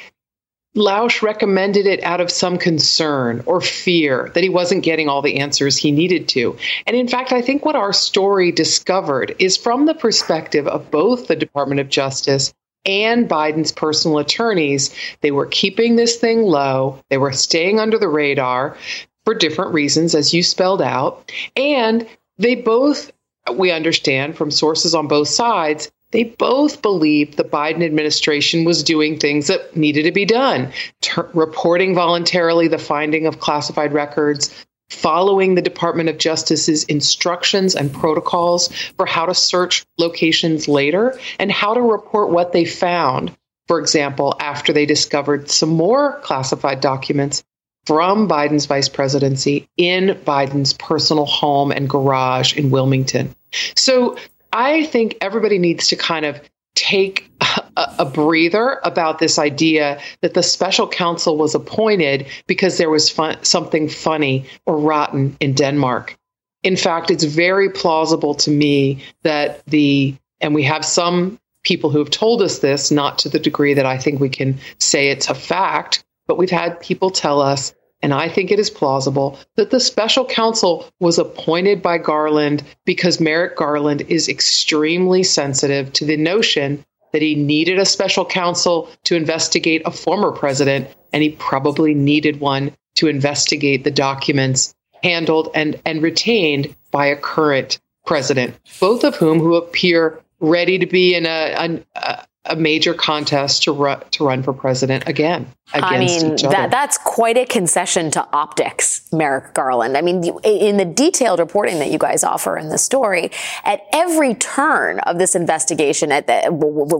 Lausch 0.75 1.21
recommended 1.21 1.85
it 1.85 2.01
out 2.03 2.21
of 2.21 2.31
some 2.31 2.57
concern 2.57 3.43
or 3.45 3.59
fear 3.59 4.31
that 4.33 4.43
he 4.43 4.49
wasn't 4.49 4.83
getting 4.83 5.09
all 5.09 5.21
the 5.21 5.39
answers 5.39 5.75
he 5.75 5.91
needed 5.91 6.29
to. 6.29 6.57
And 6.87 6.95
in 6.95 7.09
fact, 7.09 7.33
I 7.33 7.41
think 7.41 7.65
what 7.65 7.75
our 7.75 7.91
story 7.91 8.53
discovered 8.53 9.35
is 9.37 9.57
from 9.57 9.85
the 9.85 9.93
perspective 9.93 10.67
of 10.67 10.89
both 10.89 11.27
the 11.27 11.35
Department 11.35 11.81
of 11.81 11.89
Justice 11.89 12.53
and 12.85 13.29
Biden's 13.29 13.71
personal 13.71 14.17
attorneys, 14.17 14.95
they 15.19 15.31
were 15.31 15.45
keeping 15.45 15.95
this 15.95 16.15
thing 16.15 16.43
low, 16.43 17.03
they 17.09 17.17
were 17.17 17.33
staying 17.33 17.79
under 17.79 17.97
the 17.97 18.07
radar 18.07 18.77
for 19.25 19.35
different 19.35 19.73
reasons, 19.73 20.15
as 20.15 20.33
you 20.33 20.41
spelled 20.41 20.81
out. 20.81 21.31
And 21.55 22.07
they 22.37 22.55
both, 22.55 23.11
we 23.53 23.71
understand 23.71 24.35
from 24.35 24.49
sources 24.49 24.95
on 24.95 25.07
both 25.07 25.27
sides, 25.27 25.91
they 26.11 26.25
both 26.25 26.81
believed 26.81 27.37
the 27.37 27.43
Biden 27.43 27.83
administration 27.83 28.63
was 28.63 28.83
doing 28.83 29.17
things 29.17 29.47
that 29.47 29.75
needed 29.75 30.03
to 30.03 30.11
be 30.11 30.25
done, 30.25 30.71
Ter- 31.01 31.29
reporting 31.33 31.95
voluntarily 31.95 32.67
the 32.67 32.77
finding 32.77 33.25
of 33.25 33.39
classified 33.39 33.93
records, 33.93 34.53
following 34.89 35.55
the 35.55 35.61
Department 35.61 36.09
of 36.09 36.17
Justice's 36.17 36.83
instructions 36.83 37.75
and 37.75 37.93
protocols 37.93 38.67
for 38.97 39.05
how 39.05 39.25
to 39.25 39.33
search 39.33 39.85
locations 39.97 40.67
later 40.67 41.17
and 41.39 41.51
how 41.51 41.73
to 41.73 41.81
report 41.81 42.29
what 42.29 42.51
they 42.51 42.65
found. 42.65 43.35
For 43.67 43.79
example, 43.79 44.35
after 44.39 44.73
they 44.73 44.85
discovered 44.85 45.49
some 45.49 45.69
more 45.69 46.19
classified 46.23 46.81
documents 46.81 47.41
from 47.85 48.27
Biden's 48.27 48.65
vice 48.65 48.89
presidency 48.89 49.67
in 49.77 50.19
Biden's 50.25 50.73
personal 50.73 51.25
home 51.25 51.71
and 51.71 51.89
garage 51.89 52.55
in 52.57 52.69
Wilmington. 52.69 53.33
So 53.75 54.17
I 54.53 54.85
think 54.85 55.17
everybody 55.21 55.59
needs 55.59 55.87
to 55.87 55.95
kind 55.95 56.25
of 56.25 56.41
take 56.75 57.29
a, 57.41 57.95
a, 57.99 58.05
breather 58.05 58.79
about 58.83 59.19
this 59.19 59.37
idea 59.37 59.99
that 60.21 60.33
the 60.33 60.43
special 60.43 60.87
counsel 60.87 61.37
was 61.37 61.53
appointed 61.53 62.27
because 62.47 62.77
there 62.77 62.89
was 62.89 63.09
fun, 63.09 63.43
something 63.43 63.89
funny 63.89 64.45
or 64.65 64.77
rotten 64.77 65.35
in 65.39 65.53
Denmark. 65.53 66.17
In 66.63 66.75
fact, 66.75 67.11
it's 67.11 67.23
very 67.23 67.69
plausible 67.69 68.35
to 68.35 68.51
me 68.51 69.03
that 69.23 69.65
the, 69.65 70.15
and 70.39 70.55
we 70.55 70.63
have 70.63 70.85
some 70.85 71.39
people 71.63 71.89
who 71.89 71.99
have 71.99 72.09
told 72.09 72.41
us 72.41 72.59
this, 72.59 72.91
not 72.91 73.19
to 73.19 73.29
the 73.29 73.39
degree 73.39 73.73
that 73.73 73.85
I 73.85 73.97
think 73.97 74.19
we 74.19 74.29
can 74.29 74.59
say 74.79 75.09
it's 75.09 75.29
a 75.29 75.35
fact, 75.35 76.03
but 76.27 76.37
we've 76.37 76.49
had 76.49 76.79
people 76.79 77.09
tell 77.11 77.41
us, 77.41 77.73
and 78.01 78.13
I 78.13 78.29
think 78.29 78.51
it 78.51 78.59
is 78.59 78.69
plausible, 78.69 79.37
that 79.55 79.69
the 79.69 79.79
special 79.79 80.25
counsel 80.25 80.87
was 80.99 81.19
appointed 81.19 81.81
by 81.81 81.97
Garland 81.97 82.63
because 82.85 83.19
Merrick 83.19 83.55
Garland 83.55 84.01
is 84.01 84.27
extremely 84.27 85.23
sensitive 85.23 85.93
to 85.93 86.05
the 86.05 86.17
notion 86.17 86.83
that 87.11 87.21
he 87.21 87.35
needed 87.35 87.77
a 87.77 87.85
special 87.85 88.25
counsel 88.25 88.89
to 89.03 89.15
investigate 89.15 89.81
a 89.85 89.91
former 89.91 90.31
president, 90.31 90.87
and 91.13 91.21
he 91.21 91.31
probably 91.31 91.93
needed 91.93 92.39
one 92.39 92.71
to 92.95 93.07
investigate 93.07 93.83
the 93.83 93.91
documents 93.91 94.73
handled 95.03 95.49
and, 95.53 95.79
and 95.85 96.01
retained 96.01 96.73
by 96.91 97.05
a 97.05 97.15
current 97.15 97.79
president, 98.05 98.57
both 98.79 99.03
of 99.03 99.15
whom 99.15 99.39
who 99.39 99.55
appear 99.55 100.19
ready 100.39 100.77
to 100.79 100.85
be 100.85 101.15
in 101.15 101.25
a, 101.25 101.79
a, 101.95 102.25
a 102.45 102.55
major 102.55 102.93
contest 102.93 103.63
to 103.63 103.71
run 103.71 104.01
to 104.11 104.25
run 104.25 104.41
for 104.41 104.51
president 104.51 105.07
again. 105.07 105.47
I 105.73 105.99
mean, 105.99 106.35
that, 106.37 106.69
that's 106.69 106.97
quite 106.97 107.37
a 107.37 107.45
concession 107.45 108.11
to 108.11 108.27
optics, 108.33 109.07
Merrick 109.13 109.53
Garland. 109.53 109.95
I 109.95 110.01
mean, 110.01 110.23
in 110.43 110.77
the 110.77 110.83
detailed 110.83 111.39
reporting 111.39 111.79
that 111.79 111.91
you 111.91 111.97
guys 111.97 112.25
offer 112.25 112.57
in 112.57 112.69
the 112.69 112.77
story, 112.77 113.31
at 113.63 113.81
every 113.93 114.33
turn 114.33 114.99
of 115.01 115.17
this 115.17 115.33
investigation, 115.33 116.11
at 116.11 116.27
the 116.27 116.49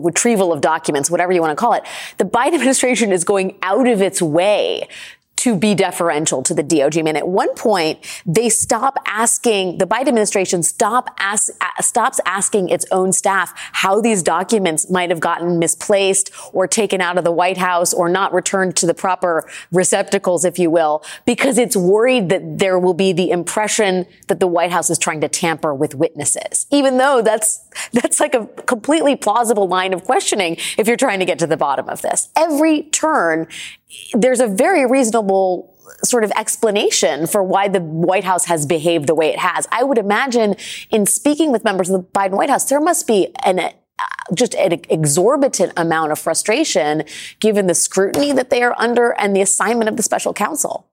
retrieval 0.02 0.54
of 0.54 0.62
documents, 0.62 1.10
whatever 1.10 1.34
you 1.34 1.42
want 1.42 1.52
to 1.52 1.60
call 1.60 1.74
it, 1.74 1.84
the 2.18 2.24
Biden 2.24 2.54
administration 2.54 3.12
is 3.12 3.24
going 3.24 3.58
out 3.62 3.88
of 3.88 4.02
its 4.02 4.22
way 4.22 4.88
to 5.42 5.56
be 5.56 5.74
deferential 5.74 6.44
to 6.44 6.54
the 6.54 6.64
DOJ. 6.64 7.04
Mean, 7.04 7.16
at 7.16 7.28
one 7.28 7.52
point, 7.56 7.98
they 8.28 8.48
stop 8.48 9.00
asking, 9.08 9.80
the 9.80 9.88
Biden 9.88 10.10
administration 10.10 10.62
stop 10.62 11.10
ask, 11.18 11.50
stops 11.80 12.20
asking 12.28 12.70
its 12.70 12.86
own 12.92 13.12
staff 13.12 13.52
how 13.72 14.00
these 14.00 14.22
documents 14.22 14.88
might 14.92 15.10
have 15.10 15.20
gotten 15.20 15.58
misplaced 15.58 16.30
or 16.54 16.68
taken 16.68 17.02
out 17.02 17.18
of 17.18 17.24
the 17.24 17.32
White 17.32 17.58
House 17.58 17.92
or 17.92 18.08
not 18.08 18.32
returned 18.36 18.76
to 18.78 18.86
the 18.86 18.94
proper 18.94 19.50
receptacles, 19.72 20.46
if 20.46 20.60
you 20.60 20.70
will, 20.70 21.04
because 21.26 21.58
it's 21.58 21.76
worried 21.76 22.30
that 22.30 22.60
there 22.60 22.78
will 22.78 22.94
be 22.94 23.12
the 23.12 23.32
impression 23.32 24.06
that 24.28 24.40
the 24.40 24.46
White 24.48 24.72
House 24.72 24.92
is 24.92 25.00
trying 25.00 25.22
to 25.22 25.28
tamper 25.28 25.74
with 25.74 25.96
witnesses, 25.96 26.68
even 26.70 27.00
though 27.00 27.24
that's, 27.24 27.66
that's 27.94 28.20
like 28.20 28.36
a 28.36 28.46
completely 28.68 29.16
plausible 29.16 29.68
line 29.68 29.92
of 29.92 30.04
questioning 30.04 30.58
if 30.78 30.88
you're 30.88 30.98
trying 30.98 31.18
to 31.18 31.26
get 31.26 31.40
to 31.40 31.48
the 31.48 31.58
bottom 31.58 31.90
of 31.90 32.04
this. 32.04 32.30
Every 32.36 32.84
turn 32.84 33.48
there's 34.14 34.40
a 34.40 34.48
very 34.48 34.86
reasonable 34.86 35.24
sort 36.04 36.24
of 36.24 36.32
explanation 36.32 37.28
for 37.28 37.44
why 37.44 37.68
the 37.68 37.82
White 37.82 38.24
House 38.24 38.46
has 38.46 38.66
behaved 38.66 39.08
the 39.08 39.16
way 39.16 39.30
it 39.30 39.40
has. 39.40 39.68
I 39.72 39.84
would 39.84 39.98
imagine 39.98 40.56
in 40.90 41.06
speaking 41.06 41.52
with 41.52 41.64
members 41.64 41.90
of 41.90 42.02
the 42.02 42.08
Biden 42.08 42.32
White 42.32 42.50
House, 42.50 42.66
there 42.66 42.80
must 42.80 43.08
be 43.08 43.34
an 43.44 43.60
uh, 43.60 43.72
just 44.34 44.56
an 44.56 44.72
exorbitant 44.90 45.74
amount 45.78 46.12
of 46.12 46.18
frustration 46.18 47.04
given 47.40 47.68
the 47.68 47.76
scrutiny 47.76 48.32
that 48.32 48.50
they 48.50 48.64
are 48.64 48.74
under 48.78 49.12
and 49.20 49.36
the 49.36 49.42
assignment 49.42 49.90
of 49.90 49.98
the 49.98 50.04
special 50.04 50.34
counsel. 50.34 50.88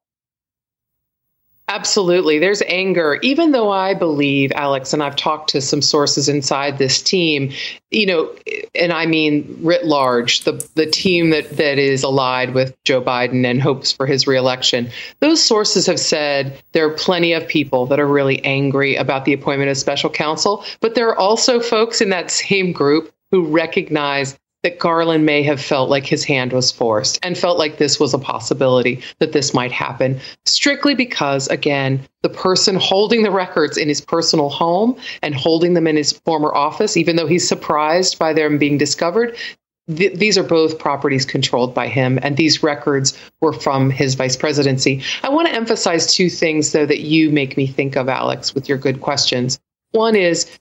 Absolutely. 1.70 2.38
There's 2.38 2.62
anger. 2.62 3.18
Even 3.20 3.52
though 3.52 3.70
I 3.70 3.92
believe, 3.92 4.50
Alex, 4.52 4.94
and 4.94 5.02
I've 5.02 5.16
talked 5.16 5.50
to 5.50 5.60
some 5.60 5.82
sources 5.82 6.26
inside 6.26 6.78
this 6.78 7.02
team, 7.02 7.52
you 7.90 8.06
know, 8.06 8.34
and 8.74 8.90
I 8.90 9.04
mean 9.04 9.58
writ 9.60 9.84
large, 9.84 10.44
the, 10.44 10.66
the 10.76 10.86
team 10.86 11.28
that, 11.28 11.50
that 11.58 11.78
is 11.78 12.04
allied 12.04 12.54
with 12.54 12.74
Joe 12.84 13.02
Biden 13.02 13.44
and 13.44 13.60
hopes 13.60 13.92
for 13.92 14.06
his 14.06 14.26
reelection, 14.26 14.90
those 15.20 15.42
sources 15.42 15.84
have 15.84 16.00
said 16.00 16.58
there 16.72 16.86
are 16.86 16.94
plenty 16.94 17.34
of 17.34 17.46
people 17.46 17.84
that 17.86 18.00
are 18.00 18.06
really 18.06 18.42
angry 18.46 18.96
about 18.96 19.26
the 19.26 19.34
appointment 19.34 19.70
of 19.70 19.76
special 19.76 20.08
counsel. 20.08 20.64
But 20.80 20.94
there 20.94 21.08
are 21.08 21.18
also 21.18 21.60
folks 21.60 22.00
in 22.00 22.08
that 22.08 22.30
same 22.30 22.72
group 22.72 23.12
who 23.30 23.44
recognize 23.44 24.38
that 24.62 24.78
Garland 24.78 25.24
may 25.24 25.42
have 25.42 25.60
felt 25.60 25.88
like 25.88 26.04
his 26.04 26.24
hand 26.24 26.52
was 26.52 26.72
forced 26.72 27.18
and 27.22 27.38
felt 27.38 27.58
like 27.58 27.78
this 27.78 28.00
was 28.00 28.12
a 28.12 28.18
possibility 28.18 29.00
that 29.20 29.32
this 29.32 29.54
might 29.54 29.70
happen, 29.70 30.18
strictly 30.46 30.94
because, 30.94 31.46
again, 31.48 32.00
the 32.22 32.28
person 32.28 32.74
holding 32.74 33.22
the 33.22 33.30
records 33.30 33.76
in 33.76 33.88
his 33.88 34.00
personal 34.00 34.48
home 34.48 34.96
and 35.22 35.34
holding 35.34 35.74
them 35.74 35.86
in 35.86 35.96
his 35.96 36.12
former 36.12 36.52
office, 36.54 36.96
even 36.96 37.16
though 37.16 37.26
he's 37.26 37.46
surprised 37.46 38.18
by 38.18 38.32
them 38.32 38.58
being 38.58 38.78
discovered, 38.78 39.36
th- 39.94 40.14
these 40.14 40.36
are 40.36 40.42
both 40.42 40.78
properties 40.78 41.24
controlled 41.24 41.72
by 41.72 41.86
him, 41.86 42.18
and 42.22 42.36
these 42.36 42.62
records 42.62 43.16
were 43.40 43.52
from 43.52 43.90
his 43.90 44.16
vice 44.16 44.36
presidency. 44.36 45.02
I 45.22 45.28
want 45.28 45.46
to 45.48 45.54
emphasize 45.54 46.12
two 46.12 46.28
things, 46.28 46.72
though, 46.72 46.86
that 46.86 47.00
you 47.00 47.30
make 47.30 47.56
me 47.56 47.66
think 47.66 47.96
of, 47.96 48.08
Alex, 48.08 48.54
with 48.54 48.68
your 48.68 48.78
good 48.78 49.00
questions. 49.00 49.60
One 49.92 50.16
is 50.16 50.58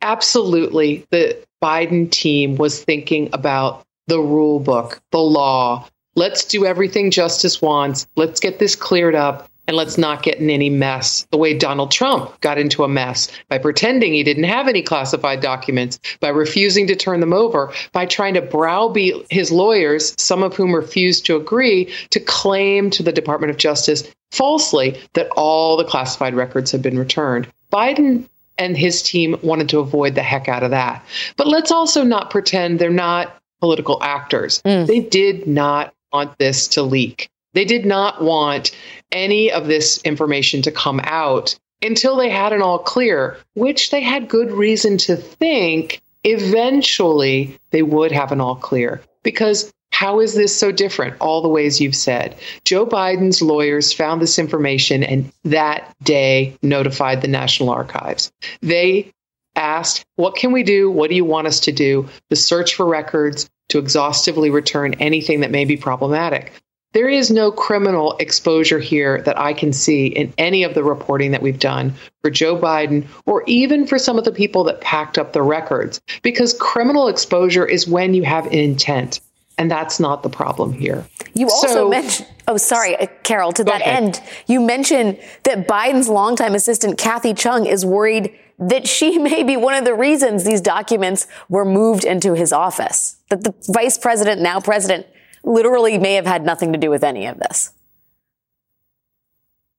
absolutely 0.00 1.06
the 1.10 1.38
Biden 1.64 2.10
team 2.10 2.56
was 2.56 2.84
thinking 2.84 3.30
about 3.32 3.86
the 4.06 4.20
rule 4.20 4.60
book, 4.60 5.00
the 5.12 5.18
law. 5.18 5.88
Let's 6.14 6.44
do 6.44 6.66
everything 6.66 7.10
justice 7.10 7.62
wants. 7.62 8.06
Let's 8.16 8.38
get 8.38 8.58
this 8.58 8.76
cleared 8.76 9.14
up 9.14 9.48
and 9.66 9.74
let's 9.74 9.96
not 9.96 10.22
get 10.22 10.36
in 10.36 10.50
any 10.50 10.68
mess 10.68 11.26
the 11.30 11.38
way 11.38 11.56
Donald 11.56 11.90
Trump 11.90 12.38
got 12.42 12.58
into 12.58 12.84
a 12.84 12.88
mess 12.88 13.30
by 13.48 13.56
pretending 13.56 14.12
he 14.12 14.22
didn't 14.22 14.44
have 14.44 14.68
any 14.68 14.82
classified 14.82 15.40
documents, 15.40 15.98
by 16.20 16.28
refusing 16.28 16.86
to 16.88 16.94
turn 16.94 17.20
them 17.20 17.32
over, 17.32 17.72
by 17.92 18.04
trying 18.04 18.34
to 18.34 18.42
browbeat 18.42 19.14
his 19.30 19.50
lawyers, 19.50 20.14
some 20.18 20.42
of 20.42 20.54
whom 20.54 20.74
refused 20.74 21.24
to 21.24 21.36
agree, 21.36 21.90
to 22.10 22.20
claim 22.20 22.90
to 22.90 23.02
the 23.02 23.10
Department 23.10 23.50
of 23.50 23.56
Justice 23.56 24.06
falsely 24.32 25.00
that 25.14 25.30
all 25.34 25.78
the 25.78 25.84
classified 25.84 26.34
records 26.34 26.70
had 26.70 26.82
been 26.82 26.98
returned. 26.98 27.48
Biden 27.72 28.28
and 28.58 28.76
his 28.76 29.02
team 29.02 29.36
wanted 29.42 29.68
to 29.70 29.78
avoid 29.78 30.14
the 30.14 30.22
heck 30.22 30.48
out 30.48 30.62
of 30.62 30.70
that. 30.70 31.04
But 31.36 31.46
let's 31.46 31.70
also 31.70 32.04
not 32.04 32.30
pretend 32.30 32.78
they're 32.78 32.90
not 32.90 33.36
political 33.60 34.02
actors. 34.02 34.62
Mm. 34.64 34.86
They 34.86 35.00
did 35.00 35.46
not 35.46 35.94
want 36.12 36.38
this 36.38 36.68
to 36.68 36.82
leak. 36.82 37.30
They 37.54 37.64
did 37.64 37.86
not 37.86 38.22
want 38.22 38.72
any 39.12 39.50
of 39.50 39.66
this 39.66 40.00
information 40.02 40.62
to 40.62 40.72
come 40.72 41.00
out 41.04 41.58
until 41.82 42.16
they 42.16 42.30
had 42.30 42.52
an 42.52 42.62
all 42.62 42.78
clear, 42.78 43.36
which 43.54 43.90
they 43.90 44.00
had 44.00 44.28
good 44.28 44.50
reason 44.50 44.98
to 44.98 45.16
think 45.16 46.02
eventually 46.24 47.58
they 47.70 47.82
would 47.82 48.10
have 48.10 48.32
an 48.32 48.40
all 48.40 48.56
clear 48.56 49.02
because 49.22 49.72
how 49.94 50.18
is 50.18 50.34
this 50.34 50.52
so 50.58 50.72
different? 50.72 51.14
All 51.20 51.40
the 51.40 51.48
ways 51.48 51.80
you've 51.80 51.94
said. 51.94 52.34
Joe 52.64 52.84
Biden's 52.84 53.40
lawyers 53.40 53.92
found 53.92 54.20
this 54.20 54.40
information 54.40 55.04
and 55.04 55.30
that 55.44 55.94
day 56.02 56.58
notified 56.62 57.22
the 57.22 57.28
National 57.28 57.70
Archives. 57.70 58.32
They 58.60 59.12
asked, 59.54 60.04
What 60.16 60.34
can 60.34 60.50
we 60.50 60.64
do? 60.64 60.90
What 60.90 61.10
do 61.10 61.16
you 61.16 61.24
want 61.24 61.46
us 61.46 61.60
to 61.60 61.72
do? 61.72 62.08
The 62.28 62.34
search 62.34 62.74
for 62.74 62.86
records, 62.86 63.48
to 63.68 63.78
exhaustively 63.78 64.50
return 64.50 64.94
anything 64.94 65.40
that 65.40 65.52
may 65.52 65.64
be 65.64 65.76
problematic. 65.76 66.52
There 66.92 67.08
is 67.08 67.30
no 67.30 67.52
criminal 67.52 68.16
exposure 68.18 68.80
here 68.80 69.22
that 69.22 69.38
I 69.38 69.52
can 69.52 69.72
see 69.72 70.08
in 70.08 70.34
any 70.38 70.64
of 70.64 70.74
the 70.74 70.82
reporting 70.82 71.30
that 71.30 71.42
we've 71.42 71.58
done 71.58 71.94
for 72.20 72.30
Joe 72.30 72.58
Biden 72.58 73.06
or 73.26 73.44
even 73.46 73.86
for 73.86 74.00
some 74.00 74.18
of 74.18 74.24
the 74.24 74.32
people 74.32 74.64
that 74.64 74.80
packed 74.80 75.18
up 75.18 75.32
the 75.32 75.42
records, 75.42 76.00
because 76.22 76.52
criminal 76.54 77.06
exposure 77.06 77.64
is 77.64 77.86
when 77.86 78.12
you 78.12 78.24
have 78.24 78.46
intent. 78.52 79.20
And 79.56 79.70
that's 79.70 80.00
not 80.00 80.22
the 80.22 80.28
problem 80.28 80.72
here. 80.72 81.06
You 81.34 81.46
also 81.46 81.68
so, 81.68 81.88
mentioned, 81.88 82.28
oh, 82.48 82.56
sorry, 82.56 82.96
uh, 82.96 83.06
Carol, 83.22 83.52
to 83.52 83.64
that 83.64 83.82
ahead. 83.82 84.02
end, 84.02 84.22
you 84.48 84.60
mentioned 84.60 85.18
that 85.44 85.68
Biden's 85.68 86.08
longtime 86.08 86.54
assistant, 86.54 86.98
Kathy 86.98 87.34
Chung, 87.34 87.66
is 87.66 87.86
worried 87.86 88.36
that 88.58 88.88
she 88.88 89.18
may 89.30 89.42
be 89.42 89.56
one 89.56 89.74
of 89.74 89.84
the 89.84 89.94
reasons 89.94 90.44
these 90.44 90.60
documents 90.60 91.26
were 91.48 91.64
moved 91.64 92.04
into 92.04 92.34
his 92.34 92.52
office. 92.52 93.16
That 93.30 93.44
the 93.44 93.54
vice 93.68 93.96
president, 93.96 94.40
now 94.40 94.60
president, 94.60 95.06
literally 95.44 95.98
may 95.98 96.14
have 96.14 96.26
had 96.26 96.44
nothing 96.44 96.72
to 96.72 96.78
do 96.78 96.90
with 96.90 97.04
any 97.04 97.26
of 97.26 97.38
this. 97.38 97.72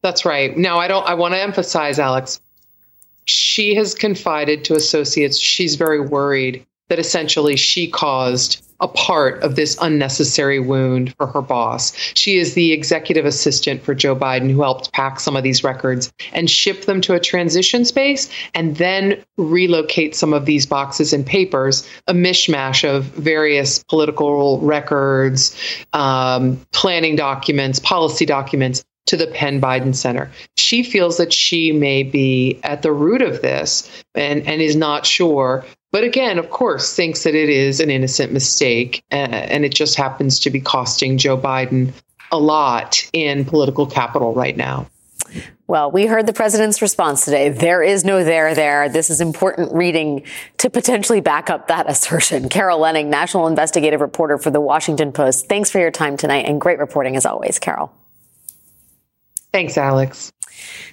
That's 0.03 0.23
right. 0.23 0.55
Now, 0.55 0.77
I 0.77 0.87
don't, 0.87 1.05
I 1.05 1.15
want 1.15 1.33
to 1.33 1.41
emphasize, 1.41 1.97
Alex, 1.99 2.39
she 3.25 3.73
has 3.75 3.95
confided 3.95 4.63
to 4.65 4.75
associates, 4.75 5.37
she's 5.37 5.75
very 5.75 5.99
worried 5.99 6.65
that 6.89 6.99
essentially 6.99 7.55
she 7.55 7.89
caused 7.89 8.63
a 8.79 8.87
part 8.87 9.41
of 9.43 9.55
this 9.55 9.77
unnecessary 9.81 10.59
wound 10.59 11.15
for 11.15 11.27
her 11.27 11.41
boss. 11.41 11.95
She 12.15 12.37
is 12.37 12.53
the 12.53 12.73
executive 12.73 13.25
assistant 13.25 13.83
for 13.83 13.93
Joe 13.95 14.15
Biden 14.15 14.51
who 14.51 14.61
helped 14.61 14.91
pack 14.91 15.19
some 15.19 15.35
of 15.35 15.43
these 15.43 15.63
records 15.63 16.11
and 16.33 16.49
ship 16.49 16.85
them 16.85 17.01
to 17.01 17.13
a 17.13 17.19
transition 17.19 17.85
space 17.85 18.29
and 18.53 18.77
then 18.77 19.23
relocate 19.37 20.15
some 20.15 20.33
of 20.33 20.45
these 20.45 20.65
boxes 20.65 21.13
and 21.13 21.25
papers, 21.25 21.87
a 22.07 22.13
mishmash 22.13 22.87
of 22.87 23.05
various 23.05 23.83
political 23.83 24.59
records, 24.59 25.55
um, 25.93 26.59
planning 26.71 27.15
documents, 27.15 27.79
policy 27.79 28.25
documents 28.25 28.83
to 29.05 29.17
the 29.17 29.27
Penn 29.27 29.61
Biden 29.61 29.95
Center. 29.95 30.31
She 30.57 30.83
feels 30.83 31.17
that 31.17 31.31
she 31.31 31.71
may 31.71 32.03
be 32.03 32.59
at 32.63 32.81
the 32.81 32.91
root 32.91 33.21
of 33.21 33.41
this 33.41 33.89
and, 34.15 34.45
and 34.47 34.61
is 34.61 34.75
not 34.75 35.05
sure. 35.05 35.65
But 35.95 36.03
again, 36.03 36.39
of 36.39 36.49
course, 36.49 36.93
thinks 36.93 37.23
that 37.23 37.35
it 37.35 37.47
is 37.47 37.79
an 37.79 37.89
innocent 37.89 38.33
mistake 38.33 39.01
uh, 39.13 39.15
and 39.15 39.63
it 39.63 39.73
just 39.73 39.95
happens 39.95 40.41
to 40.41 40.49
be 40.49 40.59
costing 40.59 41.17
Joe 41.17 41.37
Biden 41.37 41.93
a 42.33 42.37
lot 42.37 43.09
in 43.13 43.45
political 43.45 43.87
capital 43.87 44.33
right 44.33 44.57
now. 44.57 44.87
Well, 45.67 45.89
we 45.89 46.05
heard 46.05 46.27
the 46.27 46.33
president's 46.33 46.81
response 46.81 47.23
today. 47.23 47.47
There 47.47 47.81
is 47.81 48.03
no 48.03 48.25
there 48.25 48.53
there. 48.53 48.89
This 48.89 49.09
is 49.09 49.21
important 49.21 49.73
reading 49.73 50.23
to 50.57 50.69
potentially 50.69 51.21
back 51.21 51.49
up 51.49 51.69
that 51.69 51.89
assertion. 51.89 52.49
Carol 52.49 52.81
Leonnig, 52.81 53.05
national 53.05 53.47
investigative 53.47 54.01
reporter 54.01 54.37
for 54.37 54.49
the 54.49 54.59
Washington 54.59 55.13
Post. 55.13 55.47
Thanks 55.47 55.69
for 55.69 55.79
your 55.79 55.91
time 55.91 56.17
tonight 56.17 56.45
and 56.45 56.59
great 56.59 56.77
reporting 56.77 57.15
as 57.15 57.25
always, 57.25 57.57
Carol. 57.57 57.93
Thanks, 59.55 59.77
Alex. 59.77 60.33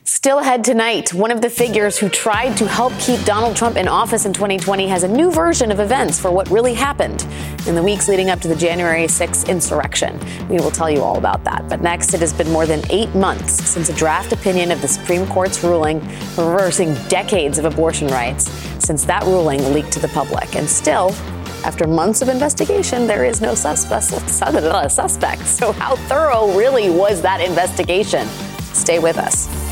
Still 0.05 0.39
ahead 0.39 0.63
tonight, 0.63 1.13
one 1.13 1.33
of 1.33 1.41
the 1.41 1.51
figures 1.51 1.99
who 1.99 2.09
tried 2.09 2.57
to 2.59 2.69
help 2.69 2.97
keep 3.01 3.21
Donald 3.25 3.57
Trump 3.57 3.77
in 3.77 3.89
office 3.89 4.25
in 4.25 4.33
2020 4.33 4.87
has 4.87 5.03
a 5.03 5.09
new 5.09 5.33
version 5.33 5.73
of 5.73 5.81
events 5.81 6.21
for 6.21 6.31
what 6.31 6.49
really 6.49 6.73
happened 6.73 7.27
in 7.67 7.75
the 7.75 7.83
weeks 7.83 8.07
leading 8.07 8.31
up 8.31 8.39
to 8.43 8.47
the 8.47 8.55
January 8.55 9.09
6th 9.09 9.49
insurrection. 9.49 10.17
We 10.49 10.59
will 10.59 10.71
tell 10.71 10.89
you 10.89 11.03
all 11.03 11.19
about 11.19 11.43
that. 11.43 11.69
But 11.69 11.81
next, 11.81 12.15
it 12.15 12.21
has 12.21 12.33
been 12.33 12.53
more 12.53 12.65
than 12.65 12.89
eight 12.89 13.13
months 13.17 13.55
since 13.69 13.89
a 13.89 13.95
draft 13.95 14.33
opinion 14.33 14.71
of 14.71 14.81
the 14.81 14.87
Supreme 14.87 15.27
Court's 15.27 15.65
ruling 15.65 15.99
reversing 16.37 16.95
decades 17.09 17.59
of 17.59 17.65
abortion 17.65 18.07
rights 18.07 18.49
since 18.79 19.05
that 19.07 19.25
ruling 19.25 19.73
leaked 19.73 19.91
to 19.95 19.99
the 19.99 20.07
public. 20.07 20.55
And 20.55 20.69
still, 20.69 21.11
after 21.65 21.89
months 21.89 22.23
of 22.23 22.29
investigation, 22.29 23.09
there 23.09 23.25
is 23.25 23.41
no 23.41 23.55
suspect. 23.55 25.47
So, 25.47 25.73
how 25.73 25.97
thorough 25.97 26.57
really 26.57 26.91
was 26.91 27.23
that 27.23 27.41
investigation? 27.41 28.29
Stay 28.73 28.99
with 28.99 29.19
us. 29.19 29.72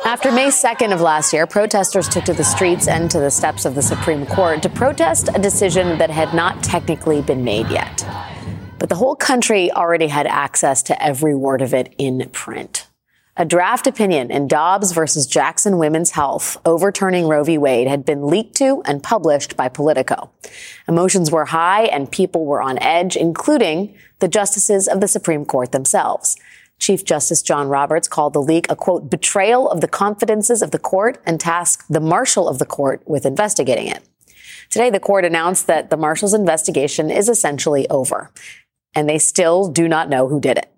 After 0.11 0.29
May 0.29 0.47
2nd 0.49 0.93
of 0.93 0.99
last 0.99 1.31
year, 1.31 1.47
protesters 1.47 2.09
took 2.09 2.25
to 2.25 2.33
the 2.33 2.43
streets 2.43 2.89
and 2.89 3.09
to 3.11 3.17
the 3.17 3.31
steps 3.31 3.63
of 3.63 3.75
the 3.75 3.81
Supreme 3.81 4.25
Court 4.25 4.61
to 4.63 4.67
protest 4.67 5.29
a 5.33 5.39
decision 5.39 5.97
that 5.99 6.09
had 6.09 6.33
not 6.33 6.61
technically 6.61 7.21
been 7.21 7.45
made 7.45 7.69
yet. 7.69 8.05
But 8.77 8.89
the 8.89 8.95
whole 8.95 9.15
country 9.15 9.71
already 9.71 10.07
had 10.07 10.27
access 10.27 10.83
to 10.83 11.01
every 11.01 11.33
word 11.33 11.61
of 11.61 11.73
it 11.73 11.95
in 11.97 12.27
print. 12.33 12.89
A 13.37 13.45
draft 13.45 13.87
opinion 13.87 14.31
in 14.31 14.49
Dobbs 14.49 14.91
versus 14.91 15.25
Jackson 15.25 15.77
Women's 15.77 16.11
Health 16.11 16.57
overturning 16.65 17.29
Roe 17.29 17.45
v. 17.45 17.57
Wade 17.57 17.87
had 17.87 18.03
been 18.03 18.27
leaked 18.27 18.57
to 18.57 18.81
and 18.83 19.01
published 19.01 19.55
by 19.55 19.69
Politico. 19.69 20.29
Emotions 20.89 21.31
were 21.31 21.45
high 21.45 21.83
and 21.83 22.11
people 22.11 22.45
were 22.45 22.61
on 22.61 22.77
edge, 22.79 23.15
including 23.15 23.95
the 24.19 24.27
justices 24.27 24.89
of 24.89 24.99
the 24.99 25.07
Supreme 25.07 25.45
Court 25.45 25.71
themselves. 25.71 26.35
Chief 26.81 27.05
Justice 27.05 27.43
John 27.43 27.69
Roberts 27.69 28.07
called 28.07 28.33
the 28.33 28.41
leak 28.41 28.65
a 28.69 28.75
quote, 28.75 29.07
betrayal 29.07 29.69
of 29.69 29.81
the 29.81 29.87
confidences 29.87 30.63
of 30.63 30.71
the 30.71 30.79
court 30.79 31.21
and 31.27 31.39
tasked 31.39 31.85
the 31.93 31.99
marshal 31.99 32.49
of 32.49 32.57
the 32.57 32.65
court 32.65 33.03
with 33.05 33.23
investigating 33.23 33.87
it. 33.87 34.03
Today, 34.71 34.89
the 34.89 34.99
court 34.99 35.23
announced 35.23 35.67
that 35.67 35.91
the 35.91 35.97
marshal's 35.97 36.33
investigation 36.33 37.11
is 37.11 37.29
essentially 37.29 37.87
over, 37.89 38.31
and 38.95 39.07
they 39.07 39.19
still 39.19 39.67
do 39.67 39.87
not 39.87 40.09
know 40.09 40.27
who 40.27 40.41
did 40.41 40.57
it. 40.57 40.73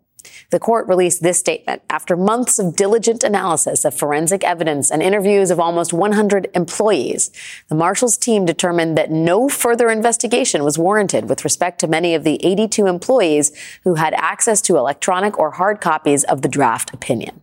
The 0.53 0.59
court 0.59 0.87
released 0.87 1.23
this 1.23 1.39
statement 1.39 1.81
after 1.89 2.15
months 2.15 2.59
of 2.59 2.75
diligent 2.75 3.23
analysis 3.23 3.85
of 3.85 3.95
forensic 3.95 4.43
evidence 4.43 4.91
and 4.91 5.01
interviews 5.01 5.49
of 5.49 5.59
almost 5.59 5.93
100 5.93 6.51
employees. 6.53 7.31
The 7.69 7.75
marshal's 7.75 8.17
team 8.17 8.45
determined 8.45 8.95
that 8.95 9.09
no 9.09 9.49
further 9.49 9.89
investigation 9.89 10.63
was 10.63 10.77
warranted 10.77 11.27
with 11.27 11.43
respect 11.43 11.79
to 11.79 11.87
many 11.87 12.13
of 12.13 12.23
the 12.23 12.39
82 12.45 12.85
employees 12.85 13.51
who 13.83 13.95
had 13.95 14.13
access 14.13 14.61
to 14.61 14.77
electronic 14.77 15.39
or 15.39 15.49
hard 15.49 15.81
copies 15.81 16.23
of 16.23 16.43
the 16.43 16.49
draft 16.49 16.93
opinion. 16.93 17.41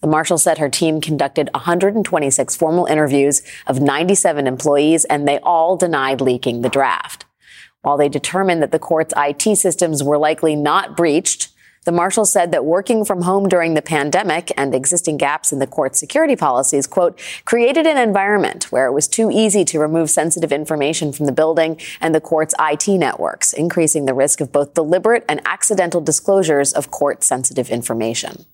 The 0.00 0.08
marshal 0.08 0.38
said 0.38 0.56
her 0.56 0.70
team 0.70 1.02
conducted 1.02 1.50
126 1.52 2.56
formal 2.56 2.86
interviews 2.86 3.42
of 3.66 3.82
97 3.82 4.46
employees 4.46 5.04
and 5.04 5.28
they 5.28 5.38
all 5.40 5.76
denied 5.76 6.22
leaking 6.22 6.62
the 6.62 6.70
draft. 6.70 7.26
While 7.82 7.98
they 7.98 8.08
determined 8.08 8.62
that 8.62 8.72
the 8.72 8.78
court's 8.78 9.12
IT 9.18 9.58
systems 9.58 10.02
were 10.02 10.16
likely 10.16 10.56
not 10.56 10.96
breached, 10.96 11.50
the 11.84 11.92
marshal 11.92 12.24
said 12.24 12.52
that 12.52 12.64
working 12.64 13.04
from 13.04 13.22
home 13.22 13.48
during 13.48 13.74
the 13.74 13.82
pandemic 13.82 14.52
and 14.56 14.74
existing 14.74 15.16
gaps 15.16 15.52
in 15.52 15.58
the 15.58 15.66
court's 15.66 15.98
security 15.98 16.36
policies, 16.36 16.86
quote, 16.86 17.18
created 17.44 17.86
an 17.86 17.96
environment 17.96 18.64
where 18.70 18.86
it 18.86 18.92
was 18.92 19.08
too 19.08 19.30
easy 19.30 19.64
to 19.64 19.78
remove 19.78 20.10
sensitive 20.10 20.52
information 20.52 21.12
from 21.12 21.26
the 21.26 21.32
building 21.32 21.80
and 22.00 22.14
the 22.14 22.20
court's 22.20 22.54
IT 22.58 22.88
networks, 22.88 23.52
increasing 23.52 24.04
the 24.06 24.14
risk 24.14 24.40
of 24.40 24.52
both 24.52 24.74
deliberate 24.74 25.24
and 25.28 25.40
accidental 25.46 26.00
disclosures 26.00 26.72
of 26.72 26.90
court 26.90 27.22
sensitive 27.22 27.70
information. 27.70 28.44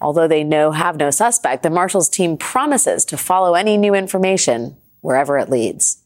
Although 0.00 0.28
they 0.28 0.44
know 0.44 0.72
have 0.72 0.96
no 0.96 1.10
suspect, 1.10 1.62
the 1.62 1.70
marshal's 1.70 2.08
team 2.08 2.36
promises 2.36 3.04
to 3.06 3.16
follow 3.16 3.54
any 3.54 3.76
new 3.76 3.94
information 3.94 4.76
wherever 5.00 5.38
it 5.38 5.48
leads. 5.48 6.02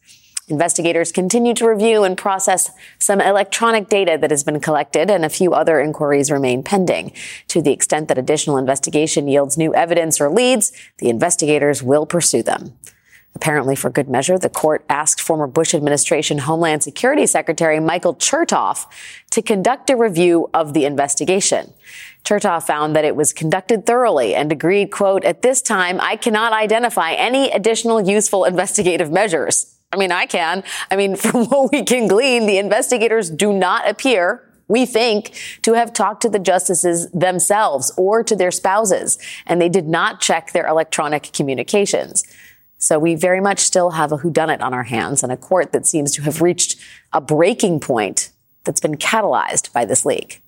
Investigators 0.50 1.12
continue 1.12 1.54
to 1.54 1.68
review 1.68 2.02
and 2.02 2.18
process 2.18 2.72
some 2.98 3.20
electronic 3.20 3.88
data 3.88 4.18
that 4.20 4.32
has 4.32 4.42
been 4.42 4.58
collected, 4.58 5.08
and 5.08 5.24
a 5.24 5.28
few 5.28 5.54
other 5.54 5.80
inquiries 5.80 6.30
remain 6.30 6.64
pending. 6.64 7.12
To 7.48 7.62
the 7.62 7.72
extent 7.72 8.08
that 8.08 8.18
additional 8.18 8.58
investigation 8.58 9.28
yields 9.28 9.56
new 9.56 9.72
evidence 9.74 10.20
or 10.20 10.28
leads, 10.28 10.72
the 10.98 11.08
investigators 11.08 11.84
will 11.84 12.04
pursue 12.04 12.42
them. 12.42 12.76
Apparently, 13.36 13.76
for 13.76 13.90
good 13.90 14.08
measure, 14.08 14.38
the 14.38 14.48
court 14.48 14.84
asked 14.88 15.20
former 15.20 15.46
Bush 15.46 15.72
administration 15.72 16.38
Homeland 16.38 16.82
Security 16.82 17.26
Secretary 17.26 17.78
Michael 17.78 18.16
Chertoff 18.16 18.86
to 19.30 19.40
conduct 19.40 19.88
a 19.88 19.96
review 19.96 20.50
of 20.52 20.74
the 20.74 20.84
investigation. 20.84 21.72
Chertoff 22.24 22.64
found 22.64 22.96
that 22.96 23.04
it 23.04 23.14
was 23.14 23.32
conducted 23.32 23.86
thoroughly 23.86 24.34
and 24.34 24.50
agreed, 24.50 24.90
quote, 24.90 25.24
at 25.24 25.42
this 25.42 25.62
time, 25.62 26.00
I 26.00 26.16
cannot 26.16 26.52
identify 26.52 27.12
any 27.12 27.52
additional 27.52 28.00
useful 28.00 28.44
investigative 28.44 29.12
measures. 29.12 29.76
I 29.92 29.96
mean, 29.96 30.12
I 30.12 30.26
can. 30.26 30.62
I 30.90 30.96
mean, 30.96 31.16
from 31.16 31.46
what 31.46 31.72
we 31.72 31.83
can 31.85 32.07
glean, 32.07 32.46
the 32.46 32.59
investigators 32.59 33.31
do 33.31 33.53
not 33.53 33.88
appear 33.88 34.46
we 34.70 34.87
think, 34.87 35.33
to 35.62 35.72
have 35.74 35.92
talked 35.92 36.22
to 36.22 36.29
the 36.29 36.38
justices 36.38 37.11
themselves 37.11 37.92
or 37.96 38.22
to 38.22 38.37
their 38.37 38.53
spouses, 38.53 39.18
and 39.44 39.61
they 39.61 39.68
did 39.68 39.88
not 39.88 40.20
check 40.20 40.53
their 40.53 40.66
electronic 40.66 41.33
communications. 41.33 42.22
So 42.79 42.98
we 42.98 43.16
very 43.16 43.40
much 43.40 43.59
still 43.59 43.90
have 43.90 44.12
a 44.12 44.18
whodunit 44.18 44.62
on 44.62 44.72
our 44.72 44.85
hands 44.85 45.22
and 45.24 45.33
a 45.33 45.37
court 45.37 45.72
that 45.72 45.87
seems 45.87 46.14
to 46.14 46.22
have 46.22 46.40
reached 46.40 46.81
a 47.12 47.20
breaking 47.20 47.81
point 47.81 48.31
that's 48.62 48.81
been 48.81 48.94
catalyzed 48.94 49.72
by 49.72 49.85
this 49.85 50.07
leak. 50.07 50.40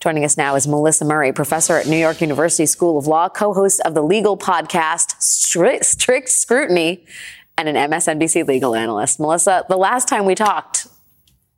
Joining 0.00 0.24
us 0.24 0.36
now 0.36 0.54
is 0.54 0.68
Melissa 0.68 1.06
Murray, 1.06 1.32
professor 1.32 1.76
at 1.76 1.86
New 1.86 1.96
York 1.96 2.20
University 2.20 2.66
School 2.66 2.98
of 2.98 3.06
Law, 3.06 3.30
co-host 3.30 3.80
of 3.86 3.94
the 3.94 4.02
legal 4.02 4.36
podcast 4.36 5.20
Strict, 5.22 5.86
Strict 5.86 6.28
Scrutiny, 6.28 7.06
and 7.56 7.68
an 7.68 7.76
MSNBC 7.90 8.46
legal 8.46 8.74
analyst. 8.74 9.20
Melissa, 9.20 9.64
the 9.68 9.76
last 9.76 10.08
time 10.08 10.24
we 10.24 10.34
talked, 10.34 10.86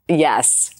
yes. 0.08 0.70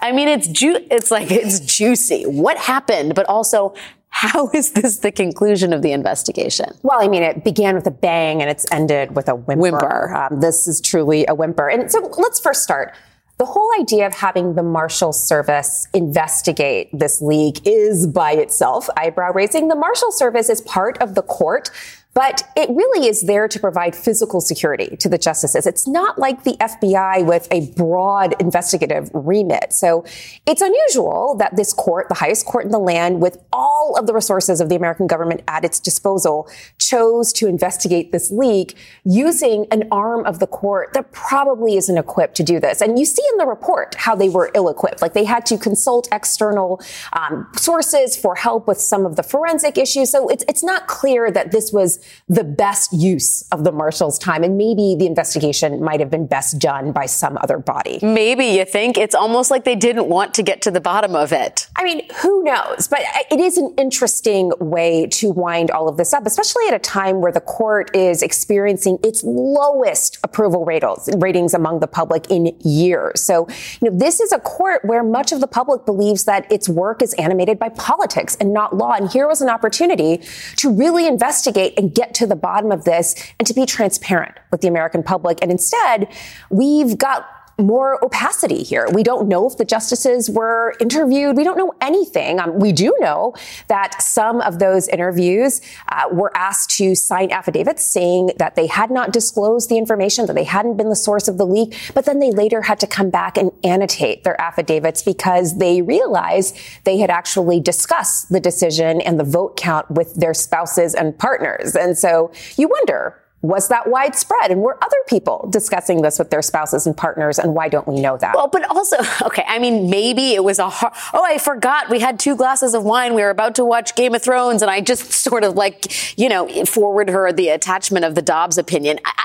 I 0.00 0.12
mean, 0.12 0.28
it's 0.28 0.46
ju- 0.48 0.86
it's 0.90 1.10
like 1.10 1.30
it's 1.30 1.60
juicy. 1.60 2.24
What 2.24 2.58
happened? 2.58 3.14
But 3.14 3.26
also, 3.26 3.74
how 4.08 4.48
is 4.54 4.72
this 4.72 4.98
the 4.98 5.10
conclusion 5.10 5.72
of 5.72 5.82
the 5.82 5.92
investigation? 5.92 6.66
Well, 6.82 7.00
I 7.00 7.08
mean, 7.08 7.22
it 7.22 7.44
began 7.44 7.74
with 7.74 7.86
a 7.86 7.90
bang 7.90 8.40
and 8.40 8.50
it's 8.50 8.66
ended 8.70 9.16
with 9.16 9.28
a 9.28 9.34
whimper. 9.34 9.62
Whimper. 9.62 10.14
Um, 10.14 10.40
this 10.40 10.68
is 10.68 10.80
truly 10.80 11.26
a 11.26 11.34
whimper. 11.34 11.68
And 11.68 11.90
so 11.90 12.00
let's 12.18 12.40
first 12.40 12.62
start. 12.62 12.94
The 13.38 13.44
whole 13.44 13.68
idea 13.80 14.06
of 14.06 14.14
having 14.14 14.54
the 14.54 14.62
Marshal 14.62 15.12
Service 15.12 15.88
investigate 15.92 16.88
this 16.92 17.20
leak 17.20 17.60
is 17.64 18.06
by 18.06 18.32
itself 18.32 18.88
eyebrow 18.96 19.32
raising. 19.32 19.66
The 19.66 19.74
Marshal 19.74 20.12
Service 20.12 20.48
is 20.48 20.60
part 20.60 20.96
of 20.98 21.16
the 21.16 21.22
court 21.22 21.70
but 22.14 22.48
it 22.56 22.70
really 22.70 23.08
is 23.08 23.22
there 23.22 23.48
to 23.48 23.58
provide 23.58 23.94
physical 23.94 24.40
security 24.40 24.96
to 24.96 25.08
the 25.08 25.18
justices. 25.18 25.66
It's 25.66 25.86
not 25.86 26.18
like 26.18 26.44
the 26.44 26.52
FBI 26.52 27.26
with 27.26 27.48
a 27.50 27.72
broad 27.72 28.40
investigative 28.40 29.10
remit. 29.12 29.72
So 29.72 30.04
it's 30.46 30.62
unusual 30.62 31.34
that 31.38 31.56
this 31.56 31.72
court, 31.72 32.08
the 32.08 32.14
highest 32.14 32.46
court 32.46 32.64
in 32.64 32.70
the 32.70 32.78
land, 32.78 33.20
with 33.20 33.38
all 33.52 33.96
of 33.98 34.06
the 34.06 34.14
resources 34.14 34.60
of 34.60 34.68
the 34.68 34.76
American 34.76 35.08
government 35.08 35.42
at 35.48 35.64
its 35.64 35.80
disposal, 35.80 36.48
chose 36.78 37.32
to 37.34 37.48
investigate 37.48 38.12
this 38.12 38.30
leak 38.30 38.76
using 39.04 39.66
an 39.72 39.88
arm 39.90 40.24
of 40.24 40.38
the 40.38 40.46
court 40.46 40.92
that 40.94 41.10
probably 41.10 41.76
isn't 41.76 41.98
equipped 41.98 42.36
to 42.36 42.44
do 42.44 42.60
this. 42.60 42.80
And 42.80 42.96
you 42.98 43.04
see 43.04 43.22
in 43.32 43.38
the 43.38 43.46
report 43.46 43.96
how 43.96 44.14
they 44.14 44.28
were 44.28 44.52
ill 44.54 44.68
equipped. 44.68 45.02
Like 45.02 45.14
they 45.14 45.24
had 45.24 45.44
to 45.46 45.58
consult 45.58 46.08
external 46.12 46.80
um, 47.12 47.48
sources 47.56 48.16
for 48.16 48.36
help 48.36 48.68
with 48.68 48.80
some 48.80 49.04
of 49.04 49.16
the 49.16 49.24
forensic 49.24 49.76
issues. 49.76 50.10
So 50.10 50.28
it's, 50.28 50.44
it's 50.48 50.62
not 50.62 50.86
clear 50.86 51.30
that 51.32 51.50
this 51.50 51.72
was 51.72 52.03
the 52.28 52.44
best 52.44 52.92
use 52.92 53.42
of 53.52 53.64
the 53.64 53.72
marshal's 53.72 54.18
time. 54.18 54.42
And 54.42 54.56
maybe 54.56 54.96
the 54.98 55.06
investigation 55.06 55.82
might 55.82 56.00
have 56.00 56.10
been 56.10 56.26
best 56.26 56.58
done 56.58 56.92
by 56.92 57.06
some 57.06 57.38
other 57.40 57.58
body. 57.58 57.98
Maybe 58.02 58.46
you 58.46 58.64
think 58.64 58.96
it's 58.96 59.14
almost 59.14 59.50
like 59.50 59.64
they 59.64 59.76
didn't 59.76 60.08
want 60.08 60.34
to 60.34 60.42
get 60.42 60.62
to 60.62 60.70
the 60.70 60.80
bottom 60.80 61.14
of 61.14 61.32
it. 61.32 61.68
I 61.76 61.84
mean, 61.84 62.06
who 62.22 62.42
knows? 62.42 62.88
But 62.88 63.00
uh, 63.00 63.24
it 63.30 63.40
is 63.40 63.56
an 63.56 63.74
interesting 63.78 64.52
way 64.60 65.06
to 65.06 65.30
wind 65.30 65.70
all 65.70 65.88
of 65.88 65.96
this 65.96 66.12
up, 66.12 66.26
especially 66.26 66.66
at 66.68 66.74
a 66.74 66.78
time 66.78 67.20
where 67.20 67.32
the 67.32 67.40
court 67.40 67.94
is 67.94 68.22
experiencing 68.22 68.98
its 69.02 69.22
lowest 69.24 70.18
approval 70.22 70.64
ratings 70.64 71.54
among 71.54 71.80
the 71.80 71.86
public 71.86 72.30
in 72.30 72.46
years. 72.60 73.20
So, 73.22 73.46
you 73.80 73.90
know, 73.90 73.98
this 73.98 74.20
is 74.20 74.32
a 74.32 74.38
court 74.38 74.84
where 74.84 75.02
much 75.02 75.32
of 75.32 75.40
the 75.40 75.46
public 75.46 75.84
believes 75.86 76.24
that 76.24 76.50
its 76.50 76.68
work 76.68 77.02
is 77.02 77.14
animated 77.14 77.58
by 77.58 77.68
politics 77.70 78.36
and 78.40 78.52
not 78.52 78.76
law. 78.76 78.92
And 78.92 79.10
here 79.10 79.28
was 79.28 79.40
an 79.40 79.48
opportunity 79.48 80.22
to 80.56 80.70
really 80.70 81.06
investigate 81.06 81.74
and 81.78 81.93
get 81.94 82.14
to 82.14 82.26
the 82.26 82.36
bottom 82.36 82.72
of 82.72 82.84
this 82.84 83.14
and 83.38 83.46
to 83.46 83.54
be 83.54 83.64
transparent 83.66 84.34
with 84.50 84.60
the 84.60 84.68
American 84.68 85.02
public. 85.02 85.38
And 85.40 85.50
instead, 85.50 86.08
we've 86.50 86.98
got 86.98 87.26
more 87.58 88.02
opacity 88.04 88.62
here. 88.62 88.86
We 88.92 89.02
don't 89.02 89.28
know 89.28 89.48
if 89.48 89.56
the 89.56 89.64
justices 89.64 90.28
were 90.28 90.74
interviewed. 90.80 91.36
We 91.36 91.44
don't 91.44 91.58
know 91.58 91.72
anything. 91.80 92.40
Um, 92.40 92.58
we 92.58 92.72
do 92.72 92.94
know 93.00 93.34
that 93.68 94.02
some 94.02 94.40
of 94.40 94.58
those 94.58 94.88
interviews 94.88 95.60
uh, 95.90 96.08
were 96.12 96.36
asked 96.36 96.70
to 96.78 96.94
sign 96.94 97.30
affidavits 97.30 97.84
saying 97.84 98.32
that 98.38 98.56
they 98.56 98.66
had 98.66 98.90
not 98.90 99.12
disclosed 99.12 99.70
the 99.70 99.78
information, 99.78 100.26
that 100.26 100.34
they 100.34 100.44
hadn't 100.44 100.76
been 100.76 100.88
the 100.88 100.96
source 100.96 101.28
of 101.28 101.38
the 101.38 101.46
leak, 101.46 101.76
but 101.94 102.04
then 102.04 102.18
they 102.18 102.32
later 102.32 102.62
had 102.62 102.80
to 102.80 102.86
come 102.86 103.10
back 103.10 103.38
and 103.38 103.50
annotate 103.62 104.24
their 104.24 104.40
affidavits 104.40 105.02
because 105.02 105.58
they 105.58 105.82
realized 105.82 106.56
they 106.84 106.98
had 106.98 107.10
actually 107.10 107.60
discussed 107.60 108.30
the 108.30 108.40
decision 108.40 109.00
and 109.00 109.18
the 109.18 109.24
vote 109.24 109.56
count 109.56 109.90
with 109.90 110.14
their 110.14 110.34
spouses 110.34 110.94
and 110.94 111.18
partners. 111.18 111.74
And 111.76 111.96
so 111.96 112.32
you 112.56 112.68
wonder, 112.68 113.20
was 113.44 113.68
that 113.68 113.86
widespread? 113.86 114.50
And 114.50 114.62
were 114.62 114.82
other 114.82 114.96
people 115.06 115.46
discussing 115.50 116.00
this 116.00 116.18
with 116.18 116.30
their 116.30 116.40
spouses 116.40 116.86
and 116.86 116.96
partners? 116.96 117.38
And 117.38 117.54
why 117.54 117.68
don't 117.68 117.86
we 117.86 118.00
know 118.00 118.16
that? 118.16 118.34
Well, 118.34 118.48
but 118.48 118.64
also, 118.70 118.96
okay, 119.26 119.44
I 119.46 119.58
mean, 119.58 119.90
maybe 119.90 120.32
it 120.32 120.42
was 120.42 120.58
a 120.58 120.70
hard, 120.70 120.94
oh, 121.12 121.22
I 121.22 121.36
forgot 121.36 121.90
we 121.90 122.00
had 122.00 122.18
two 122.18 122.36
glasses 122.36 122.72
of 122.72 122.84
wine. 122.84 123.14
We 123.14 123.20
were 123.20 123.28
about 123.28 123.54
to 123.56 123.64
watch 123.64 123.94
Game 123.96 124.14
of 124.14 124.22
Thrones. 124.22 124.62
And 124.62 124.70
I 124.70 124.80
just 124.80 125.12
sort 125.24 125.44
of 125.44 125.56
like, 125.56 126.18
you 126.18 126.30
know, 126.30 126.48
forward 126.64 127.10
her 127.10 127.32
the 127.32 127.50
attachment 127.50 128.06
of 128.06 128.14
the 128.14 128.22
Dobbs 128.22 128.56
opinion. 128.56 128.98
I, 129.04 129.12
I, 129.14 129.24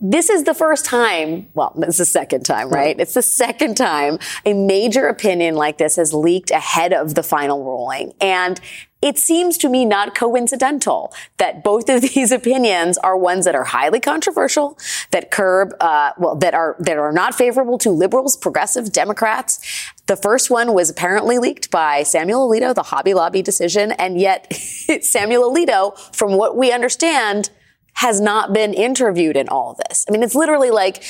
this 0.00 0.28
is 0.28 0.44
the 0.44 0.54
first 0.54 0.84
time, 0.84 1.48
well, 1.54 1.72
it's 1.78 1.98
the 1.98 2.04
second 2.04 2.44
time, 2.44 2.68
right? 2.68 2.98
It's 3.00 3.14
the 3.14 3.22
second 3.22 3.76
time 3.76 4.18
a 4.44 4.52
major 4.52 5.08
opinion 5.08 5.56
like 5.56 5.78
this 5.78 5.96
has 5.96 6.14
leaked 6.14 6.50
ahead 6.50 6.92
of 6.92 7.14
the 7.14 7.22
final 7.24 7.64
ruling. 7.64 8.12
And 8.20 8.60
it 9.00 9.18
seems 9.18 9.56
to 9.58 9.68
me 9.68 9.84
not 9.84 10.14
coincidental 10.14 11.12
that 11.36 11.62
both 11.62 11.88
of 11.88 12.02
these 12.14 12.32
opinions 12.32 12.98
are 12.98 13.16
ones 13.16 13.44
that 13.44 13.54
are 13.54 13.64
highly 13.64 14.00
controversial, 14.00 14.78
that 15.10 15.30
curb, 15.30 15.74
uh, 15.80 16.12
well, 16.18 16.34
that 16.36 16.54
are 16.54 16.76
that 16.80 16.98
are 16.98 17.12
not 17.12 17.34
favorable 17.34 17.78
to 17.78 17.90
liberals, 17.90 18.36
progressive 18.36 18.92
Democrats. 18.92 19.60
The 20.06 20.16
first 20.16 20.50
one 20.50 20.72
was 20.72 20.90
apparently 20.90 21.38
leaked 21.38 21.70
by 21.70 22.02
Samuel 22.02 22.48
Alito, 22.48 22.74
the 22.74 22.84
Hobby 22.84 23.14
Lobby 23.14 23.42
decision, 23.42 23.92
and 23.92 24.18
yet 24.18 24.52
Samuel 25.02 25.52
Alito, 25.52 25.96
from 26.14 26.32
what 26.32 26.56
we 26.56 26.72
understand, 26.72 27.50
has 27.94 28.20
not 28.20 28.52
been 28.52 28.72
interviewed 28.72 29.36
in 29.36 29.48
all 29.48 29.76
this. 29.88 30.04
I 30.08 30.12
mean, 30.12 30.22
it's 30.22 30.34
literally 30.34 30.70
like 30.70 31.02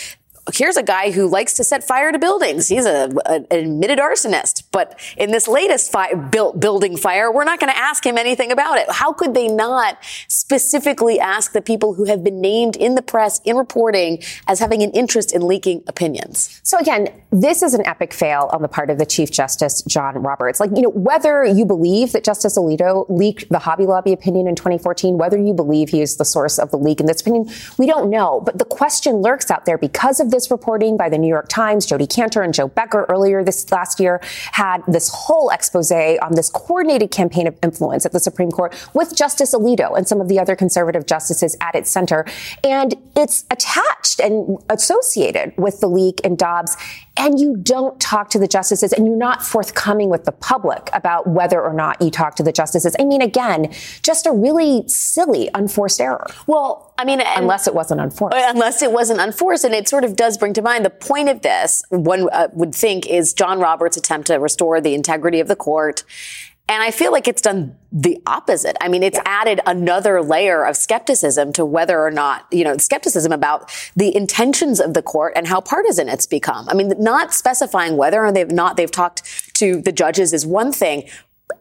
here's 0.53 0.77
a 0.77 0.83
guy 0.83 1.11
who 1.11 1.27
likes 1.27 1.55
to 1.55 1.65
set 1.65 1.85
fire 1.85 2.13
to 2.13 2.19
buildings. 2.19 2.69
He's 2.69 2.87
a, 2.87 3.11
a, 3.27 3.35
an 3.35 3.47
admitted 3.51 3.99
arsonist. 3.99 4.65
But 4.73 4.99
in 5.17 5.31
this 5.31 5.49
latest 5.49 5.91
fi- 5.91 6.15
building 6.15 6.97
fire, 6.97 7.33
we're 7.33 7.45
not 7.45 7.61
going 7.61 7.73
to 7.73 7.79
ask 7.79 8.05
him 8.05 8.17
anything 8.19 8.53
about 8.53 8.79
it. 8.79 8.87
How 8.91 9.13
could 9.13 9.35
they 9.35 9.49
not 9.49 9.99
specifically 10.29 11.19
ask 11.21 11.53
the 11.53 11.63
people 11.63 11.95
who 11.95 12.05
have 12.05 12.23
been 12.23 12.41
named 12.41 12.77
in 12.77 12.95
the 12.95 13.03
press 13.03 13.41
in 13.45 13.57
reporting 13.57 14.23
as 14.47 14.59
having 14.59 14.83
an 14.83 14.91
interest 14.93 15.35
in 15.35 15.43
leaking 15.43 15.83
opinions? 15.87 16.61
So 16.63 16.79
again, 16.79 17.09
this 17.31 17.63
is 17.63 17.75
an 17.75 17.87
epic 17.87 18.13
fail 18.13 18.49
on 18.53 18.63
the 18.63 18.69
part 18.69 18.91
of 18.91 18.99
the 18.99 19.07
Chief 19.07 19.31
Justice, 19.31 19.83
John 19.83 20.17
Roberts. 20.17 20.61
Like, 20.61 20.71
you 20.75 20.83
know, 20.83 20.91
whether 20.91 21.45
you 21.45 21.65
believe 21.65 22.13
that 22.13 22.25
Justice 22.25 22.57
Alito 22.57 23.07
leaked 23.09 23.49
the 23.51 23.59
Hobby 23.59 23.87
Lobby 23.87 24.13
opinion 24.13 24.47
in 24.47 24.55
2014, 24.55 25.19
whether 25.19 25.39
you 25.39 25.53
believe 25.53 25.89
he 25.89 26.01
is 26.01 26.17
the 26.17 26.25
source 26.25 26.59
of 26.59 26.71
the 26.71 26.79
leak 26.79 27.01
in 27.01 27.07
this 27.07 27.21
opinion, 27.21 27.51
we 27.79 27.87
don't 27.87 28.11
know. 28.11 28.41
But 28.41 28.59
the 28.59 28.65
question 28.65 29.17
lurks 29.17 29.51
out 29.51 29.65
there 29.65 29.79
because 29.79 30.21
of 30.21 30.31
this 30.31 30.38
this 30.39 30.53
reporting 30.53 30.97
by 30.97 31.09
the 31.09 31.19
New 31.19 31.27
York 31.27 31.49
Times, 31.49 31.85
Jodi 31.85 32.07
Kantor 32.07 32.45
and 32.45 32.55
Jo 32.55 32.69
Becker 32.69 33.05
earlier 33.09 33.43
this 33.43 33.73
last 33.73 33.99
year 33.99 34.21
had 34.53 34.83
this 34.87 35.11
whole 35.13 35.51
expose 35.51 35.91
on 35.91 36.35
this 36.37 36.49
coordinated 36.49 37.11
campaign 37.11 37.49
of 37.49 37.59
influence 37.61 38.07
at 38.07 38.13
the 38.13 38.21
Supreme 38.21 38.53
Court 38.53 38.73
with 38.95 39.17
Justice 39.17 39.53
Alito 39.53 39.97
and 39.97 40.07
some 40.07 40.21
of 40.21 40.29
the 40.29 40.39
other 40.39 40.55
conservative 40.55 41.07
justices 41.07 41.57
at 41.61 41.75
its 41.75 41.91
center. 41.91 42.25
And 42.63 42.95
it's 43.17 43.47
attached 43.51 44.21
and 44.21 44.59
associated 44.69 45.55
with 45.57 45.81
the 45.81 45.89
leak 45.89 46.21
in 46.21 46.37
Dobbs 46.37 46.77
and 47.19 47.39
you 47.39 47.57
don't 47.57 47.99
talk 48.01 48.31
to 48.31 48.39
the 48.39 48.49
justices 48.49 48.93
and 48.93 49.07
you're 49.07 49.17
not 49.17 49.43
forthcoming 49.45 50.09
with 50.09 50.25
the 50.25 50.33
public 50.33 50.89
about 50.95 51.27
whether 51.27 51.61
or 51.61 51.73
not 51.73 52.01
you 52.01 52.11
talk 52.11 52.37
to 52.37 52.43
the 52.43 52.53
justices. 52.53 52.95
I 52.99 53.05
mean, 53.05 53.21
again, 53.21 53.73
just 54.03 54.27
a 54.27 54.33
really 54.33 54.87
silly, 54.89 55.51
unforced 55.55 56.01
error. 56.01 56.27
Well, 56.47 56.95
I 56.99 57.05
mean, 57.05 57.21
unless 57.21 57.67
it 57.67 57.75
wasn't 57.75 58.01
unforced. 58.01 58.37
Unless 58.37 58.83
it 58.83 58.93
wasn't 58.93 59.21
unforced. 59.21 59.65
And 59.65 59.75
it 59.75 59.89
sort 59.89 60.05
of 60.05 60.17
does 60.17 60.37
bring 60.37 60.53
to 60.55 60.63
mind 60.63 60.85
the 60.85 60.91
point 60.91 61.29
of 61.29 61.43
this, 61.43 61.83
one 61.91 62.29
uh, 62.33 62.49
would 62.53 62.75
think, 62.75 63.07
is 63.07 63.33
John 63.33 63.61
Roberts' 63.61 63.97
attempt 63.97 64.27
to 64.29 64.37
restore 64.37 64.81
the 64.81 64.95
integrity 64.95 65.41
of 65.41 65.49
the 65.49 65.57
court. 65.57 66.05
And 66.69 66.83
I 66.83 66.91
feel 66.91 67.13
like 67.13 67.27
it's 67.27 67.41
done 67.41 67.77
the 67.91 68.21
opposite. 68.27 68.77
I 68.83 68.89
mean, 68.89 69.03
it's 69.03 69.17
yeah. 69.17 69.23
added 69.25 69.61
another 69.65 70.21
layer 70.21 70.67
of 70.67 70.77
skepticism 70.77 71.55
to 71.55 71.65
whether 71.65 71.99
or 71.99 72.11
not, 72.11 72.47
you 72.53 72.63
know, 72.63 72.77
skepticism 72.77 73.33
about 73.33 73.73
the 73.97 74.15
intentions 74.15 74.79
of 74.79 74.93
the 74.93 75.01
court 75.01 75.33
and 75.35 75.47
how 75.47 75.63
partisan 75.63 76.11
it's 76.11 76.27
become. 76.27 76.69
I 76.69 76.75
mean, 76.75 76.93
not 76.99 77.33
specifying 77.33 77.97
whether 77.97 78.25
or 78.25 78.33
not 78.33 78.77
they've 78.77 78.91
talked 78.91 79.55
to 79.55 79.81
the 79.81 79.93
judges 79.93 80.35
is 80.35 80.45
one 80.45 80.71
thing, 80.71 81.09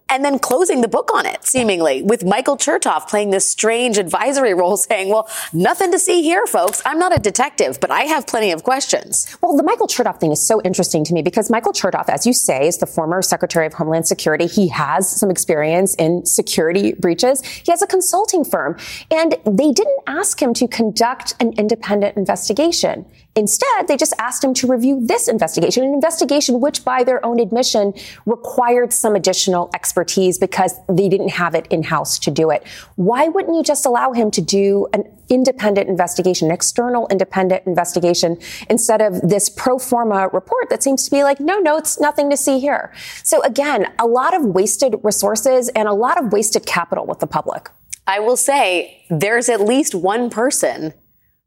and 0.10 0.24
then 0.24 0.40
closing 0.40 0.82
the 0.82 0.88
book 0.88 1.12
on 1.14 1.26
it, 1.26 1.46
seemingly, 1.46 2.02
with 2.02 2.24
Michael 2.24 2.58
Chertoff 2.58 3.08
playing 3.10 3.32
this 3.32 3.50
strange 3.50 3.98
advisory 3.98 4.54
role 4.54 4.78
saying, 4.78 5.10
well, 5.10 5.30
nothing 5.54 5.92
to 5.92 6.00
see 6.00 6.22
here, 6.22 6.46
folks. 6.48 6.82
I'm 6.86 7.00
not 7.00 7.16
a 7.16 7.20
detective, 7.20 7.80
but 7.80 7.92
I 7.92 8.02
have 8.04 8.28
plenty 8.28 8.52
of 8.52 8.64
questions. 8.64 9.38
Well, 9.42 9.56
the 9.58 9.64
Michael 9.64 9.88
Chertoff 9.88 10.20
thing 10.20 10.32
is 10.32 10.46
so 10.46 10.62
interesting 10.62 11.04
to 11.06 11.14
me 11.14 11.22
because 11.22 11.50
Michael 11.50 11.74
Chertoff, 11.74 12.10
as 12.10 12.26
you 12.26 12.34
say, 12.34 12.68
is 12.68 12.78
the 12.78 12.86
former 12.86 13.22
Secretary 13.22 13.66
of 13.66 13.74
Homeland 13.74 14.08
Security. 14.08 14.48
He 14.48 14.68
has 14.70 15.10
some 15.10 15.30
experience 15.30 15.96
in 15.96 16.26
security 16.26 16.94
breaches. 16.94 17.44
He 17.44 17.72
has 17.72 17.82
a 17.82 17.88
consulting 17.88 18.46
firm 18.46 18.78
and 19.12 19.36
they 19.46 19.72
didn't 19.72 20.00
ask 20.08 20.42
him 20.42 20.54
to 20.56 20.68
conduct 20.68 21.36
an 21.40 21.54
independent 21.54 22.18
investigation. 22.18 23.06
Instead, 23.38 23.88
they 23.88 23.96
just 23.96 24.16
asked 24.18 24.44
him 24.44 24.52
to 24.56 24.66
review 24.66 25.00
this 25.00 25.28
investigation, 25.28 25.84
an 25.84 25.94
investigation 25.94 26.60
which, 26.60 26.84
by 26.84 27.04
their 27.04 27.24
own 27.24 27.40
admission, 27.40 27.94
required 28.26 28.92
some 28.92 29.16
additional 29.16 29.70
expertise 29.76 30.40
because 30.40 30.74
they 30.90 31.08
didn't 31.08 31.30
have 31.30 31.54
it 31.54 31.68
in 31.68 31.84
house 31.84 32.18
to 32.18 32.32
do 32.32 32.50
it. 32.50 32.66
Why 32.96 33.28
wouldn't 33.28 33.56
you 33.56 33.62
just 33.62 33.86
allow 33.86 34.12
him 34.12 34.32
to 34.32 34.42
do 34.42 34.88
an 34.92 35.04
independent 35.30 35.88
investigation, 35.88 36.48
an 36.48 36.54
external 36.54 37.08
independent 37.10 37.68
investigation, 37.68 38.40
instead 38.72 39.04
of 39.04 39.22
this 39.22 39.50
pro 39.50 39.78
forma 39.78 40.30
report 40.30 40.72
that 40.72 40.82
seems 40.82 41.06
to 41.06 41.12
be 41.12 41.24
like, 41.24 41.40
no 41.40 41.60
notes, 41.60 42.00
nothing 42.00 42.32
to 42.32 42.38
see 42.38 42.60
here? 42.60 42.92
So 43.24 43.44
again, 43.44 43.94
a 44.00 44.08
lot 44.08 44.34
of 44.34 44.46
wasted 44.46 44.96
resources 45.04 45.70
and 45.70 45.88
a 45.88 45.94
lot 45.94 46.18
of 46.18 46.34
wasted 46.34 46.66
capital 46.66 47.06
with 47.06 47.20
the 47.20 47.28
public. 47.28 47.70
I 48.08 48.20
will 48.20 48.38
say 48.38 49.06
there's 49.12 49.48
at 49.48 49.62
least 49.62 49.94
one 49.94 50.32
person 50.32 50.96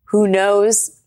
who 0.05 0.29
knows 0.29 1.00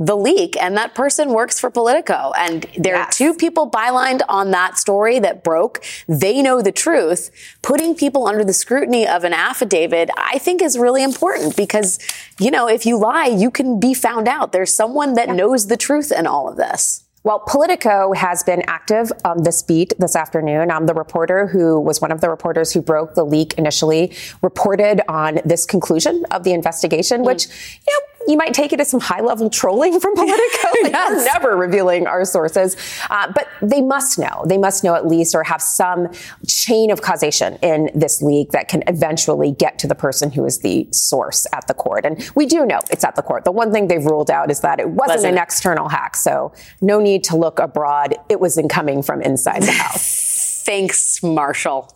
the 0.00 0.16
leak, 0.16 0.56
and 0.60 0.76
that 0.78 0.94
person 0.94 1.34
works 1.34 1.60
for 1.60 1.70
Politico. 1.70 2.32
And 2.36 2.66
there 2.76 2.96
yes. 2.96 3.08
are 3.08 3.12
two 3.12 3.34
people 3.34 3.70
bylined 3.70 4.22
on 4.28 4.50
that 4.50 4.78
story 4.78 5.18
that 5.18 5.44
broke. 5.44 5.84
They 6.08 6.40
know 6.40 6.62
the 6.62 6.72
truth. 6.72 7.30
Putting 7.60 7.94
people 7.94 8.26
under 8.26 8.42
the 8.42 8.54
scrutiny 8.54 9.06
of 9.06 9.24
an 9.24 9.34
affidavit, 9.34 10.08
I 10.16 10.38
think 10.38 10.62
is 10.62 10.78
really 10.78 11.04
important 11.04 11.54
because, 11.54 11.98
you 12.38 12.50
know, 12.50 12.66
if 12.66 12.86
you 12.86 12.96
lie, 12.96 13.26
you 13.26 13.50
can 13.50 13.78
be 13.78 13.92
found 13.92 14.26
out. 14.26 14.52
There's 14.52 14.72
someone 14.72 15.14
that 15.14 15.28
yeah. 15.28 15.34
knows 15.34 15.66
the 15.66 15.76
truth 15.76 16.10
in 16.10 16.26
all 16.26 16.48
of 16.48 16.56
this. 16.56 17.04
Well, 17.22 17.40
Politico 17.46 18.14
has 18.14 18.42
been 18.42 18.62
active 18.66 19.12
on 19.26 19.42
this 19.42 19.62
beat 19.62 19.92
this 19.98 20.16
afternoon. 20.16 20.70
Um, 20.70 20.86
the 20.86 20.94
reporter 20.94 21.46
who 21.46 21.78
was 21.78 22.00
one 22.00 22.10
of 22.10 22.22
the 22.22 22.30
reporters 22.30 22.72
who 22.72 22.80
broke 22.80 23.14
the 23.14 23.24
leak 23.24 23.52
initially 23.58 24.16
reported 24.40 25.02
on 25.06 25.40
this 25.44 25.66
conclusion 25.66 26.24
of 26.30 26.44
the 26.44 26.54
investigation, 26.54 27.20
mm. 27.20 27.26
which, 27.26 27.46
you 27.86 27.92
know, 27.92 28.19
you 28.28 28.36
might 28.36 28.54
take 28.54 28.72
it 28.72 28.80
as 28.80 28.88
some 28.88 29.00
high 29.00 29.20
level 29.20 29.50
trolling 29.50 29.98
from 30.00 30.14
Politico. 30.16 30.68
like 30.82 30.92
yes. 30.92 31.10
We're 31.10 31.24
never 31.24 31.56
revealing 31.56 32.06
our 32.06 32.24
sources. 32.24 32.76
Uh, 33.08 33.32
but 33.32 33.48
they 33.62 33.80
must 33.80 34.18
know. 34.18 34.44
They 34.46 34.58
must 34.58 34.84
know 34.84 34.94
at 34.94 35.06
least 35.06 35.34
or 35.34 35.42
have 35.44 35.62
some 35.62 36.08
chain 36.46 36.90
of 36.90 37.02
causation 37.02 37.56
in 37.62 37.90
this 37.94 38.22
leak 38.22 38.50
that 38.52 38.68
can 38.68 38.82
eventually 38.86 39.52
get 39.52 39.78
to 39.80 39.86
the 39.86 39.94
person 39.94 40.30
who 40.30 40.44
is 40.44 40.58
the 40.58 40.86
source 40.92 41.46
at 41.52 41.66
the 41.66 41.74
court. 41.74 42.04
And 42.04 42.30
we 42.34 42.46
do 42.46 42.66
know 42.66 42.80
it's 42.90 43.04
at 43.04 43.16
the 43.16 43.22
court. 43.22 43.44
The 43.44 43.52
one 43.52 43.72
thing 43.72 43.88
they've 43.88 44.04
ruled 44.04 44.30
out 44.30 44.50
is 44.50 44.60
that 44.60 44.78
it 44.80 44.88
wasn't, 44.88 45.16
wasn't. 45.18 45.36
an 45.36 45.42
external 45.42 45.88
hack. 45.88 46.16
So 46.16 46.52
no 46.80 47.00
need 47.00 47.24
to 47.24 47.36
look 47.36 47.58
abroad. 47.58 48.14
It 48.28 48.40
was 48.40 48.58
incoming 48.58 49.02
from 49.02 49.22
inside 49.22 49.62
the 49.62 49.72
house. 49.86 50.29
Thanks, 50.70 51.20
Marshall. 51.20 51.92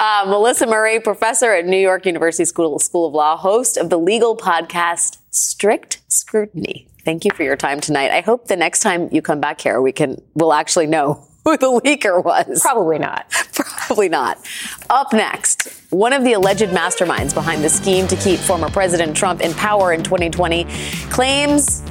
Uh, 0.00 0.24
Melissa 0.26 0.66
Murray, 0.66 0.98
professor 0.98 1.52
at 1.52 1.64
New 1.64 1.76
York 1.76 2.06
University 2.06 2.44
School, 2.44 2.80
School 2.80 3.06
of 3.06 3.14
Law, 3.14 3.36
host 3.36 3.76
of 3.76 3.88
the 3.88 4.00
legal 4.00 4.36
podcast 4.36 5.18
Strict 5.30 6.00
Scrutiny. 6.08 6.88
Thank 7.04 7.24
you 7.24 7.30
for 7.30 7.44
your 7.44 7.54
time 7.54 7.80
tonight. 7.80 8.10
I 8.10 8.20
hope 8.20 8.48
the 8.48 8.56
next 8.56 8.80
time 8.80 9.08
you 9.12 9.22
come 9.22 9.40
back 9.40 9.60
here, 9.60 9.80
we 9.80 9.92
can, 9.92 10.20
we'll 10.34 10.52
actually 10.52 10.88
know 10.88 11.24
who 11.44 11.56
the 11.56 11.68
leaker 11.68 12.24
was. 12.24 12.60
Probably 12.62 12.98
not. 12.98 13.30
Probably 13.54 14.08
not. 14.08 14.44
Up 14.90 15.12
next, 15.12 15.68
one 15.90 16.12
of 16.12 16.24
the 16.24 16.32
alleged 16.32 16.70
masterminds 16.70 17.32
behind 17.32 17.62
the 17.62 17.70
scheme 17.70 18.08
to 18.08 18.16
keep 18.16 18.40
former 18.40 18.68
President 18.70 19.16
Trump 19.16 19.40
in 19.40 19.54
power 19.54 19.92
in 19.92 20.02
2020 20.02 20.64
claims 21.10 21.82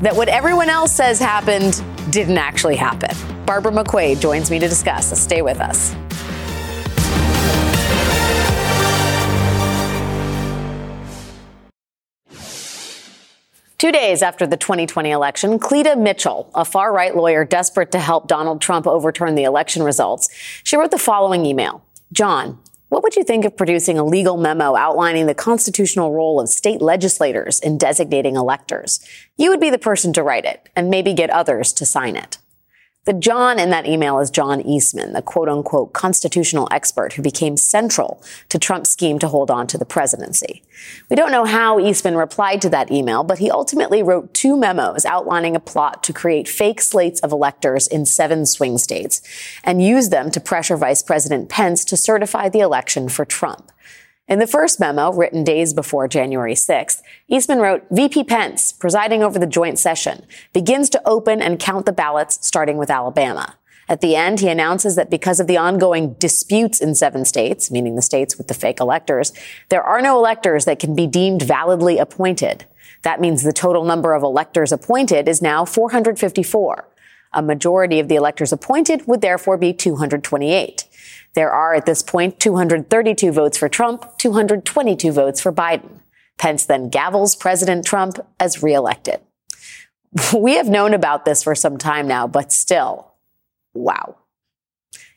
that 0.00 0.16
what 0.16 0.26
everyone 0.26 0.70
else 0.70 0.90
says 0.90 1.20
happened 1.20 1.84
didn't 2.10 2.38
actually 2.38 2.74
happen. 2.74 3.37
Barbara 3.48 3.72
McQuade 3.72 4.20
joins 4.20 4.50
me 4.50 4.58
to 4.58 4.68
discuss. 4.68 5.18
Stay 5.18 5.40
with 5.40 5.58
us. 5.58 5.96
Two 13.78 13.90
days 13.90 14.20
after 14.20 14.46
the 14.46 14.58
2020 14.58 15.10
election, 15.10 15.58
Cleta 15.58 15.96
Mitchell, 15.96 16.50
a 16.54 16.62
far 16.62 16.92
right 16.92 17.16
lawyer 17.16 17.46
desperate 17.46 17.90
to 17.92 17.98
help 17.98 18.28
Donald 18.28 18.60
Trump 18.60 18.86
overturn 18.86 19.34
the 19.34 19.44
election 19.44 19.82
results, 19.82 20.28
she 20.62 20.76
wrote 20.76 20.90
the 20.90 20.98
following 20.98 21.46
email 21.46 21.82
John, 22.12 22.58
what 22.90 23.02
would 23.02 23.16
you 23.16 23.24
think 23.24 23.46
of 23.46 23.56
producing 23.56 23.98
a 23.98 24.04
legal 24.04 24.36
memo 24.36 24.76
outlining 24.76 25.24
the 25.24 25.34
constitutional 25.34 26.12
role 26.12 26.38
of 26.38 26.50
state 26.50 26.82
legislators 26.82 27.60
in 27.60 27.78
designating 27.78 28.36
electors? 28.36 29.00
You 29.38 29.48
would 29.48 29.60
be 29.60 29.70
the 29.70 29.78
person 29.78 30.12
to 30.12 30.22
write 30.22 30.44
it 30.44 30.68
and 30.76 30.90
maybe 30.90 31.14
get 31.14 31.30
others 31.30 31.72
to 31.72 31.86
sign 31.86 32.14
it. 32.14 32.36
The 33.08 33.14
John 33.14 33.58
in 33.58 33.70
that 33.70 33.86
email 33.86 34.18
is 34.18 34.28
John 34.28 34.60
Eastman, 34.60 35.14
the 35.14 35.22
quote 35.22 35.48
unquote 35.48 35.94
constitutional 35.94 36.68
expert 36.70 37.14
who 37.14 37.22
became 37.22 37.56
central 37.56 38.22
to 38.50 38.58
Trump's 38.58 38.90
scheme 38.90 39.18
to 39.20 39.28
hold 39.28 39.50
on 39.50 39.66
to 39.68 39.78
the 39.78 39.86
presidency. 39.86 40.62
We 41.08 41.16
don't 41.16 41.32
know 41.32 41.46
how 41.46 41.80
Eastman 41.80 42.18
replied 42.18 42.60
to 42.60 42.68
that 42.68 42.92
email, 42.92 43.24
but 43.24 43.38
he 43.38 43.50
ultimately 43.50 44.02
wrote 44.02 44.34
two 44.34 44.58
memos 44.58 45.06
outlining 45.06 45.56
a 45.56 45.60
plot 45.60 46.02
to 46.02 46.12
create 46.12 46.50
fake 46.50 46.82
slates 46.82 47.18
of 47.20 47.32
electors 47.32 47.88
in 47.88 48.04
seven 48.04 48.44
swing 48.44 48.76
states 48.76 49.22
and 49.64 49.82
use 49.82 50.10
them 50.10 50.30
to 50.30 50.38
pressure 50.38 50.76
Vice 50.76 51.02
President 51.02 51.48
Pence 51.48 51.86
to 51.86 51.96
certify 51.96 52.50
the 52.50 52.60
election 52.60 53.08
for 53.08 53.24
Trump. 53.24 53.72
In 54.28 54.40
the 54.40 54.46
first 54.46 54.78
memo, 54.78 55.10
written 55.10 55.42
days 55.42 55.72
before 55.72 56.06
January 56.06 56.52
6th, 56.52 57.00
Eastman 57.28 57.60
wrote, 57.60 57.86
VP 57.90 58.24
Pence, 58.24 58.72
presiding 58.72 59.22
over 59.22 59.38
the 59.38 59.46
joint 59.46 59.78
session, 59.78 60.26
begins 60.52 60.90
to 60.90 61.00
open 61.06 61.40
and 61.40 61.58
count 61.58 61.86
the 61.86 61.92
ballots 61.92 62.46
starting 62.46 62.76
with 62.76 62.90
Alabama. 62.90 63.56
At 63.88 64.02
the 64.02 64.16
end, 64.16 64.40
he 64.40 64.50
announces 64.50 64.96
that 64.96 65.08
because 65.08 65.40
of 65.40 65.46
the 65.46 65.56
ongoing 65.56 66.12
disputes 66.12 66.82
in 66.82 66.94
seven 66.94 67.24
states, 67.24 67.70
meaning 67.70 67.96
the 67.96 68.02
states 68.02 68.36
with 68.36 68.48
the 68.48 68.54
fake 68.54 68.80
electors, 68.80 69.32
there 69.70 69.82
are 69.82 70.02
no 70.02 70.18
electors 70.18 70.66
that 70.66 70.78
can 70.78 70.94
be 70.94 71.06
deemed 71.06 71.40
validly 71.40 71.96
appointed. 71.96 72.66
That 73.04 73.22
means 73.22 73.42
the 73.42 73.52
total 73.54 73.84
number 73.86 74.12
of 74.12 74.22
electors 74.22 74.72
appointed 74.72 75.26
is 75.26 75.40
now 75.40 75.64
454. 75.64 76.86
A 77.32 77.42
majority 77.42 77.98
of 77.98 78.08
the 78.08 78.16
electors 78.16 78.52
appointed 78.52 79.06
would 79.06 79.22
therefore 79.22 79.56
be 79.56 79.72
228. 79.72 80.84
There 81.34 81.50
are 81.50 81.74
at 81.74 81.86
this 81.86 82.02
point 82.02 82.40
232 82.40 83.30
votes 83.32 83.58
for 83.58 83.68
Trump, 83.68 84.04
222 84.18 85.12
votes 85.12 85.40
for 85.40 85.52
Biden. 85.52 86.00
Pence 86.38 86.64
then 86.64 86.90
gavels 86.90 87.38
President 87.38 87.84
Trump 87.84 88.18
as 88.40 88.62
reelected. 88.62 89.20
We 90.36 90.54
have 90.54 90.68
known 90.68 90.94
about 90.94 91.24
this 91.24 91.42
for 91.42 91.54
some 91.54 91.76
time 91.76 92.08
now, 92.08 92.26
but 92.26 92.52
still, 92.52 93.12
wow. 93.74 94.16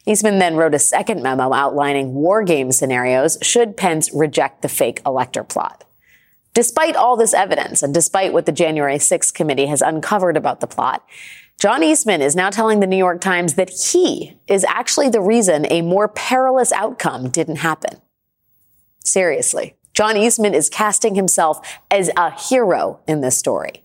Eastman 0.06 0.40
then 0.40 0.56
wrote 0.56 0.74
a 0.74 0.80
second 0.80 1.22
memo 1.22 1.54
outlining 1.54 2.14
war 2.14 2.44
game 2.44 2.72
scenarios 2.72 3.38
should 3.42 3.78
Pence 3.78 4.12
reject 4.14 4.62
the 4.62 4.70
fake 4.70 5.02
elector 5.06 5.44
plot. 5.44 5.86
Despite 6.54 6.98
all 6.98 7.16
this 7.16 7.34
evidence 7.34 7.82
and 7.82 7.94
despite 7.94 8.34
what 8.34 8.46
the 8.46 8.52
January 8.52 8.98
6th 8.98 9.34
committee 9.34 9.68
has 9.68 9.82
uncovered 9.82 10.36
about 10.36 10.60
the 10.60 10.68
plot, 10.68 11.06
John 11.62 11.84
Eastman 11.84 12.24
is 12.24 12.36
now 12.36 12.50
telling 12.50 12.80
the 12.80 12.88
New 12.88 12.98
York 12.98 13.22
Times 13.22 13.54
that 13.54 13.70
he 13.70 14.36
is 14.48 14.64
actually 14.64 15.10
the 15.10 15.22
reason 15.22 15.68
a 15.70 15.84
more 15.84 16.08
perilous 16.08 16.72
outcome 16.72 17.30
didn't 17.30 17.58
happen. 17.58 18.02
Seriously. 19.06 19.76
John 19.94 20.18
Eastman 20.18 20.56
is 20.56 20.70
casting 20.70 21.14
himself 21.14 21.78
as 21.92 22.10
a 22.18 22.32
hero 22.32 23.00
in 23.08 23.22
this 23.22 23.38
story. 23.38 23.84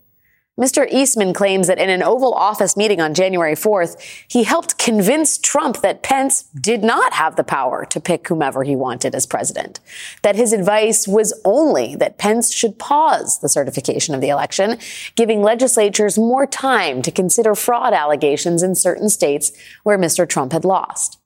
Mr. 0.59 0.91
Eastman 0.91 1.33
claims 1.33 1.67
that 1.67 1.77
in 1.77 1.91
an 1.91 2.01
Oval 2.01 2.33
Office 2.33 2.75
meeting 2.75 2.99
on 2.99 3.13
January 3.13 3.53
4th, 3.53 3.95
he 4.27 4.43
helped 4.43 4.79
convince 4.79 5.37
Trump 5.37 5.81
that 5.81 6.01
Pence 6.01 6.43
did 6.59 6.83
not 6.83 7.13
have 7.13 7.35
the 7.35 7.43
power 7.43 7.85
to 7.85 7.99
pick 7.99 8.27
whomever 8.27 8.63
he 8.63 8.75
wanted 8.75 9.13
as 9.13 9.27
president. 9.27 9.79
That 10.23 10.35
his 10.35 10.53
advice 10.53 11.07
was 11.07 11.39
only 11.45 11.95
that 11.97 12.17
Pence 12.17 12.51
should 12.51 12.79
pause 12.79 13.37
the 13.39 13.49
certification 13.49 14.15
of 14.15 14.21
the 14.21 14.29
election, 14.29 14.79
giving 15.15 15.43
legislatures 15.43 16.17
more 16.17 16.47
time 16.47 17.03
to 17.03 17.11
consider 17.11 17.53
fraud 17.53 17.93
allegations 17.93 18.63
in 18.63 18.73
certain 18.73 19.09
states 19.09 19.51
where 19.83 19.99
Mr. 19.99 20.27
Trump 20.27 20.53
had 20.53 20.65
lost. 20.65 21.19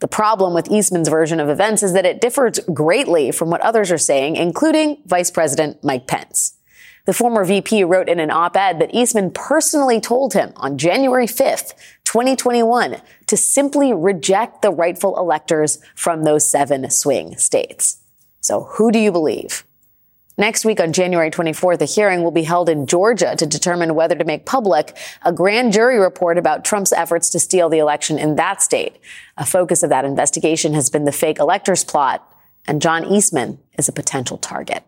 The 0.00 0.08
problem 0.08 0.52
with 0.52 0.70
Eastman's 0.70 1.08
version 1.08 1.40
of 1.40 1.48
events 1.48 1.82
is 1.82 1.94
that 1.94 2.04
it 2.04 2.20
differs 2.20 2.60
greatly 2.72 3.32
from 3.32 3.48
what 3.48 3.62
others 3.62 3.90
are 3.90 3.98
saying, 3.98 4.36
including 4.36 5.02
Vice 5.06 5.30
President 5.30 5.82
Mike 5.82 6.06
Pence. 6.06 6.57
The 7.08 7.14
former 7.14 7.42
VP 7.42 7.84
wrote 7.84 8.10
in 8.10 8.20
an 8.20 8.30
op-ed 8.30 8.80
that 8.80 8.94
Eastman 8.94 9.30
personally 9.30 9.98
told 9.98 10.34
him 10.34 10.52
on 10.56 10.76
January 10.76 11.24
5th, 11.24 11.72
2021, 12.04 13.00
to 13.28 13.34
simply 13.34 13.94
reject 13.94 14.60
the 14.60 14.70
rightful 14.70 15.16
electors 15.16 15.78
from 15.94 16.24
those 16.24 16.50
seven 16.50 16.90
swing 16.90 17.38
states. 17.38 18.02
So 18.42 18.64
who 18.72 18.92
do 18.92 18.98
you 18.98 19.10
believe? 19.10 19.64
Next 20.36 20.66
week 20.66 20.80
on 20.80 20.92
January 20.92 21.30
24th, 21.30 21.80
a 21.80 21.86
hearing 21.86 22.22
will 22.22 22.30
be 22.30 22.42
held 22.42 22.68
in 22.68 22.86
Georgia 22.86 23.34
to 23.36 23.46
determine 23.46 23.94
whether 23.94 24.14
to 24.14 24.24
make 24.26 24.44
public 24.44 24.94
a 25.22 25.32
grand 25.32 25.72
jury 25.72 25.98
report 25.98 26.36
about 26.36 26.62
Trump's 26.62 26.92
efforts 26.92 27.30
to 27.30 27.40
steal 27.40 27.70
the 27.70 27.78
election 27.78 28.18
in 28.18 28.36
that 28.36 28.60
state. 28.60 28.98
A 29.38 29.46
focus 29.46 29.82
of 29.82 29.88
that 29.88 30.04
investigation 30.04 30.74
has 30.74 30.90
been 30.90 31.06
the 31.06 31.12
fake 31.12 31.38
electors 31.38 31.84
plot, 31.84 32.30
and 32.66 32.82
John 32.82 33.06
Eastman 33.06 33.60
is 33.78 33.88
a 33.88 33.92
potential 33.92 34.36
target. 34.36 34.84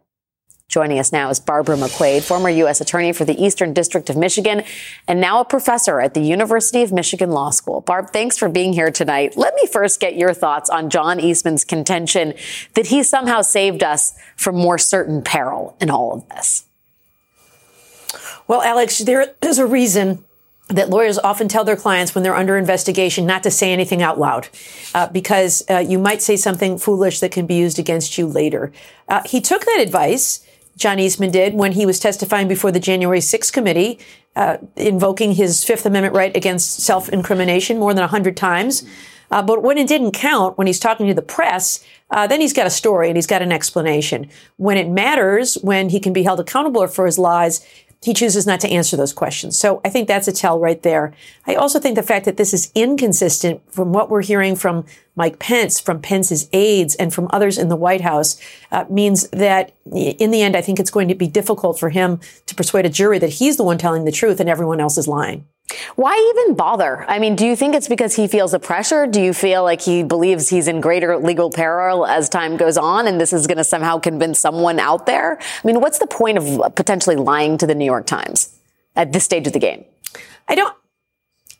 Joining 0.71 1.01
us 1.01 1.11
now 1.11 1.31
is 1.31 1.41
Barbara 1.41 1.77
McQuade, 1.77 2.23
former 2.23 2.49
U.S. 2.49 2.81
Attorney 2.81 3.13
for 3.13 3.25
the 3.25 3.35
Eastern 3.45 3.75
District 3.75 4.09
of 4.09 4.17
Michigan 4.17 4.63
and 5.09 5.21
now 5.21 5.41
a 5.41 5.45
professor 5.45 6.01
at 6.01 6.15
the 6.15 6.21
University 6.21 6.83
of 6.83 6.93
Michigan 6.93 7.33
Law 7.33 7.51
School. 7.51 7.81
Barb, 7.81 8.13
thanks 8.13 8.39
for 8.39 8.49
being 8.49 8.73
here 8.73 8.93
tonight. 8.93 9.37
Let 9.37 9.57
me 9.57 9.67
first 9.67 9.99
get 9.99 10.15
your 10.15 10.33
thoughts 10.33 10.71
on 10.71 10.89
John 10.89 11.19
Eastman's 11.19 11.65
contention 11.65 12.35
that 12.75 12.87
he 12.87 13.03
somehow 13.03 13.43
saved 13.43 13.83
us 13.83 14.17
from 14.37 14.55
more 14.55 14.79
certain 14.79 15.23
peril 15.23 15.77
in 15.81 15.91
all 15.91 16.15
of 16.15 16.29
this. 16.29 16.67
Well, 18.47 18.63
Alex, 18.63 18.99
there 18.99 19.35
is 19.43 19.59
a 19.59 19.67
reason 19.67 20.25
that 20.69 20.89
lawyers 20.89 21.19
often 21.19 21.49
tell 21.49 21.65
their 21.65 21.75
clients 21.75 22.15
when 22.15 22.23
they're 22.23 22.37
under 22.37 22.57
investigation 22.57 23.27
not 23.27 23.43
to 23.43 23.51
say 23.51 23.73
anything 23.73 24.03
out 24.03 24.21
loud 24.21 24.49
uh, 24.95 25.09
because 25.09 25.65
uh, 25.69 25.79
you 25.79 25.99
might 25.99 26.23
say 26.23 26.37
something 26.37 26.79
foolish 26.79 27.19
that 27.19 27.33
can 27.33 27.45
be 27.45 27.57
used 27.57 27.81
against 27.81 28.17
you 28.17 28.25
later. 28.29 28.71
Uh, 29.09 29.21
he 29.27 29.41
took 29.41 29.65
that 29.65 29.81
advice, 29.81 30.47
John 30.81 30.99
Eastman 30.99 31.31
did, 31.31 31.53
when 31.55 31.73
he 31.73 31.85
was 31.85 32.01
testifying 32.01 32.49
before 32.49 32.73
the 32.73 32.81
January 32.81 33.21
6th 33.21 33.53
committee, 33.53 33.99
uh, 34.35 34.57
invoking 34.77 35.33
his 35.33 35.63
Fifth 35.63 35.85
Amendment 35.85 36.15
right 36.15 36.35
against 36.35 36.81
self 36.81 37.11
incrimination 37.11 37.79
more 37.79 37.93
than 37.93 38.01
100 38.01 38.35
times. 38.35 38.83
Uh, 39.31 39.43
but 39.43 39.63
when 39.63 39.77
it 39.77 39.87
didn't 39.87 40.13
count, 40.13 40.57
when 40.57 40.67
he's 40.67 40.81
talking 40.81 41.07
to 41.07 41.15
the 41.15 41.23
press, 41.23 41.85
uh, 42.11 42.27
then 42.27 42.41
he's 42.41 42.55
got 42.55 42.67
a 42.67 42.71
story 42.71 43.09
and 43.09 43.17
he's 43.17 43.27
got 43.27 43.43
an 43.43 43.53
explanation. 43.53 44.29
When 44.57 44.79
it 44.79 44.89
matters, 44.89 45.55
when 45.57 45.91
he 45.91 46.01
can 46.01 46.15
be 46.15 46.23
held 46.23 46.41
accountable 46.41 46.87
for 46.89 47.05
his 47.05 47.19
lies, 47.19 47.65
he 48.03 48.15
chooses 48.15 48.47
not 48.47 48.61
to 48.61 48.69
answer 48.69 48.97
those 48.97 49.13
questions. 49.13 49.59
So 49.59 49.81
I 49.85 49.91
think 49.91 50.09
that's 50.09 50.27
a 50.27 50.33
tell 50.33 50.59
right 50.59 50.83
there. 50.83 51.13
I 51.47 51.55
also 51.55 51.79
think 51.79 51.97
the 51.97 52.03
fact 52.03 52.25
that 52.25 52.39
this 52.39 52.55
is 52.55 52.73
inconsistent 52.75 53.61
from 53.71 53.93
what 53.93 54.09
we're 54.09 54.23
hearing 54.23 54.57
from 54.57 54.87
Mike 55.17 55.39
Pence, 55.39 55.79
from 55.79 56.01
Pence's 56.01 56.49
aides, 56.55 56.95
and 56.95 57.13
from 57.13 57.29
others 57.31 57.59
in 57.59 57.69
the 57.69 57.77
White 57.77 58.01
House 58.01 58.41
uh, 58.73 58.87
means 58.89 59.29
that 59.31 59.73
in 59.85 60.31
the 60.31 60.41
end, 60.41 60.57
I 60.57 60.63
think 60.63 60.81
it's 60.81 60.91
going 60.91 61.09
to 61.09 61.15
be 61.15 61.27
difficult 61.27 61.79
for 61.79 61.91
him 61.91 62.21
to 62.47 62.55
persuade 62.55 62.87
a 62.87 62.91
jury 62.91 63.19
that 63.19 63.35
he's 63.35 63.59
the 63.59 63.65
one 63.65 63.77
telling 63.77 64.07
the 64.07 64.13
truth 64.13 64.41
and 64.41 64.49
everyone 64.49 64.81
else 64.81 64.97
is 64.97 65.07
lying. 65.07 65.47
Why 65.97 66.33
even 66.35 66.55
bother? 66.55 67.05
I 67.09 67.19
mean, 67.19 67.37
do 67.37 67.47
you 67.47 67.57
think 67.57 67.75
it's 67.75 67.89
because 67.89 68.15
he 68.17 68.27
feels 68.27 68.53
the 68.53 68.59
pressure? 68.59 69.07
Do 69.07 69.21
you 69.21 69.33
feel 69.33 69.63
like 69.63 69.81
he 69.81 70.03
believes 70.03 70.49
he's 70.49 70.69
in 70.69 70.81
greater 70.81 71.17
legal 71.17 71.51
peril 71.51 72.07
as 72.07 72.29
time 72.29 72.57
goes 72.57 72.77
on 72.77 73.07
and 73.07 73.21
this 73.21 73.33
is 73.33 73.47
going 73.47 73.59
to 73.59 73.65
somehow 73.65 73.99
convince 73.99 74.39
someone 74.39 74.79
out 74.79 75.07
there? 75.07 75.39
I 75.41 75.67
mean, 75.67 75.81
what's 75.81 75.99
the 75.99 76.07
point 76.07 76.39
of 76.39 76.75
potentially 76.75 77.17
lying 77.17 77.59
to 77.59 77.67
the 77.67 77.75
New 77.75 77.85
York 77.85 78.07
Times 78.07 78.57
at 78.97 79.13
this 79.13 79.25
stage 79.25 79.47
of 79.47 79.53
the 79.53 79.59
game? 79.59 79.85
I 80.49 80.55
don't, 80.55 80.75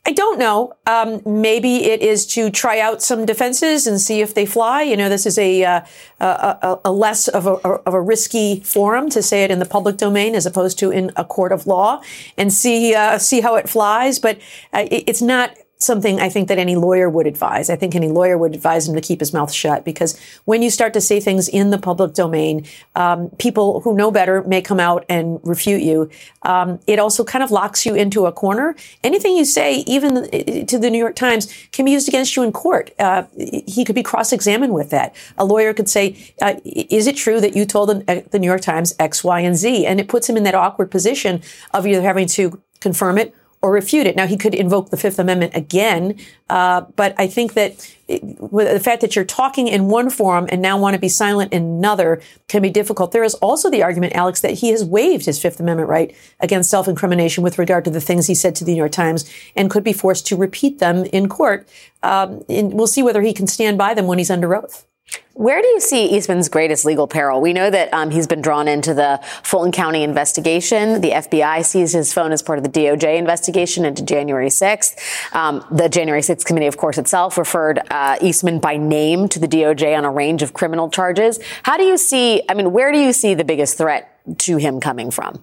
I 0.03 0.13
don't 0.13 0.39
know. 0.39 0.73
Um, 0.87 1.21
maybe 1.25 1.85
it 1.85 2.01
is 2.01 2.25
to 2.33 2.49
try 2.49 2.79
out 2.79 3.03
some 3.03 3.23
defenses 3.23 3.85
and 3.85 4.01
see 4.01 4.21
if 4.21 4.33
they 4.33 4.47
fly. 4.47 4.81
You 4.81 4.97
know, 4.97 5.09
this 5.09 5.27
is 5.27 5.37
a, 5.37 5.63
uh, 5.63 5.81
a, 6.19 6.79
a, 6.85 6.91
less 6.91 7.27
of 7.27 7.45
a, 7.45 7.51
of 7.51 7.93
a 7.93 8.01
risky 8.01 8.61
forum 8.61 9.11
to 9.11 9.21
say 9.21 9.43
it 9.43 9.51
in 9.51 9.59
the 9.59 9.65
public 9.65 9.97
domain 9.97 10.33
as 10.33 10.47
opposed 10.47 10.79
to 10.79 10.89
in 10.89 11.11
a 11.15 11.23
court 11.23 11.51
of 11.51 11.67
law 11.67 12.01
and 12.35 12.51
see 12.51 12.95
uh, 12.95 13.19
see 13.19 13.41
how 13.41 13.55
it 13.55 13.69
flies. 13.69 14.17
But 14.17 14.39
uh, 14.73 14.87
it, 14.89 15.03
it's 15.05 15.21
not 15.21 15.55
something 15.83 16.19
I 16.19 16.29
think 16.29 16.47
that 16.47 16.57
any 16.57 16.75
lawyer 16.75 17.09
would 17.09 17.27
advise. 17.27 17.69
I 17.69 17.75
think 17.75 17.95
any 17.95 18.07
lawyer 18.07 18.37
would 18.37 18.55
advise 18.55 18.87
him 18.87 18.95
to 18.95 19.01
keep 19.01 19.19
his 19.19 19.33
mouth 19.33 19.51
shut 19.51 19.83
because 19.83 20.19
when 20.45 20.61
you 20.61 20.69
start 20.69 20.93
to 20.93 21.01
say 21.01 21.19
things 21.19 21.47
in 21.47 21.69
the 21.69 21.77
public 21.77 22.13
domain, 22.13 22.65
um, 22.95 23.29
people 23.39 23.81
who 23.81 23.95
know 23.95 24.11
better 24.11 24.43
may 24.43 24.61
come 24.61 24.79
out 24.79 25.05
and 25.09 25.39
refute 25.43 25.81
you. 25.81 26.09
Um, 26.43 26.79
it 26.87 26.99
also 26.99 27.23
kind 27.23 27.43
of 27.43 27.51
locks 27.51 27.85
you 27.85 27.95
into 27.95 28.25
a 28.25 28.31
corner. 28.31 28.75
Anything 29.03 29.35
you 29.35 29.45
say, 29.45 29.79
even 29.87 30.29
to 30.65 30.77
the 30.79 30.89
New 30.89 30.97
York 30.97 31.15
Times, 31.15 31.51
can 31.71 31.85
be 31.85 31.91
used 31.91 32.07
against 32.07 32.35
you 32.35 32.43
in 32.43 32.51
court. 32.51 32.91
Uh, 32.99 33.23
he 33.37 33.83
could 33.85 33.95
be 33.95 34.03
cross-examined 34.03 34.73
with 34.73 34.89
that. 34.89 35.15
A 35.37 35.45
lawyer 35.45 35.73
could 35.73 35.89
say, 35.89 36.33
uh, 36.41 36.55
"Is 36.63 37.07
it 37.07 37.15
true 37.15 37.39
that 37.41 37.55
you 37.55 37.65
told 37.65 37.89
the, 37.89 38.03
uh, 38.07 38.21
the 38.31 38.39
New 38.39 38.47
York 38.47 38.61
Times 38.61 38.95
X, 38.99 39.23
Y, 39.23 39.39
and 39.39 39.55
Z?" 39.55 39.85
And 39.85 39.99
it 39.99 40.07
puts 40.07 40.27
him 40.29 40.37
in 40.37 40.43
that 40.43 40.55
awkward 40.55 40.91
position 40.91 41.41
of 41.73 41.85
either 41.87 42.01
having 42.01 42.27
to 42.27 42.61
confirm 42.79 43.17
it 43.17 43.35
or 43.61 43.71
refute 43.71 44.07
it. 44.07 44.15
Now, 44.15 44.25
he 44.25 44.37
could 44.37 44.55
invoke 44.55 44.89
the 44.89 44.97
Fifth 44.97 45.19
Amendment 45.19 45.55
again, 45.55 46.19
uh, 46.49 46.81
but 46.95 47.13
I 47.17 47.27
think 47.27 47.53
that 47.53 47.95
it, 48.07 48.21
the 48.51 48.79
fact 48.79 49.01
that 49.01 49.15
you're 49.15 49.23
talking 49.23 49.67
in 49.67 49.87
one 49.87 50.09
forum 50.09 50.47
and 50.49 50.61
now 50.61 50.79
want 50.79 50.95
to 50.95 50.99
be 50.99 51.09
silent 51.09 51.53
in 51.53 51.63
another 51.63 52.21
can 52.47 52.61
be 52.61 52.71
difficult. 52.71 53.11
There 53.11 53.23
is 53.23 53.35
also 53.35 53.69
the 53.69 53.83
argument, 53.83 54.13
Alex, 54.13 54.41
that 54.41 54.55
he 54.55 54.69
has 54.69 54.83
waived 54.83 55.25
his 55.25 55.39
Fifth 55.39 55.59
Amendment 55.59 55.89
right 55.89 56.15
against 56.39 56.71
self-incrimination 56.71 57.43
with 57.43 57.59
regard 57.59 57.85
to 57.85 57.91
the 57.91 58.01
things 58.01 58.27
he 58.27 58.35
said 58.35 58.55
to 58.55 58.65
the 58.65 58.71
New 58.71 58.77
York 58.77 58.91
Times 58.91 59.31
and 59.55 59.69
could 59.69 59.83
be 59.83 59.93
forced 59.93 60.25
to 60.27 60.35
repeat 60.35 60.79
them 60.79 61.05
in 61.05 61.29
court. 61.29 61.67
Um, 62.01 62.43
and 62.49 62.73
we'll 62.73 62.87
see 62.87 63.03
whether 63.03 63.21
he 63.21 63.33
can 63.33 63.47
stand 63.47 63.77
by 63.77 63.93
them 63.93 64.07
when 64.07 64.17
he's 64.17 64.31
under 64.31 64.55
oath. 64.55 64.87
Where 65.33 65.61
do 65.61 65.67
you 65.69 65.79
see 65.79 66.05
Eastman's 66.07 66.49
greatest 66.49 66.85
legal 66.85 67.07
peril? 67.07 67.39
We 67.41 67.53
know 67.53 67.69
that 67.69 67.93
um, 67.93 68.11
he's 68.11 68.27
been 68.27 68.41
drawn 68.41 68.67
into 68.67 68.93
the 68.93 69.19
Fulton 69.43 69.71
County 69.71 70.03
investigation. 70.03 71.01
The 71.01 71.11
FBI 71.11 71.63
seized 71.65 71.93
his 71.93 72.13
phone 72.13 72.31
as 72.31 72.41
part 72.43 72.59
of 72.59 72.63
the 72.63 72.69
DOJ 72.69 73.17
investigation 73.17 73.85
into 73.85 74.03
January 74.03 74.49
6th. 74.49 75.33
Um, 75.33 75.65
the 75.71 75.87
January 75.89 76.21
6th 76.21 76.45
committee, 76.45 76.67
of 76.67 76.77
course, 76.77 76.97
itself 76.97 77.37
referred 77.37 77.79
uh, 77.89 78.17
Eastman 78.21 78.59
by 78.59 78.77
name 78.77 79.29
to 79.29 79.39
the 79.39 79.47
DOJ 79.47 79.97
on 79.97 80.05
a 80.05 80.11
range 80.11 80.43
of 80.43 80.53
criminal 80.53 80.89
charges. 80.89 81.39
How 81.63 81.77
do 81.77 81.85
you 81.85 81.97
see, 81.97 82.43
I 82.49 82.53
mean, 82.53 82.71
where 82.73 82.91
do 82.91 82.99
you 82.99 83.13
see 83.13 83.33
the 83.33 83.45
biggest 83.45 83.77
threat 83.77 84.19
to 84.39 84.57
him 84.57 84.79
coming 84.79 85.11
from? 85.11 85.41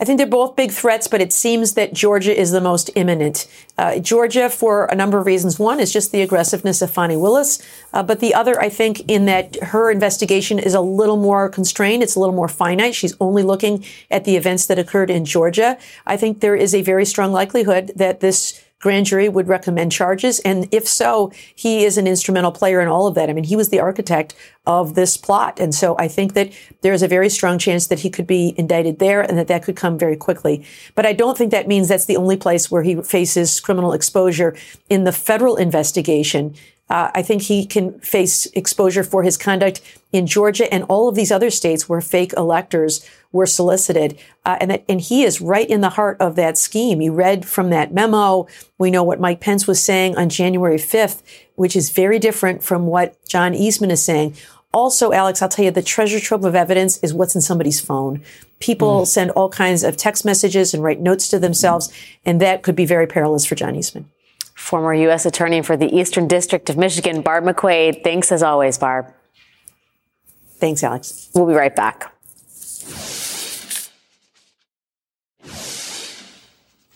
I 0.00 0.04
think 0.04 0.18
they're 0.18 0.26
both 0.26 0.56
big 0.56 0.72
threats, 0.72 1.06
but 1.06 1.20
it 1.20 1.32
seems 1.32 1.74
that 1.74 1.92
Georgia 1.92 2.38
is 2.38 2.50
the 2.50 2.60
most 2.60 2.90
imminent. 2.96 3.46
Uh, 3.78 3.98
Georgia, 3.98 4.50
for 4.50 4.86
a 4.86 4.94
number 4.94 5.18
of 5.18 5.26
reasons. 5.26 5.58
One 5.58 5.78
is 5.78 5.92
just 5.92 6.10
the 6.10 6.22
aggressiveness 6.22 6.82
of 6.82 6.90
Fani 6.90 7.16
Willis, 7.16 7.62
uh, 7.92 8.02
but 8.02 8.20
the 8.20 8.34
other, 8.34 8.60
I 8.60 8.68
think, 8.68 9.08
in 9.08 9.26
that 9.26 9.56
her 9.62 9.90
investigation 9.90 10.58
is 10.58 10.74
a 10.74 10.80
little 10.80 11.16
more 11.16 11.48
constrained. 11.48 12.02
It's 12.02 12.16
a 12.16 12.20
little 12.20 12.34
more 12.34 12.48
finite. 12.48 12.94
She's 12.94 13.16
only 13.20 13.42
looking 13.42 13.84
at 14.10 14.24
the 14.24 14.36
events 14.36 14.66
that 14.66 14.78
occurred 14.78 15.10
in 15.10 15.24
Georgia. 15.24 15.78
I 16.06 16.16
think 16.16 16.40
there 16.40 16.56
is 16.56 16.74
a 16.74 16.82
very 16.82 17.04
strong 17.04 17.32
likelihood 17.32 17.92
that 17.96 18.20
this 18.20 18.63
grand 18.84 19.06
jury 19.06 19.30
would 19.30 19.48
recommend 19.48 19.90
charges. 19.90 20.40
And 20.40 20.68
if 20.70 20.86
so, 20.86 21.32
he 21.54 21.86
is 21.86 21.96
an 21.96 22.06
instrumental 22.06 22.52
player 22.52 22.82
in 22.82 22.88
all 22.88 23.06
of 23.06 23.14
that. 23.14 23.30
I 23.30 23.32
mean, 23.32 23.44
he 23.44 23.56
was 23.56 23.70
the 23.70 23.80
architect 23.80 24.34
of 24.66 24.94
this 24.94 25.16
plot. 25.16 25.58
And 25.58 25.74
so 25.74 25.96
I 25.98 26.06
think 26.06 26.34
that 26.34 26.52
there's 26.82 27.02
a 27.02 27.08
very 27.08 27.30
strong 27.30 27.58
chance 27.58 27.86
that 27.86 28.00
he 28.00 28.10
could 28.10 28.26
be 28.26 28.54
indicted 28.58 28.98
there 28.98 29.22
and 29.22 29.38
that 29.38 29.48
that 29.48 29.62
could 29.62 29.74
come 29.74 29.98
very 29.98 30.16
quickly. 30.16 30.66
But 30.94 31.06
I 31.06 31.14
don't 31.14 31.38
think 31.38 31.50
that 31.50 31.66
means 31.66 31.88
that's 31.88 32.04
the 32.04 32.18
only 32.18 32.36
place 32.36 32.70
where 32.70 32.82
he 32.82 32.96
faces 32.96 33.58
criminal 33.58 33.94
exposure 33.94 34.54
in 34.90 35.04
the 35.04 35.12
federal 35.12 35.56
investigation. 35.56 36.54
Uh, 36.90 37.10
I 37.14 37.22
think 37.22 37.42
he 37.42 37.64
can 37.64 37.98
face 38.00 38.46
exposure 38.52 39.04
for 39.04 39.22
his 39.22 39.36
conduct 39.36 39.80
in 40.12 40.26
Georgia 40.26 40.72
and 40.72 40.84
all 40.84 41.08
of 41.08 41.14
these 41.14 41.32
other 41.32 41.50
states 41.50 41.88
where 41.88 42.00
fake 42.00 42.34
electors 42.36 43.08
were 43.32 43.46
solicited. 43.46 44.18
Uh, 44.44 44.58
and 44.60 44.70
that, 44.70 44.84
and 44.88 45.00
he 45.00 45.24
is 45.24 45.40
right 45.40 45.68
in 45.68 45.80
the 45.80 45.90
heart 45.90 46.18
of 46.20 46.36
that 46.36 46.58
scheme. 46.58 47.00
You 47.00 47.12
read 47.12 47.46
from 47.46 47.70
that 47.70 47.92
memo. 47.92 48.46
We 48.78 48.90
know 48.90 49.02
what 49.02 49.18
Mike 49.18 49.40
Pence 49.40 49.66
was 49.66 49.82
saying 49.82 50.16
on 50.16 50.28
January 50.28 50.76
5th, 50.76 51.22
which 51.56 51.74
is 51.74 51.90
very 51.90 52.18
different 52.18 52.62
from 52.62 52.86
what 52.86 53.16
John 53.26 53.54
Eastman 53.54 53.90
is 53.90 54.02
saying. 54.02 54.36
Also, 54.74 55.12
Alex, 55.12 55.40
I'll 55.40 55.48
tell 55.48 55.64
you, 55.64 55.70
the 55.70 55.82
treasure 55.82 56.20
trove 56.20 56.44
of 56.44 56.54
evidence 56.54 56.98
is 56.98 57.14
what's 57.14 57.34
in 57.34 57.40
somebody's 57.40 57.80
phone. 57.80 58.22
People 58.58 59.02
mm. 59.02 59.06
send 59.06 59.30
all 59.30 59.48
kinds 59.48 59.84
of 59.84 59.96
text 59.96 60.24
messages 60.24 60.74
and 60.74 60.82
write 60.82 61.00
notes 61.00 61.28
to 61.28 61.38
themselves, 61.38 61.92
and 62.24 62.40
that 62.40 62.62
could 62.62 62.74
be 62.74 62.84
very 62.84 63.06
perilous 63.06 63.46
for 63.46 63.54
John 63.54 63.76
Eastman. 63.76 64.10
Former 64.54 64.94
U.S. 64.94 65.26
Attorney 65.26 65.62
for 65.62 65.76
the 65.76 65.94
Eastern 65.94 66.28
District 66.28 66.70
of 66.70 66.76
Michigan, 66.76 67.22
Barb 67.22 67.44
McQuade. 67.44 68.02
Thanks 68.04 68.32
as 68.32 68.42
always, 68.42 68.78
Barb. 68.78 69.12
Thanks, 70.58 70.82
Alex. 70.82 71.30
We'll 71.34 71.46
be 71.46 71.54
right 71.54 71.74
back. 71.74 72.14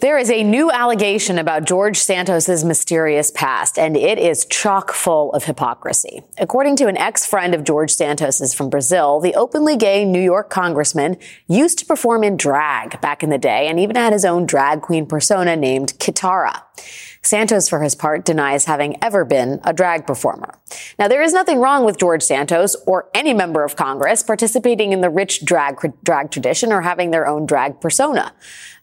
There 0.00 0.16
is 0.16 0.30
a 0.30 0.44
new 0.44 0.70
allegation 0.70 1.40
about 1.40 1.64
George 1.64 1.98
Santos's 1.98 2.64
mysterious 2.64 3.32
past, 3.32 3.76
and 3.76 3.96
it 3.96 4.16
is 4.16 4.46
chock 4.46 4.92
full 4.92 5.32
of 5.32 5.42
hypocrisy. 5.42 6.22
According 6.38 6.76
to 6.76 6.86
an 6.86 6.96
ex-friend 6.96 7.52
of 7.52 7.64
George 7.64 7.90
Santos's 7.90 8.54
from 8.54 8.70
Brazil, 8.70 9.18
the 9.18 9.34
openly 9.34 9.76
gay 9.76 10.04
New 10.04 10.20
York 10.20 10.50
congressman 10.50 11.16
used 11.48 11.80
to 11.80 11.84
perform 11.84 12.22
in 12.22 12.36
drag 12.36 13.00
back 13.00 13.24
in 13.24 13.30
the 13.30 13.38
day 13.38 13.66
and 13.66 13.80
even 13.80 13.96
had 13.96 14.12
his 14.12 14.24
own 14.24 14.46
drag 14.46 14.82
queen 14.82 15.04
persona 15.04 15.56
named 15.56 15.94
Kitara. 15.98 16.62
Santos, 17.28 17.68
for 17.68 17.80
his 17.80 17.94
part, 17.94 18.24
denies 18.24 18.64
having 18.64 18.96
ever 19.02 19.24
been 19.24 19.60
a 19.62 19.72
drag 19.72 20.06
performer. 20.06 20.54
Now, 20.98 21.08
there 21.08 21.22
is 21.22 21.32
nothing 21.34 21.58
wrong 21.58 21.84
with 21.84 21.98
George 21.98 22.22
Santos 22.22 22.74
or 22.86 23.08
any 23.14 23.34
member 23.34 23.64
of 23.64 23.76
Congress 23.76 24.22
participating 24.22 24.92
in 24.92 25.02
the 25.02 25.10
rich 25.10 25.44
drag, 25.44 25.78
drag 26.02 26.30
tradition 26.30 26.72
or 26.72 26.80
having 26.80 27.10
their 27.10 27.26
own 27.26 27.44
drag 27.44 27.80
persona. 27.80 28.32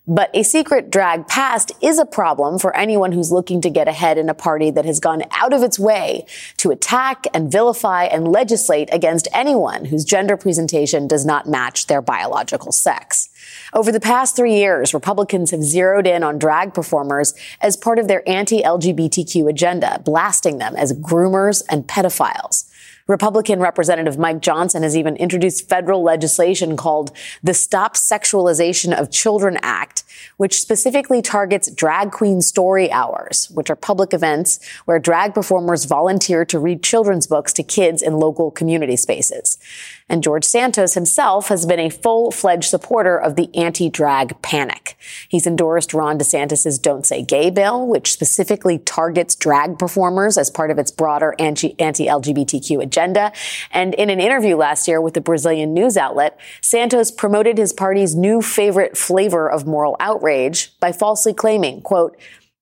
But 0.08 0.30
a 0.36 0.44
secret 0.44 0.92
drag 0.92 1.28
past 1.28 1.72
is 1.82 1.98
a 1.98 2.06
problem 2.06 2.60
for 2.60 2.76
anyone 2.76 3.12
who's 3.12 3.32
looking 3.32 3.60
to 3.62 3.72
get 3.72 3.88
ahead 3.88 4.20
in 4.20 4.30
a 4.30 4.36
party 4.36 4.70
that 4.70 4.86
has 4.86 5.00
gone 5.00 5.24
out 5.32 5.52
of 5.52 5.64
its 5.64 5.80
way 5.80 6.28
to 6.58 6.70
attack 6.70 7.26
and 7.34 7.52
vilify 7.52 8.04
and 8.04 8.28
legislate 8.28 8.90
against 8.92 9.28
anyone 9.34 9.86
whose 9.86 10.06
gender 10.06 10.38
presentation 10.38 11.08
does 11.08 11.26
not 11.26 11.48
match 11.48 11.88
their 11.88 12.04
biological 12.04 12.72
sex. 12.72 13.30
Over 13.76 13.92
the 13.92 14.00
past 14.00 14.38
three 14.38 14.56
years, 14.56 14.94
Republicans 14.94 15.52
have 15.52 15.62
zeroed 15.62 16.08
in 16.08 16.24
on 16.24 16.40
drag 16.40 16.74
performers 16.74 17.34
as 17.60 17.76
part 17.76 18.00
of 18.00 18.08
their 18.08 18.24
anti-LGBTQ 18.26 19.50
agenda, 19.50 20.02
blasting 20.06 20.60
them 20.60 20.78
as 20.78 20.94
groomers 20.94 21.62
and 21.70 21.86
pedophiles. 21.86 22.72
Republican 23.08 23.60
Representative 23.60 24.18
Mike 24.18 24.40
Johnson 24.40 24.82
has 24.84 24.96
even 24.96 25.18
introduced 25.18 25.68
federal 25.68 26.02
legislation 26.02 26.78
called 26.78 27.12
the 27.44 27.54
Stop 27.54 27.96
Sexualization 27.96 28.98
of 28.98 29.12
Children 29.12 29.60
Act 29.62 30.05
which 30.38 30.60
specifically 30.60 31.22
targets 31.22 31.72
drag 31.72 32.12
queen 32.12 32.42
story 32.42 32.92
hours, 32.92 33.50
which 33.52 33.70
are 33.70 33.76
public 33.76 34.14
events 34.14 34.60
where 34.86 35.00
drag 35.00 35.34
performers 35.34 35.86
volunteer 35.86 36.46
to 36.46 36.60
read 36.60 36.84
children's 36.84 37.28
books 37.28 37.54
to 37.54 37.64
kids 37.64 38.02
in 38.02 38.18
local 38.18 38.52
community 38.52 38.96
spaces. 38.96 39.58
And 40.08 40.22
George 40.22 40.44
Santos 40.44 40.94
himself 40.94 41.48
has 41.48 41.66
been 41.66 41.80
a 41.80 41.90
full-fledged 41.90 42.66
supporter 42.70 43.18
of 43.18 43.36
the 43.36 43.50
anti-drag 43.56 44.40
panic. 44.44 44.98
He's 45.28 45.48
endorsed 45.48 45.96
Ron 45.96 46.20
DeSantis' 46.20 46.80
Don't 46.80 47.06
Say 47.06 47.24
Gay 47.24 47.50
bill, 47.50 47.88
which 47.88 48.12
specifically 48.12 48.78
targets 48.78 49.34
drag 49.34 49.80
performers 49.80 50.38
as 50.38 50.52
part 50.52 50.70
of 50.70 50.78
its 50.78 50.92
broader 50.92 51.34
anti-LGBTQ 51.40 52.84
agenda. 52.84 53.32
And 53.72 53.96
in 53.96 54.12
an 54.12 54.20
interview 54.20 54.56
last 54.56 54.88
year 54.88 55.02
with 55.02 55.16
the 55.16 55.22
Brazilian 55.22 55.74
news 55.74 55.98
outlet, 55.98 56.40
Santos 56.62 57.10
promoted 57.10 57.58
his 57.58 57.74
party's 57.74 58.16
new 58.16 58.44
favorite 58.44 58.96
flavor 58.96 59.50
of 59.50 59.66
moral 59.66 59.96
outrage 60.06 60.78
by 60.80 60.92
falsely 60.92 61.34
claiming, 61.34 61.82
quote, 61.82 62.16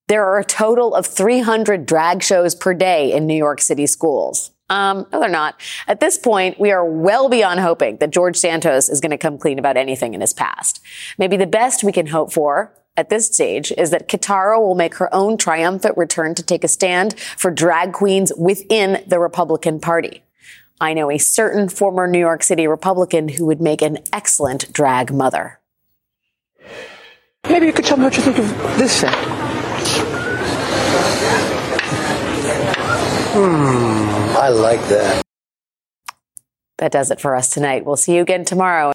there 0.07 0.25
are 0.25 0.39
a 0.39 0.45
total 0.45 0.95
of 0.95 1.05
300 1.05 1.85
drag 1.85 2.23
shows 2.23 2.55
per 2.55 2.73
day 2.73 3.11
in 3.11 3.27
New 3.27 3.35
York 3.35 3.61
City 3.61 3.85
schools. 3.85 4.51
Um, 4.69 5.05
no, 5.11 5.19
they're 5.19 5.29
not. 5.29 5.59
At 5.87 5.99
this 5.99 6.17
point, 6.17 6.59
we 6.59 6.71
are 6.71 6.85
well 6.85 7.29
beyond 7.29 7.59
hoping 7.59 7.97
that 7.97 8.11
George 8.11 8.37
Santos 8.37 8.89
is 8.89 9.01
going 9.01 9.11
to 9.11 9.17
come 9.17 9.37
clean 9.37 9.59
about 9.59 9.77
anything 9.77 10.13
in 10.13 10.21
his 10.21 10.33
past. 10.33 10.81
Maybe 11.17 11.37
the 11.37 11.45
best 11.45 11.83
we 11.83 11.91
can 11.91 12.07
hope 12.07 12.33
for 12.33 12.73
at 12.95 13.09
this 13.09 13.27
stage 13.27 13.71
is 13.77 13.91
that 13.91 14.07
Kitara 14.07 14.59
will 14.59 14.75
make 14.75 14.95
her 14.95 15.13
own 15.13 15.37
triumphant 15.37 15.97
return 15.97 16.35
to 16.35 16.43
take 16.43 16.63
a 16.63 16.67
stand 16.67 17.19
for 17.19 17.51
drag 17.51 17.93
queens 17.93 18.31
within 18.37 19.03
the 19.07 19.19
Republican 19.19 19.79
Party. 19.79 20.23
I 20.79 20.93
know 20.93 21.09
a 21.09 21.17
certain 21.17 21.69
former 21.69 22.07
New 22.07 22.19
York 22.19 22.43
City 22.43 22.67
Republican 22.67 23.29
who 23.29 23.45
would 23.45 23.61
make 23.61 23.81
an 23.81 23.99
excellent 24.11 24.71
drag 24.73 25.13
mother. 25.13 25.59
Maybe 27.49 27.65
you 27.65 27.73
could 27.73 27.85
tell 27.85 27.97
me 27.97 28.05
what 28.05 28.15
you 28.15 28.23
think 28.23 28.37
of 28.39 28.47
this 28.77 28.93
set. 28.93 29.13
Hmm, 33.35 34.37
I 34.37 34.49
like 34.49 34.79
that. 34.87 35.23
That 36.77 36.91
does 36.91 37.11
it 37.11 37.19
for 37.19 37.35
us 37.35 37.49
tonight. 37.49 37.85
We'll 37.85 37.95
see 37.97 38.15
you 38.15 38.21
again 38.21 38.45
tomorrow. 38.45 38.91